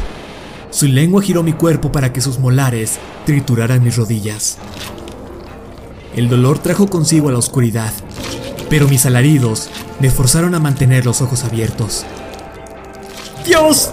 Su 0.71 0.87
lengua 0.87 1.21
giró 1.21 1.43
mi 1.43 1.51
cuerpo 1.51 1.91
para 1.91 2.13
que 2.13 2.21
sus 2.21 2.39
molares 2.39 2.97
trituraran 3.25 3.83
mis 3.83 3.97
rodillas. 3.97 4.57
El 6.15 6.29
dolor 6.29 6.59
trajo 6.59 6.87
consigo 6.87 7.29
a 7.29 7.33
la 7.33 7.37
oscuridad, 7.37 7.91
pero 8.69 8.87
mis 8.87 9.05
alaridos 9.05 9.69
me 9.99 10.09
forzaron 10.09 10.55
a 10.55 10.59
mantener 10.59 11.05
los 11.05 11.21
ojos 11.21 11.43
abiertos. 11.43 12.05
¡Dios! 13.45 13.91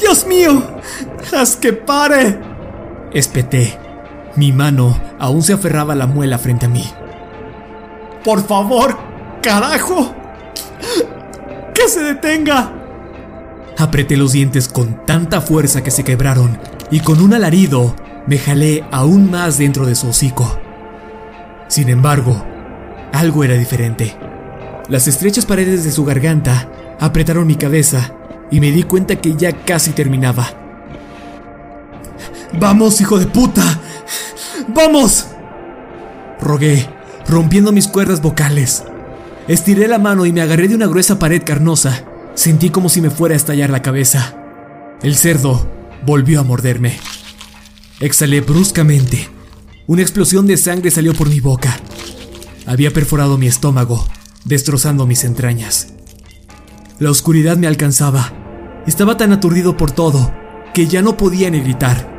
¡Dios 0.00 0.26
mío! 0.26 0.62
¡Haz 1.36 1.56
que 1.56 1.74
pare! 1.74 2.40
Espeté. 3.12 3.78
Mi 4.36 4.50
mano 4.50 4.98
aún 5.18 5.42
se 5.42 5.52
aferraba 5.52 5.92
a 5.92 5.96
la 5.96 6.06
muela 6.06 6.38
frente 6.38 6.66
a 6.66 6.70
mí. 6.70 6.84
¡Por 8.24 8.46
favor! 8.46 8.96
¡Carajo! 9.42 10.14
¡Que 11.74 11.88
se 11.88 12.02
detenga! 12.02 12.83
Apreté 13.78 14.16
los 14.16 14.32
dientes 14.32 14.68
con 14.68 15.04
tanta 15.04 15.40
fuerza 15.40 15.82
que 15.82 15.90
se 15.90 16.04
quebraron 16.04 16.58
y 16.90 17.00
con 17.00 17.20
un 17.20 17.34
alarido 17.34 17.94
me 18.26 18.38
jalé 18.38 18.84
aún 18.90 19.30
más 19.30 19.58
dentro 19.58 19.86
de 19.86 19.94
su 19.94 20.08
hocico. 20.08 20.58
Sin 21.68 21.88
embargo, 21.88 22.44
algo 23.12 23.44
era 23.44 23.54
diferente. 23.54 24.16
Las 24.88 25.08
estrechas 25.08 25.46
paredes 25.46 25.84
de 25.84 25.90
su 25.90 26.04
garganta 26.04 26.68
apretaron 27.00 27.46
mi 27.46 27.56
cabeza 27.56 28.12
y 28.50 28.60
me 28.60 28.70
di 28.70 28.84
cuenta 28.84 29.16
que 29.16 29.34
ya 29.34 29.52
casi 29.52 29.90
terminaba. 29.90 30.46
¡Vamos, 32.60 33.00
hijo 33.00 33.18
de 33.18 33.26
puta! 33.26 33.62
¡Vamos! 34.68 35.26
Rogué, 36.40 36.88
rompiendo 37.26 37.72
mis 37.72 37.88
cuerdas 37.88 38.22
vocales. 38.22 38.84
Estiré 39.48 39.88
la 39.88 39.98
mano 39.98 40.26
y 40.26 40.32
me 40.32 40.42
agarré 40.42 40.68
de 40.68 40.74
una 40.74 40.86
gruesa 40.86 41.18
pared 41.18 41.42
carnosa. 41.44 42.04
Sentí 42.34 42.70
como 42.70 42.88
si 42.88 43.00
me 43.00 43.10
fuera 43.10 43.34
a 43.34 43.36
estallar 43.36 43.70
la 43.70 43.82
cabeza. 43.82 44.36
El 45.02 45.14
cerdo 45.14 45.70
volvió 46.04 46.40
a 46.40 46.42
morderme. 46.42 46.98
Exhalé 48.00 48.40
bruscamente. 48.40 49.28
Una 49.86 50.02
explosión 50.02 50.46
de 50.46 50.56
sangre 50.56 50.90
salió 50.90 51.14
por 51.14 51.28
mi 51.28 51.40
boca. 51.40 51.78
Había 52.66 52.90
perforado 52.90 53.38
mi 53.38 53.46
estómago, 53.46 54.06
destrozando 54.44 55.06
mis 55.06 55.24
entrañas. 55.24 55.88
La 56.98 57.10
oscuridad 57.10 57.56
me 57.56 57.66
alcanzaba. 57.66 58.32
Estaba 58.86 59.16
tan 59.16 59.32
aturdido 59.32 59.76
por 59.76 59.92
todo 59.92 60.32
que 60.72 60.88
ya 60.88 61.02
no 61.02 61.16
podía 61.16 61.50
ni 61.50 61.60
gritar. 61.60 62.12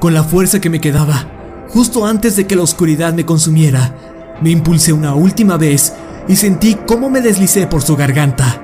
Con 0.00 0.14
la 0.14 0.24
fuerza 0.24 0.60
que 0.60 0.70
me 0.70 0.80
quedaba, 0.80 1.66
justo 1.68 2.06
antes 2.06 2.36
de 2.36 2.46
que 2.46 2.56
la 2.56 2.62
oscuridad 2.62 3.12
me 3.12 3.26
consumiera, 3.26 4.38
me 4.40 4.50
impulsé 4.50 4.92
una 4.92 5.14
última 5.14 5.56
vez 5.58 5.92
y 6.26 6.36
sentí 6.36 6.76
cómo 6.86 7.10
me 7.10 7.20
deslicé 7.20 7.66
por 7.66 7.82
su 7.82 7.96
garganta. 7.96 8.61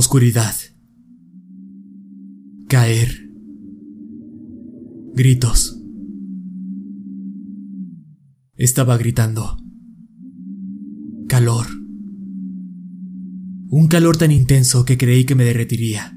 Oscuridad. 0.00 0.54
Caer. 2.68 3.10
Gritos. 5.12 5.82
Estaba 8.54 8.96
gritando. 8.96 9.56
Calor. 11.26 11.66
Un 13.70 13.88
calor 13.88 14.16
tan 14.16 14.30
intenso 14.30 14.84
que 14.84 14.96
creí 14.96 15.24
que 15.24 15.34
me 15.34 15.42
derretiría. 15.42 16.16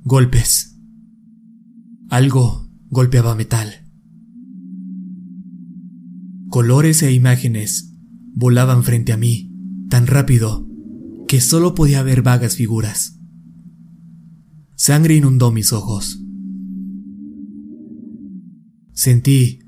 Golpes. 0.00 0.80
Algo 2.08 2.66
golpeaba 2.88 3.34
metal. 3.34 3.68
Colores 6.48 7.02
e 7.02 7.12
imágenes 7.12 7.94
volaban 8.34 8.84
frente 8.84 9.12
a 9.12 9.18
mí, 9.18 9.52
tan 9.90 10.06
rápido 10.06 10.65
que 11.26 11.40
solo 11.40 11.74
podía 11.74 12.02
ver 12.02 12.22
vagas 12.22 12.56
figuras. 12.56 13.18
Sangre 14.74 15.14
inundó 15.14 15.50
mis 15.50 15.72
ojos. 15.72 16.20
Sentí 18.92 19.60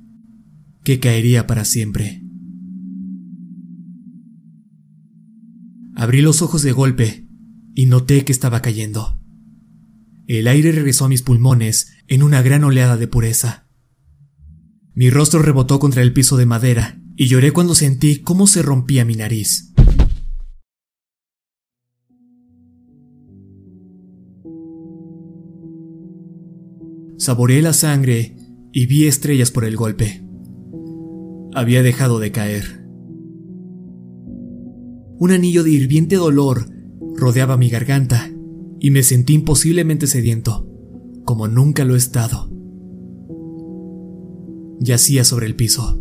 que 0.85 1.01
caería 1.01 1.47
para 1.47 1.65
siempre. 1.65 2.23
Abrí 5.95 6.23
los 6.23 6.43
ojos 6.43 6.63
de 6.63 6.73
golpe 6.73 7.29
y 7.75 7.87
noté 7.87 8.25
que 8.25 8.33
estaba 8.33 8.63
cayendo. 8.63 9.21
El 10.27 10.47
aire 10.47 10.73
regresó 10.73 11.07
a 11.07 11.09
mis 11.09 11.23
pulmones 11.23 11.93
en 12.07 12.23
una 12.23 12.43
gran 12.43 12.63
oleada 12.65 12.97
de 12.97 13.09
pureza. 13.09 13.69
Mi 14.95 15.11
rostro 15.11 15.43
rebotó 15.43 15.79
contra 15.79 16.03
el 16.03 16.13
piso 16.13 16.37
de 16.37 16.47
madera 16.47 17.01
y 17.17 17.27
lloré 17.27 17.53
cuando 17.53 17.75
sentí 17.75 18.21
cómo 18.21 18.47
se 18.47 18.63
rompía 18.63 19.05
mi 19.05 19.15
nariz. 19.15 19.73
Saboreé 27.19 27.63
la 27.63 27.73
sangre 27.73 28.37
y 28.73 28.87
vi 28.87 29.07
estrellas 29.07 29.51
por 29.51 29.65
el 29.65 29.77
golpe. 29.77 30.23
Había 31.53 31.83
dejado 31.83 32.21
de 32.21 32.31
caer. 32.31 32.87
Un 35.19 35.33
anillo 35.33 35.65
de 35.65 35.71
hirviente 35.73 36.15
dolor 36.15 36.67
rodeaba 37.17 37.57
mi 37.57 37.71
garganta 37.71 38.31
y 38.79 38.93
me 38.93 39.03
sentí 39.03 39.35
imposiblemente 39.35 40.07
sediento, 40.07 40.69
como 41.25 41.49
nunca 41.49 41.85
lo 41.85 41.97
he 41.97 41.99
estado. 41.99 42.49
Yacía 44.79 45.25
sobre 45.25 45.47
el 45.47 45.57
piso. 45.57 46.01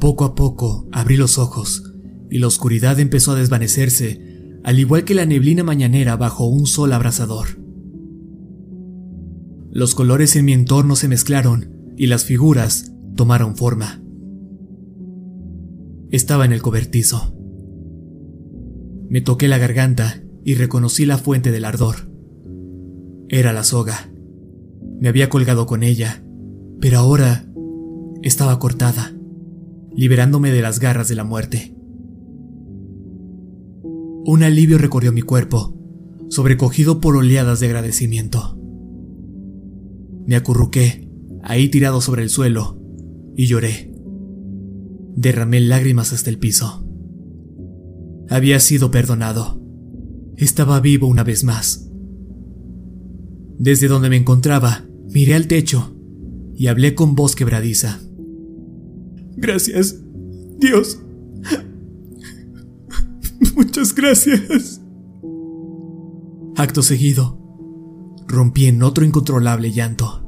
Poco 0.00 0.26
a 0.26 0.34
poco 0.34 0.86
abrí 0.92 1.16
los 1.16 1.38
ojos 1.38 1.94
y 2.30 2.40
la 2.40 2.48
oscuridad 2.48 3.00
empezó 3.00 3.32
a 3.32 3.36
desvanecerse, 3.36 4.20
al 4.64 4.78
igual 4.78 5.04
que 5.04 5.14
la 5.14 5.24
neblina 5.24 5.64
mañanera 5.64 6.16
bajo 6.16 6.46
un 6.46 6.66
sol 6.66 6.92
abrasador. 6.92 7.63
Los 9.74 9.96
colores 9.96 10.36
en 10.36 10.44
mi 10.44 10.52
entorno 10.52 10.94
se 10.94 11.08
mezclaron 11.08 11.92
y 11.96 12.06
las 12.06 12.24
figuras 12.24 12.94
tomaron 13.16 13.56
forma. 13.56 14.00
Estaba 16.12 16.44
en 16.44 16.52
el 16.52 16.62
cobertizo. 16.62 17.34
Me 19.08 19.20
toqué 19.20 19.48
la 19.48 19.58
garganta 19.58 20.22
y 20.44 20.54
reconocí 20.54 21.06
la 21.06 21.18
fuente 21.18 21.50
del 21.50 21.64
ardor. 21.64 22.08
Era 23.28 23.52
la 23.52 23.64
soga. 23.64 24.12
Me 25.00 25.08
había 25.08 25.28
colgado 25.28 25.66
con 25.66 25.82
ella, 25.82 26.24
pero 26.80 27.00
ahora 27.00 27.44
estaba 28.22 28.60
cortada, 28.60 29.12
liberándome 29.92 30.52
de 30.52 30.62
las 30.62 30.78
garras 30.78 31.08
de 31.08 31.16
la 31.16 31.24
muerte. 31.24 31.74
Un 34.24 34.44
alivio 34.44 34.78
recorrió 34.78 35.10
mi 35.10 35.22
cuerpo, 35.22 35.76
sobrecogido 36.28 37.00
por 37.00 37.16
oleadas 37.16 37.58
de 37.58 37.66
agradecimiento. 37.66 38.60
Me 40.26 40.36
acurruqué, 40.36 41.08
ahí 41.42 41.68
tirado 41.68 42.00
sobre 42.00 42.22
el 42.22 42.30
suelo, 42.30 42.80
y 43.36 43.46
lloré. 43.46 43.92
Derramé 45.16 45.60
lágrimas 45.60 46.12
hasta 46.12 46.30
el 46.30 46.38
piso. 46.38 46.86
Había 48.28 48.58
sido 48.60 48.90
perdonado. 48.90 49.60
Estaba 50.36 50.80
vivo 50.80 51.06
una 51.06 51.24
vez 51.24 51.44
más. 51.44 51.90
Desde 53.58 53.86
donde 53.86 54.08
me 54.08 54.16
encontraba, 54.16 54.84
miré 55.12 55.34
al 55.34 55.46
techo 55.46 55.94
y 56.56 56.66
hablé 56.66 56.94
con 56.94 57.14
voz 57.14 57.36
quebradiza. 57.36 58.00
Gracias, 59.36 60.00
Dios. 60.58 61.00
Muchas 63.56 63.94
gracias. 63.94 64.80
Acto 66.56 66.82
seguido, 66.82 67.43
rompí 68.26 68.66
en 68.66 68.82
otro 68.82 69.04
incontrolable 69.04 69.70
llanto. 69.72 70.24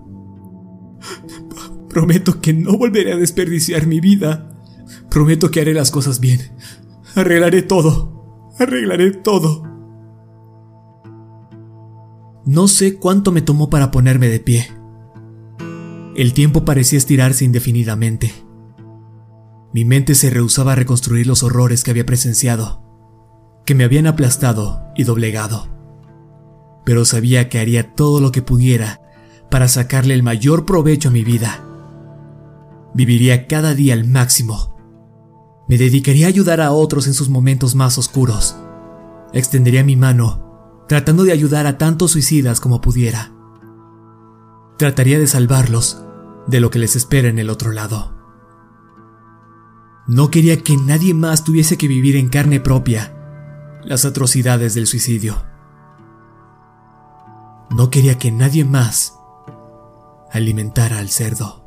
Prometo 1.88 2.40
que 2.40 2.52
no 2.52 2.76
volveré 2.76 3.12
a 3.12 3.16
desperdiciar 3.16 3.86
mi 3.86 4.00
vida. 4.00 4.50
Prometo 5.10 5.50
que 5.50 5.60
haré 5.60 5.72
las 5.74 5.90
cosas 5.90 6.20
bien. 6.20 6.40
Arreglaré 7.14 7.62
todo. 7.62 8.52
Arreglaré 8.58 9.12
todo. 9.12 9.62
No 12.44 12.68
sé 12.68 12.96
cuánto 12.96 13.32
me 13.32 13.42
tomó 13.42 13.70
para 13.70 13.90
ponerme 13.90 14.28
de 14.28 14.40
pie. 14.40 14.68
El 16.14 16.32
tiempo 16.32 16.64
parecía 16.64 16.98
estirarse 16.98 17.44
indefinidamente. 17.44 18.32
Mi 19.72 19.84
mente 19.84 20.14
se 20.14 20.30
rehusaba 20.30 20.72
a 20.72 20.76
reconstruir 20.76 21.26
los 21.26 21.42
horrores 21.42 21.82
que 21.82 21.90
había 21.90 22.06
presenciado, 22.06 22.82
que 23.66 23.74
me 23.74 23.84
habían 23.84 24.06
aplastado 24.06 24.84
y 24.96 25.04
doblegado 25.04 25.75
pero 26.86 27.04
sabía 27.04 27.48
que 27.48 27.58
haría 27.58 27.94
todo 27.94 28.20
lo 28.20 28.30
que 28.30 28.42
pudiera 28.42 29.00
para 29.50 29.66
sacarle 29.66 30.14
el 30.14 30.22
mayor 30.22 30.64
provecho 30.64 31.08
a 31.08 31.12
mi 31.12 31.24
vida. 31.24 31.66
Viviría 32.94 33.48
cada 33.48 33.74
día 33.74 33.92
al 33.92 34.06
máximo. 34.06 34.76
Me 35.68 35.78
dedicaría 35.78 36.26
a 36.26 36.28
ayudar 36.28 36.60
a 36.60 36.70
otros 36.70 37.08
en 37.08 37.14
sus 37.14 37.28
momentos 37.28 37.74
más 37.74 37.98
oscuros. 37.98 38.56
Extendería 39.32 39.82
mi 39.82 39.96
mano, 39.96 40.84
tratando 40.88 41.24
de 41.24 41.32
ayudar 41.32 41.66
a 41.66 41.76
tantos 41.76 42.12
suicidas 42.12 42.60
como 42.60 42.80
pudiera. 42.80 43.32
Trataría 44.78 45.18
de 45.18 45.26
salvarlos 45.26 46.04
de 46.46 46.60
lo 46.60 46.70
que 46.70 46.78
les 46.78 46.94
espera 46.94 47.26
en 47.26 47.40
el 47.40 47.50
otro 47.50 47.72
lado. 47.72 48.14
No 50.06 50.30
quería 50.30 50.62
que 50.62 50.76
nadie 50.76 51.14
más 51.14 51.42
tuviese 51.42 51.76
que 51.76 51.88
vivir 51.88 52.14
en 52.14 52.28
carne 52.28 52.60
propia 52.60 53.12
las 53.82 54.04
atrocidades 54.04 54.74
del 54.74 54.86
suicidio. 54.86 55.55
No 57.70 57.90
quería 57.90 58.18
que 58.18 58.30
nadie 58.30 58.64
más 58.64 59.18
alimentara 60.30 60.98
al 60.98 61.08
cerdo. 61.08 61.65